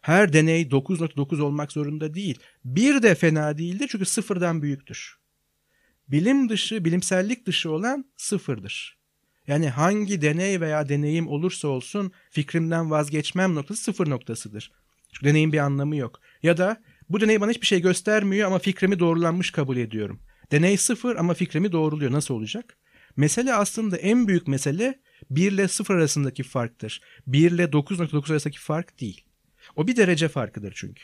Her 0.00 0.32
deney 0.32 0.62
9.9 0.62 1.42
olmak 1.42 1.72
zorunda 1.72 2.14
değil. 2.14 2.38
Bir 2.64 3.02
de 3.02 3.14
fena 3.14 3.58
değildir 3.58 3.88
çünkü 3.90 4.04
sıfırdan 4.04 4.62
büyüktür. 4.62 5.16
Bilim 6.08 6.48
dışı, 6.48 6.84
bilimsellik 6.84 7.46
dışı 7.46 7.70
olan 7.70 8.04
sıfırdır. 8.16 8.98
Yani 9.46 9.68
hangi 9.68 10.22
deney 10.22 10.60
veya 10.60 10.88
deneyim 10.88 11.28
olursa 11.28 11.68
olsun 11.68 12.12
fikrimden 12.30 12.90
vazgeçmem 12.90 13.54
noktası 13.54 13.82
sıfır 13.82 14.10
noktasıdır. 14.10 14.72
Çünkü 15.16 15.30
deneyin 15.30 15.52
bir 15.52 15.58
anlamı 15.58 15.96
yok. 15.96 16.20
Ya 16.42 16.56
da 16.56 16.82
bu 17.08 17.20
deney 17.20 17.40
bana 17.40 17.50
hiçbir 17.50 17.66
şey 17.66 17.80
göstermiyor 17.80 18.46
ama 18.46 18.58
fikrimi 18.58 18.98
doğrulanmış 18.98 19.50
kabul 19.50 19.76
ediyorum. 19.76 20.20
Deney 20.52 20.76
sıfır 20.76 21.16
ama 21.16 21.34
fikrimi 21.34 21.72
doğruluyor. 21.72 22.12
Nasıl 22.12 22.34
olacak? 22.34 22.76
Mesele 23.16 23.54
aslında 23.54 23.96
en 23.96 24.28
büyük 24.28 24.48
mesele 24.48 25.00
1 25.30 25.52
ile 25.52 25.68
0 25.68 25.94
arasındaki 25.94 26.42
farktır. 26.42 27.00
1 27.26 27.50
ile 27.50 27.64
9.9 27.64 28.32
arasındaki 28.32 28.60
fark 28.60 29.00
değil. 29.00 29.24
O 29.76 29.86
bir 29.86 29.96
derece 29.96 30.28
farkıdır 30.28 30.72
çünkü. 30.76 31.02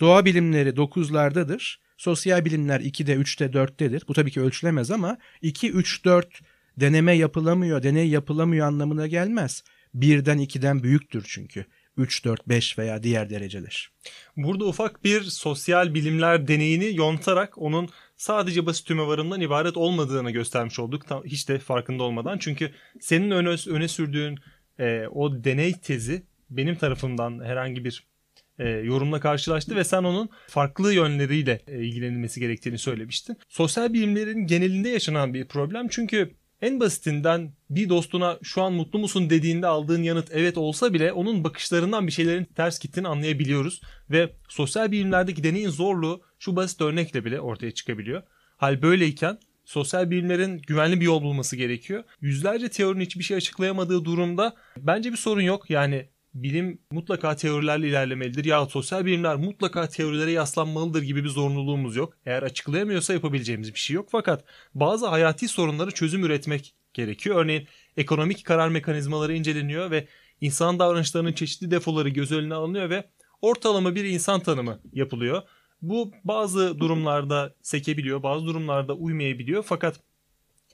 Doğa 0.00 0.24
bilimleri 0.24 0.68
9'lardadır. 0.68 1.76
Sosyal 1.96 2.44
bilimler 2.44 2.80
2'de, 2.80 3.14
3'te, 3.14 3.44
4'tedir. 3.44 4.08
Bu 4.08 4.12
tabii 4.12 4.30
ki 4.30 4.40
ölçülemez 4.40 4.90
ama 4.90 5.18
2, 5.42 5.70
3, 5.70 6.04
4 6.04 6.40
deneme 6.76 7.12
yapılamıyor, 7.12 7.82
deney 7.82 8.08
yapılamıyor 8.08 8.66
anlamına 8.66 9.06
gelmez. 9.06 9.64
Birden 9.94 10.38
2'den 10.38 10.82
büyüktür 10.82 11.24
çünkü. 11.28 11.66
3, 12.00 12.24
4, 12.24 12.48
5 12.48 12.78
veya 12.78 13.02
diğer 13.02 13.30
dereceler. 13.30 13.90
Burada 14.36 14.64
ufak 14.64 15.04
bir 15.04 15.22
sosyal 15.22 15.94
bilimler 15.94 16.48
deneyini 16.48 16.96
yontarak 16.96 17.58
onun 17.58 17.88
sadece 18.16 18.66
basit 18.66 18.86
tümevarından 18.86 19.40
ibaret 19.40 19.76
olmadığını 19.76 20.30
göstermiş 20.30 20.78
olduk. 20.78 21.02
Hiç 21.24 21.48
de 21.48 21.58
farkında 21.58 22.02
olmadan. 22.02 22.38
Çünkü 22.38 22.70
senin 23.00 23.30
öne, 23.30 23.56
öne 23.68 23.88
sürdüğün 23.88 24.38
e, 24.78 25.06
o 25.06 25.44
deney 25.44 25.72
tezi 25.72 26.22
benim 26.50 26.76
tarafımdan 26.76 27.44
herhangi 27.44 27.84
bir 27.84 28.10
e, 28.58 28.68
yorumla 28.68 29.20
karşılaştı 29.20 29.76
ve 29.76 29.84
sen 29.84 30.02
onun 30.04 30.28
farklı 30.48 30.94
yönleriyle 30.94 31.60
e, 31.66 31.84
ilgilenilmesi 31.84 32.40
gerektiğini 32.40 32.78
söylemiştin. 32.78 33.36
Sosyal 33.48 33.92
bilimlerin 33.92 34.46
genelinde 34.46 34.88
yaşanan 34.88 35.34
bir 35.34 35.48
problem 35.48 35.88
çünkü 35.88 36.34
en 36.62 36.80
basitinden 36.80 37.52
bir 37.70 37.88
dostuna 37.88 38.38
şu 38.42 38.62
an 38.62 38.72
mutlu 38.72 38.98
musun 38.98 39.30
dediğinde 39.30 39.66
aldığın 39.66 40.02
yanıt 40.02 40.28
evet 40.32 40.58
olsa 40.58 40.94
bile 40.94 41.12
onun 41.12 41.44
bakışlarından 41.44 42.06
bir 42.06 42.12
şeylerin 42.12 42.44
ters 42.44 42.78
gittiğini 42.78 43.08
anlayabiliyoruz. 43.08 43.80
Ve 44.10 44.32
sosyal 44.48 44.92
bilimlerdeki 44.92 45.44
deneyin 45.44 45.70
zorluğu 45.70 46.22
şu 46.38 46.56
basit 46.56 46.80
örnekle 46.80 47.24
bile 47.24 47.40
ortaya 47.40 47.70
çıkabiliyor. 47.70 48.22
Hal 48.56 48.82
böyleyken 48.82 49.38
sosyal 49.64 50.10
bilimlerin 50.10 50.58
güvenli 50.58 51.00
bir 51.00 51.04
yol 51.04 51.22
bulması 51.22 51.56
gerekiyor. 51.56 52.04
Yüzlerce 52.20 52.68
teorinin 52.68 53.04
hiçbir 53.04 53.24
şey 53.24 53.36
açıklayamadığı 53.36 54.04
durumda 54.04 54.54
bence 54.76 55.12
bir 55.12 55.16
sorun 55.16 55.42
yok. 55.42 55.70
Yani 55.70 56.08
bilim 56.34 56.78
mutlaka 56.90 57.36
teorilerle 57.36 57.88
ilerlemelidir 57.88 58.44
ya 58.44 58.66
sosyal 58.66 59.06
bilimler 59.06 59.36
mutlaka 59.36 59.88
teorilere 59.88 60.30
yaslanmalıdır 60.30 61.02
gibi 61.02 61.24
bir 61.24 61.28
zorunluluğumuz 61.28 61.96
yok. 61.96 62.14
Eğer 62.26 62.42
açıklayamıyorsa 62.42 63.12
yapabileceğimiz 63.12 63.74
bir 63.74 63.78
şey 63.78 63.94
yok. 63.94 64.08
Fakat 64.12 64.44
bazı 64.74 65.06
hayati 65.06 65.48
sorunları 65.48 65.90
çözüm 65.90 66.24
üretmek 66.24 66.74
gerekiyor. 66.94 67.36
Örneğin 67.36 67.68
ekonomik 67.96 68.44
karar 68.44 68.68
mekanizmaları 68.68 69.34
inceleniyor 69.34 69.90
ve 69.90 70.08
insan 70.40 70.78
davranışlarının 70.78 71.32
çeşitli 71.32 71.70
defoları 71.70 72.08
göz 72.08 72.32
önüne 72.32 72.54
alınıyor 72.54 72.90
ve 72.90 73.04
ortalama 73.42 73.94
bir 73.94 74.04
insan 74.04 74.40
tanımı 74.40 74.80
yapılıyor. 74.92 75.42
Bu 75.82 76.12
bazı 76.24 76.78
durumlarda 76.78 77.54
sekebiliyor, 77.62 78.22
bazı 78.22 78.46
durumlarda 78.46 78.94
uymayabiliyor. 78.94 79.62
Fakat 79.62 80.00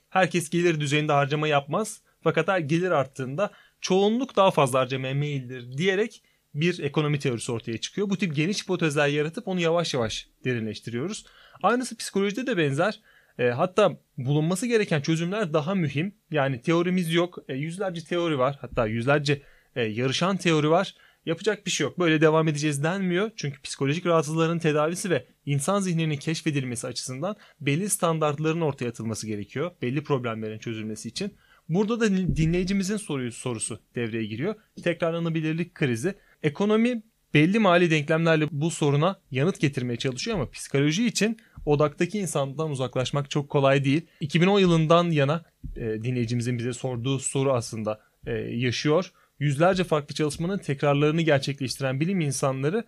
herkes 0.09 0.49
gelir 0.49 0.79
düzeyinde 0.79 1.11
harcama 1.11 1.47
yapmaz. 1.47 2.01
Fakat 2.21 2.69
gelir 2.69 2.91
arttığında 2.91 3.51
çoğunluk 3.81 4.35
daha 4.35 4.51
fazla 4.51 4.79
harcamaya 4.79 5.13
meyillidir 5.13 5.77
diyerek 5.77 6.23
bir 6.53 6.79
ekonomi 6.79 7.19
teorisi 7.19 7.51
ortaya 7.51 7.77
çıkıyor. 7.77 8.09
Bu 8.09 8.17
tip 8.17 8.35
geniş 8.35 8.63
hipotezler 8.63 9.07
yaratıp 9.07 9.47
onu 9.47 9.61
yavaş 9.61 9.93
yavaş 9.93 10.29
derinleştiriyoruz. 10.45 11.25
Aynısı 11.63 11.97
psikolojide 11.97 12.47
de 12.47 12.57
benzer. 12.57 12.99
E, 13.39 13.49
hatta 13.49 13.97
bulunması 14.17 14.67
gereken 14.67 15.01
çözümler 15.01 15.53
daha 15.53 15.75
mühim. 15.75 16.15
Yani 16.31 16.61
teorimiz 16.61 17.13
yok. 17.13 17.37
E, 17.47 17.53
yüzlerce 17.53 18.03
teori 18.03 18.39
var. 18.39 18.57
Hatta 18.61 18.85
yüzlerce 18.85 19.41
e, 19.75 19.81
yarışan 19.81 20.37
teori 20.37 20.69
var. 20.69 20.95
Yapacak 21.25 21.65
bir 21.65 21.71
şey 21.71 21.85
yok. 21.85 21.99
Böyle 21.99 22.21
devam 22.21 22.47
edeceğiz 22.47 22.83
denmiyor. 22.83 23.31
Çünkü 23.35 23.61
psikolojik 23.61 24.05
rahatsızlıkların 24.05 24.59
tedavisi 24.59 25.09
ve 25.09 25.25
insan 25.45 25.79
zihninin 25.79 26.17
keşfedilmesi 26.17 26.87
açısından 26.87 27.35
belli 27.61 27.89
standartların 27.89 28.61
ortaya 28.61 28.87
atılması 28.87 29.27
gerekiyor. 29.27 29.71
Belli 29.81 30.03
problemlerin 30.03 30.59
çözülmesi 30.59 31.09
için. 31.09 31.33
Burada 31.69 31.99
da 31.99 32.11
dinleyicimizin 32.11 32.97
soruyu, 32.97 33.31
sorusu 33.31 33.79
devreye 33.95 34.25
giriyor. 34.25 34.55
Tekrarlanabilirlik 34.83 35.75
krizi. 35.75 36.15
Ekonomi 36.43 37.03
belli 37.33 37.59
mali 37.59 37.91
denklemlerle 37.91 38.47
bu 38.51 38.71
soruna 38.71 39.19
yanıt 39.31 39.59
getirmeye 39.59 39.97
çalışıyor 39.97 40.37
ama 40.37 40.49
psikoloji 40.49 41.07
için 41.07 41.37
odaktaki 41.65 42.19
insandan 42.19 42.69
uzaklaşmak 42.69 43.29
çok 43.29 43.49
kolay 43.49 43.83
değil. 43.83 44.07
2010 44.19 44.59
yılından 44.59 45.11
yana 45.11 45.45
e, 45.75 45.81
dinleyicimizin 45.81 46.59
bize 46.59 46.73
sorduğu 46.73 47.19
soru 47.19 47.53
aslında 47.53 48.01
e, 48.25 48.31
yaşıyor. 48.33 49.11
Yüzlerce 49.39 49.83
farklı 49.83 50.15
çalışmanın 50.15 50.57
tekrarlarını 50.57 51.21
gerçekleştiren 51.21 51.99
bilim 51.99 52.19
insanları 52.19 52.83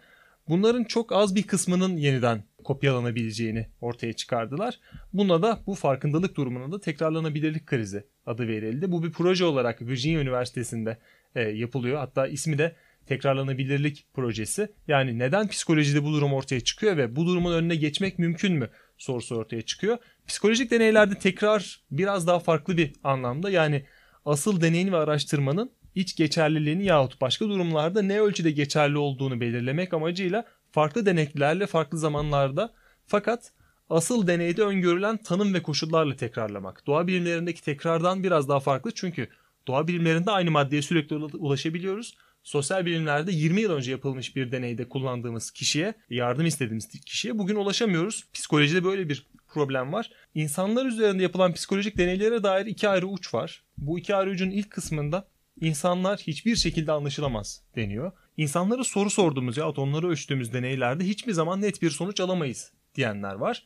bunların 0.48 0.84
çok 0.84 1.12
az 1.12 1.36
bir 1.36 1.44
kısmının 1.44 1.98
yeniden 1.98 2.44
kopyalanabileceğini 2.64 3.68
ortaya 3.82 4.14
çıkardılar. 4.14 4.80
Buna 5.14 5.41
da 5.41 5.60
bu 5.68 5.76
farkındalık 5.76 6.36
durumuna 6.36 6.72
da 6.72 6.82
tekrarlanabilirlik 6.82 7.66
krizi 7.66 8.03
adı 8.26 8.47
verildi. 8.47 8.91
Bu 8.91 9.03
bir 9.03 9.12
proje 9.12 9.45
olarak 9.45 9.82
Virginia 9.82 10.22
Üniversitesi'nde 10.22 10.97
e, 11.36 11.41
yapılıyor. 11.41 11.97
Hatta 11.97 12.28
ismi 12.28 12.57
de 12.57 12.76
tekrarlanabilirlik 13.05 14.05
projesi. 14.14 14.72
Yani 14.88 15.20
neden 15.20 15.47
psikolojide 15.47 16.03
bu 16.03 16.14
durum 16.14 16.34
ortaya 16.34 16.60
çıkıyor 16.60 16.97
ve 16.97 17.16
bu 17.16 17.26
durumun 17.26 17.53
önüne 17.53 17.76
geçmek 17.76 18.20
mümkün 18.20 18.53
mü 18.53 18.70
sorusu 18.97 19.36
ortaya 19.36 19.62
çıkıyor. 19.62 19.97
Psikolojik 20.28 20.72
deneylerde 20.72 21.16
tekrar 21.16 21.82
biraz 21.91 22.28
daha 22.28 22.39
farklı 22.39 22.78
bir 22.78 22.91
anlamda 23.03 23.49
yani 23.49 23.86
asıl 24.26 24.62
deneyin 24.62 24.91
ve 24.91 24.97
araştırmanın 24.97 25.72
iç 25.95 26.16
geçerliliğini 26.16 26.86
yahut 26.86 27.22
başka 27.22 27.45
durumlarda 27.45 28.01
ne 28.01 28.22
ölçüde 28.22 28.51
geçerli 28.51 28.97
olduğunu 28.97 29.41
belirlemek 29.41 29.93
amacıyla 29.93 30.45
farklı 30.72 31.05
deneklerle 31.05 31.67
farklı 31.67 31.97
zamanlarda 31.97 32.74
fakat 33.05 33.51
asıl 33.89 34.28
deneyde 34.28 34.63
öngörülen 34.63 35.17
tanım 35.17 35.53
ve 35.53 35.63
koşullarla 35.63 36.15
tekrarlamak. 36.15 36.88
Doğa 36.88 37.07
bilimlerindeki 37.07 37.61
tekrardan 37.61 38.24
biraz 38.24 38.49
daha 38.49 38.59
farklı 38.59 38.91
çünkü 38.91 39.28
doğa 39.67 39.88
bilimlerinde 39.88 40.32
aynı 40.32 40.51
maddeye 40.51 40.82
sürekli 40.82 41.15
ulaşabiliyoruz. 41.15 42.17
Sosyal 42.43 42.86
bilimlerde 42.86 43.32
20 43.32 43.61
yıl 43.61 43.72
önce 43.72 43.91
yapılmış 43.91 44.36
bir 44.36 44.51
deneyde 44.51 44.89
kullandığımız 44.89 45.51
kişiye, 45.51 45.93
yardım 46.09 46.45
istediğimiz 46.45 46.88
kişiye 46.88 47.38
bugün 47.38 47.55
ulaşamıyoruz. 47.55 48.24
Psikolojide 48.34 48.84
böyle 48.84 49.09
bir 49.09 49.28
problem 49.47 49.93
var. 49.93 50.11
İnsanlar 50.36 50.86
üzerinde 50.86 51.24
yapılan 51.24 51.53
psikolojik 51.53 51.97
deneylere 51.97 52.43
dair 52.43 52.65
iki 52.65 52.89
ayrı 52.89 53.07
uç 53.07 53.34
var. 53.34 53.63
Bu 53.78 53.99
iki 53.99 54.15
ayrı 54.15 54.30
ucun 54.30 54.49
ilk 54.49 54.70
kısmında 54.70 55.28
insanlar 55.61 56.20
hiçbir 56.20 56.55
şekilde 56.55 56.91
anlaşılamaz 56.91 57.61
deniyor. 57.76 58.11
İnsanlara 58.40 58.84
soru 58.84 59.10
sorduğumuz 59.10 59.58
ya 59.58 59.70
onları 59.70 60.10
ölçtüğümüz 60.10 60.54
deneylerde 60.54 61.04
hiçbir 61.04 61.32
zaman 61.32 61.62
net 61.62 61.82
bir 61.82 61.90
sonuç 61.90 62.20
alamayız 62.20 62.72
diyenler 62.96 63.34
var. 63.34 63.64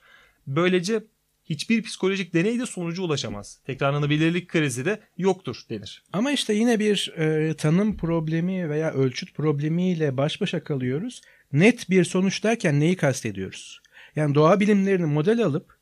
Böylece 0.47 1.03
hiçbir 1.45 1.83
psikolojik 1.83 2.33
deney 2.33 2.59
de 2.59 2.65
sonucu 2.65 3.03
ulaşamaz. 3.03 3.59
Tekrarlanabilirlik 3.65 4.47
krizi 4.47 4.85
de 4.85 4.99
yoktur 5.17 5.61
denir. 5.69 6.03
Ama 6.13 6.31
işte 6.31 6.53
yine 6.53 6.79
bir 6.79 7.13
e, 7.17 7.53
tanım 7.53 7.97
problemi 7.97 8.69
veya 8.69 8.93
ölçüt 8.93 9.35
problemiyle 9.35 10.17
baş 10.17 10.41
başa 10.41 10.63
kalıyoruz. 10.63 11.21
Net 11.51 11.89
bir 11.89 12.03
sonuç 12.03 12.43
derken 12.43 12.79
neyi 12.79 12.95
kastediyoruz? 12.95 13.81
Yani 14.15 14.35
doğa 14.35 14.59
bilimlerini 14.59 15.05
model 15.05 15.45
alıp 15.45 15.77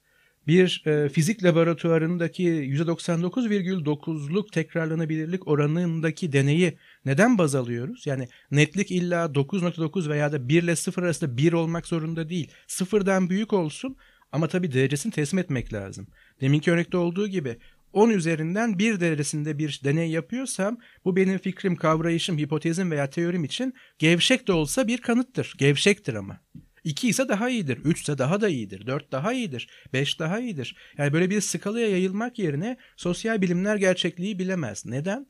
bir 0.47 0.83
e, 0.85 1.09
fizik 1.09 1.43
laboratuvarındaki 1.43 2.43
%99,9'luk 2.43 4.51
tekrarlanabilirlik 4.51 5.47
oranındaki 5.47 6.33
deneyi 6.33 6.77
neden 7.05 7.37
baz 7.37 7.55
alıyoruz? 7.55 8.07
Yani 8.07 8.27
netlik 8.51 8.91
illa 8.91 9.25
9.9 9.25 10.09
veya 10.09 10.31
da 10.31 10.49
1 10.49 10.63
ile 10.63 10.75
0 10.75 11.03
arasında 11.03 11.37
1 11.37 11.53
olmak 11.53 11.87
zorunda 11.87 12.29
değil. 12.29 12.51
Sıfırdan 12.67 13.29
büyük 13.29 13.53
olsun 13.53 13.95
ama 14.31 14.47
tabii 14.47 14.71
derecesini 14.71 15.11
teslim 15.11 15.39
etmek 15.39 15.73
lazım. 15.73 16.07
Deminki 16.41 16.71
örnekte 16.71 16.97
olduğu 16.97 17.27
gibi 17.27 17.57
10 17.93 18.09
üzerinden 18.09 18.79
1 18.79 18.99
derecesinde 18.99 19.57
bir 19.57 19.81
deney 19.83 20.09
yapıyorsam 20.09 20.77
bu 21.05 21.15
benim 21.15 21.37
fikrim, 21.37 21.75
kavrayışım, 21.75 22.37
hipotezim 22.37 22.91
veya 22.91 23.09
teorim 23.09 23.43
için 23.43 23.73
gevşek 23.99 24.47
de 24.47 24.51
olsa 24.51 24.87
bir 24.87 24.97
kanıttır. 24.97 25.53
Gevşektir 25.57 26.13
ama. 26.13 26.39
2 26.83 27.09
ise 27.09 27.29
daha 27.29 27.49
iyidir, 27.49 27.77
3 27.77 28.01
ise 28.01 28.17
daha 28.17 28.41
da 28.41 28.49
iyidir, 28.49 28.87
4 28.87 29.11
daha 29.11 29.33
iyidir, 29.33 29.69
5 29.93 30.19
daha 30.19 30.39
iyidir. 30.39 30.75
Yani 30.97 31.13
böyle 31.13 31.29
bir 31.29 31.41
skalaya 31.41 31.89
yayılmak 31.89 32.39
yerine 32.39 32.77
sosyal 32.97 33.41
bilimler 33.41 33.75
gerçekliği 33.75 34.39
bilemez. 34.39 34.85
Neden? 34.85 35.27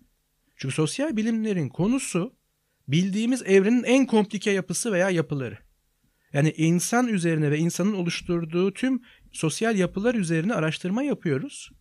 Çünkü 0.62 0.76
sosyal 0.76 1.18
bilimlerin 1.18 1.70
konusu 1.70 2.36
bildiğimiz 2.88 3.44
evrenin 3.46 3.84
en 3.84 4.06
komplike 4.06 4.52
yapısı 4.52 4.92
veya 4.92 5.10
yapıları. 5.10 5.58
Yani 6.34 6.54
insan 6.58 7.08
üzerine 7.08 7.52
ve 7.52 7.58
insanın 7.58 7.94
oluşturduğu 7.94 8.74
tüm 8.74 9.02
sosyal 9.32 9.76
yapılar 9.76 10.16
üzerine 10.16 10.54
araştırma 10.54 11.04
yapıyoruz. 11.04 11.72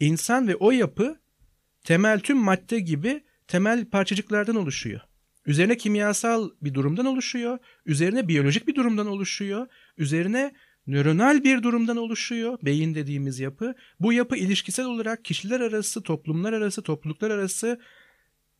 İnsan 0.00 0.48
ve 0.48 0.56
o 0.56 0.70
yapı 0.70 1.20
temel 1.84 2.20
tüm 2.20 2.36
madde 2.36 2.80
gibi 2.80 3.24
temel 3.48 3.84
parçacıklardan 3.84 4.56
oluşuyor. 4.56 5.00
Üzerine 5.46 5.76
kimyasal 5.76 6.50
bir 6.62 6.74
durumdan 6.74 7.06
oluşuyor, 7.06 7.58
üzerine 7.86 8.28
biyolojik 8.28 8.68
bir 8.68 8.74
durumdan 8.74 9.06
oluşuyor, 9.06 9.66
üzerine 9.98 10.52
nöronal 10.86 11.44
bir 11.44 11.62
durumdan 11.62 11.96
oluşuyor 11.96 12.58
beyin 12.62 12.94
dediğimiz 12.94 13.40
yapı. 13.40 13.74
Bu 14.00 14.12
yapı 14.12 14.36
ilişkisel 14.36 14.86
olarak 14.86 15.24
kişiler 15.24 15.60
arası, 15.60 16.02
toplumlar 16.02 16.52
arası, 16.52 16.82
topluluklar 16.82 17.30
arası 17.30 17.80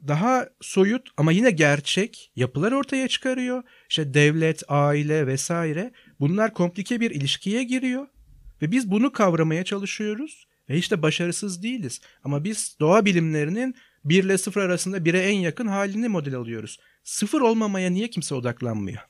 daha 0.08 0.48
soyut 0.60 1.08
ama 1.16 1.32
yine 1.32 1.50
gerçek 1.50 2.32
yapılar 2.36 2.72
ortaya 2.72 3.08
çıkarıyor. 3.08 3.62
İşte 3.88 4.14
devlet, 4.14 4.62
aile 4.68 5.26
vesaire 5.26 5.92
bunlar 6.20 6.54
komplike 6.54 7.00
bir 7.00 7.10
ilişkiye 7.10 7.62
giriyor 7.64 8.06
ve 8.62 8.70
biz 8.70 8.90
bunu 8.90 9.12
kavramaya 9.12 9.64
çalışıyoruz 9.64 10.46
ve 10.68 10.76
işte 10.76 11.02
başarısız 11.02 11.62
değiliz. 11.62 12.00
Ama 12.24 12.44
biz 12.44 12.76
doğa 12.80 13.04
bilimlerinin 13.04 13.74
1 14.04 14.24
ile 14.24 14.38
0 14.38 14.62
arasında 14.62 14.98
1'e 14.98 15.20
en 15.20 15.38
yakın 15.38 15.66
halini 15.66 16.08
model 16.08 16.34
alıyoruz. 16.34 16.78
Sıfır 17.04 17.40
olmamaya 17.40 17.90
niye 17.90 18.10
kimse 18.10 18.34
odaklanmıyor? 18.34 19.00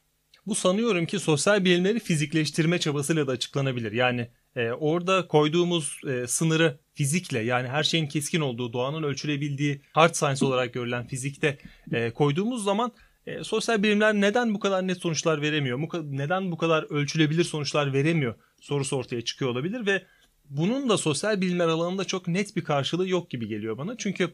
Bu 0.46 0.54
sanıyorum 0.54 1.06
ki 1.06 1.18
sosyal 1.18 1.64
bilimleri 1.64 2.00
fizikleştirme 2.00 2.78
çabasıyla 2.78 3.26
da 3.26 3.32
açıklanabilir. 3.32 3.92
Yani 3.92 4.28
e, 4.56 4.70
orada 4.70 5.28
koyduğumuz 5.28 6.00
e, 6.08 6.26
sınırı 6.26 6.78
fizikle 6.94 7.38
yani 7.38 7.68
her 7.68 7.82
şeyin 7.82 8.06
keskin 8.06 8.40
olduğu, 8.40 8.72
doğanın 8.72 9.02
ölçülebildiği 9.02 9.82
hard 9.92 10.14
science 10.14 10.44
olarak 10.44 10.74
görülen 10.74 11.06
fizikte 11.06 11.58
e, 11.92 12.10
koyduğumuz 12.10 12.64
zaman 12.64 12.92
E, 13.26 13.44
sosyal 13.44 13.82
bilimler 13.82 14.14
neden 14.14 14.54
bu 14.54 14.60
kadar 14.60 14.86
net 14.86 14.98
sonuçlar 14.98 15.42
veremiyor? 15.42 15.78
Neden 16.02 16.52
bu 16.52 16.56
kadar 16.56 16.82
ölçülebilir 16.90 17.44
sonuçlar 17.44 17.92
veremiyor? 17.92 18.34
Sorusu 18.60 18.96
ortaya 18.96 19.22
çıkıyor 19.22 19.50
olabilir 19.50 19.86
ve 19.86 20.02
bunun 20.50 20.88
da 20.88 20.98
sosyal 20.98 21.40
bilimler 21.40 21.68
alanında 21.68 22.04
çok 22.04 22.28
net 22.28 22.56
bir 22.56 22.64
karşılığı 22.64 23.08
yok 23.08 23.30
gibi 23.30 23.48
geliyor 23.48 23.78
bana. 23.78 23.96
Çünkü 23.96 24.30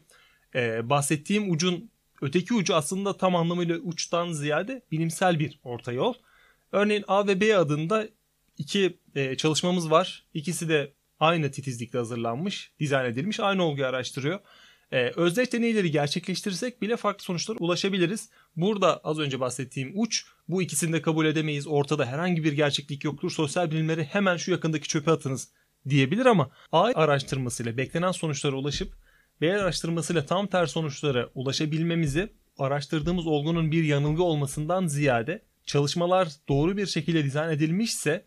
e, 0.55 0.89
bahsettiğim 0.89 1.51
ucun 1.51 1.89
öteki 2.21 2.53
ucu 2.53 2.75
aslında 2.75 3.17
tam 3.17 3.35
anlamıyla 3.35 3.77
uçtan 3.77 4.31
ziyade 4.31 4.81
bilimsel 4.91 5.39
bir 5.39 5.59
orta 5.63 5.91
yol. 5.91 6.13
Örneğin 6.71 7.03
A 7.07 7.27
ve 7.27 7.41
B 7.41 7.57
adında 7.57 8.07
iki 8.57 8.99
e, 9.15 9.37
çalışmamız 9.37 9.91
var. 9.91 10.25
İkisi 10.33 10.69
de 10.69 10.93
aynı 11.19 11.51
titizlikle 11.51 11.99
hazırlanmış, 11.99 12.71
dizayn 12.79 13.05
edilmiş, 13.05 13.39
aynı 13.39 13.63
olguyu 13.63 13.87
araştırıyor. 13.87 14.39
Ee, 14.91 15.11
özdeş 15.15 15.53
deneyleri 15.53 15.91
gerçekleştirirsek 15.91 16.81
bile 16.81 16.97
farklı 16.97 17.23
sonuçlara 17.23 17.57
ulaşabiliriz. 17.59 18.29
Burada 18.55 18.97
az 18.97 19.19
önce 19.19 19.39
bahsettiğim 19.39 19.91
uç 19.95 20.25
bu 20.47 20.61
ikisini 20.61 20.93
de 20.93 21.01
kabul 21.01 21.25
edemeyiz. 21.25 21.67
Ortada 21.67 22.05
herhangi 22.05 22.43
bir 22.43 22.53
gerçeklik 22.53 23.03
yoktur. 23.03 23.31
Sosyal 23.31 23.71
bilimleri 23.71 24.03
hemen 24.03 24.37
şu 24.37 24.51
yakındaki 24.51 24.87
çöpe 24.87 25.11
atınız 25.11 25.51
diyebilir 25.89 26.25
ama 26.25 26.49
A 26.71 26.91
araştırmasıyla 26.95 27.77
beklenen 27.77 28.11
sonuçlara 28.11 28.55
ulaşıp 28.55 28.93
B 29.41 29.57
araştırmasıyla 29.57 30.25
tam 30.25 30.47
ters 30.47 30.71
sonuçlara 30.71 31.29
ulaşabilmemizi 31.35 32.29
araştırdığımız 32.57 33.27
olgunun 33.27 33.71
bir 33.71 33.83
yanılgı 33.83 34.23
olmasından 34.23 34.87
ziyade 34.87 35.41
çalışmalar 35.65 36.27
doğru 36.49 36.77
bir 36.77 36.85
şekilde 36.85 37.23
dizayn 37.23 37.49
edilmişse 37.49 38.25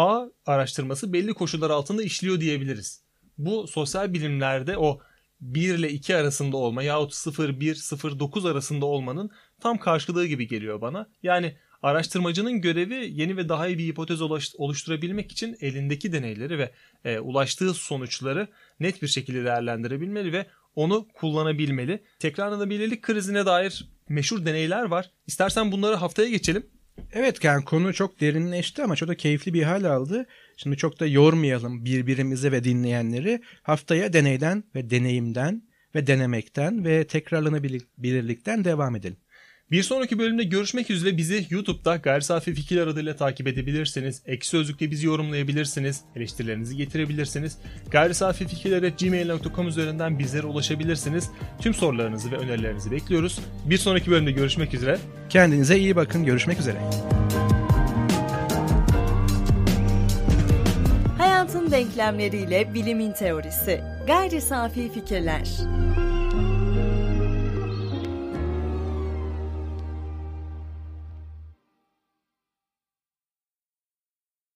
A 0.00 0.28
araştırması 0.46 1.12
belli 1.12 1.34
koşullar 1.34 1.70
altında 1.70 2.02
işliyor 2.02 2.40
diyebiliriz. 2.40 3.02
Bu 3.38 3.66
sosyal 3.66 4.12
bilimlerde 4.12 4.78
o 4.78 5.00
1 5.40 5.74
ile 5.74 5.90
2 5.90 6.16
arasında 6.16 6.56
olma 6.56 6.82
yahut 6.82 7.12
0-1-0-9 7.12 8.50
arasında 8.50 8.86
olmanın 8.86 9.30
tam 9.60 9.78
karşılığı 9.78 10.26
gibi 10.26 10.48
geliyor 10.48 10.80
bana. 10.80 11.08
Yani 11.22 11.56
araştırmacının 11.82 12.60
görevi 12.60 13.10
yeni 13.12 13.36
ve 13.36 13.48
daha 13.48 13.68
iyi 13.68 13.78
bir 13.78 13.86
hipotez 13.86 14.20
oluşturabilmek 14.58 15.32
için 15.32 15.56
elindeki 15.60 16.12
deneyleri 16.12 16.58
ve 16.58 16.72
e, 17.04 17.18
ulaştığı 17.18 17.74
sonuçları 17.74 18.48
net 18.80 19.02
bir 19.02 19.08
şekilde 19.08 19.44
değerlendirebilmeli 19.44 20.32
ve 20.32 20.46
onu 20.74 21.08
kullanabilmeli. 21.14 22.04
Tekrarlanabilirlik 22.18 23.02
krizine 23.02 23.46
dair 23.46 23.88
meşhur 24.08 24.46
deneyler 24.46 24.82
var. 24.82 25.10
İstersen 25.26 25.72
bunları 25.72 25.94
haftaya 25.94 26.28
geçelim. 26.28 26.79
Evet 27.12 27.44
yani 27.44 27.64
konu 27.64 27.94
çok 27.94 28.20
derinleşti 28.20 28.82
ama 28.82 28.96
çok 28.96 29.08
da 29.08 29.16
keyifli 29.16 29.54
bir 29.54 29.62
hal 29.62 29.84
aldı. 29.84 30.26
Şimdi 30.56 30.76
çok 30.76 31.00
da 31.00 31.06
yormayalım 31.06 31.84
birbirimizi 31.84 32.52
ve 32.52 32.64
dinleyenleri. 32.64 33.42
Haftaya 33.62 34.12
deneyden 34.12 34.64
ve 34.74 34.90
deneyimden 34.90 35.62
ve 35.94 36.06
denemekten 36.06 36.84
ve 36.84 37.06
tekrarlanabilirlikten 37.06 38.64
devam 38.64 38.96
edelim. 38.96 39.16
Bir 39.70 39.82
sonraki 39.82 40.18
bölümde 40.18 40.44
görüşmek 40.44 40.90
üzere 40.90 41.16
bizi 41.16 41.46
YouTube'da 41.50 41.96
Gayri 41.96 42.22
Safi 42.22 42.54
Fikirler 42.54 42.86
adıyla 42.86 43.16
takip 43.16 43.46
edebilirsiniz. 43.46 44.22
Ekşi 44.26 44.48
Sözlük'te 44.48 44.90
bizi 44.90 45.06
yorumlayabilirsiniz. 45.06 46.00
Eleştirilerinizi 46.16 46.76
getirebilirsiniz. 46.76 47.58
Gayri 47.90 48.14
Safi 48.14 48.48
Fikirler 48.48 48.88
gmail.com 48.88 49.68
üzerinden 49.68 50.18
bizlere 50.18 50.46
ulaşabilirsiniz. 50.46 51.30
Tüm 51.60 51.74
sorularınızı 51.74 52.32
ve 52.32 52.36
önerilerinizi 52.36 52.90
bekliyoruz. 52.90 53.38
Bir 53.64 53.78
sonraki 53.78 54.10
bölümde 54.10 54.32
görüşmek 54.32 54.74
üzere. 54.74 54.98
Kendinize 55.28 55.78
iyi 55.78 55.96
bakın. 55.96 56.24
Görüşmek 56.24 56.60
üzere. 56.60 56.78
Hayatın 61.18 61.70
denklemleriyle 61.70 62.74
bilimin 62.74 63.12
teorisi. 63.12 63.80
Gayri 64.06 64.40
Safi 64.40 64.92
Fikirler. 64.92 65.48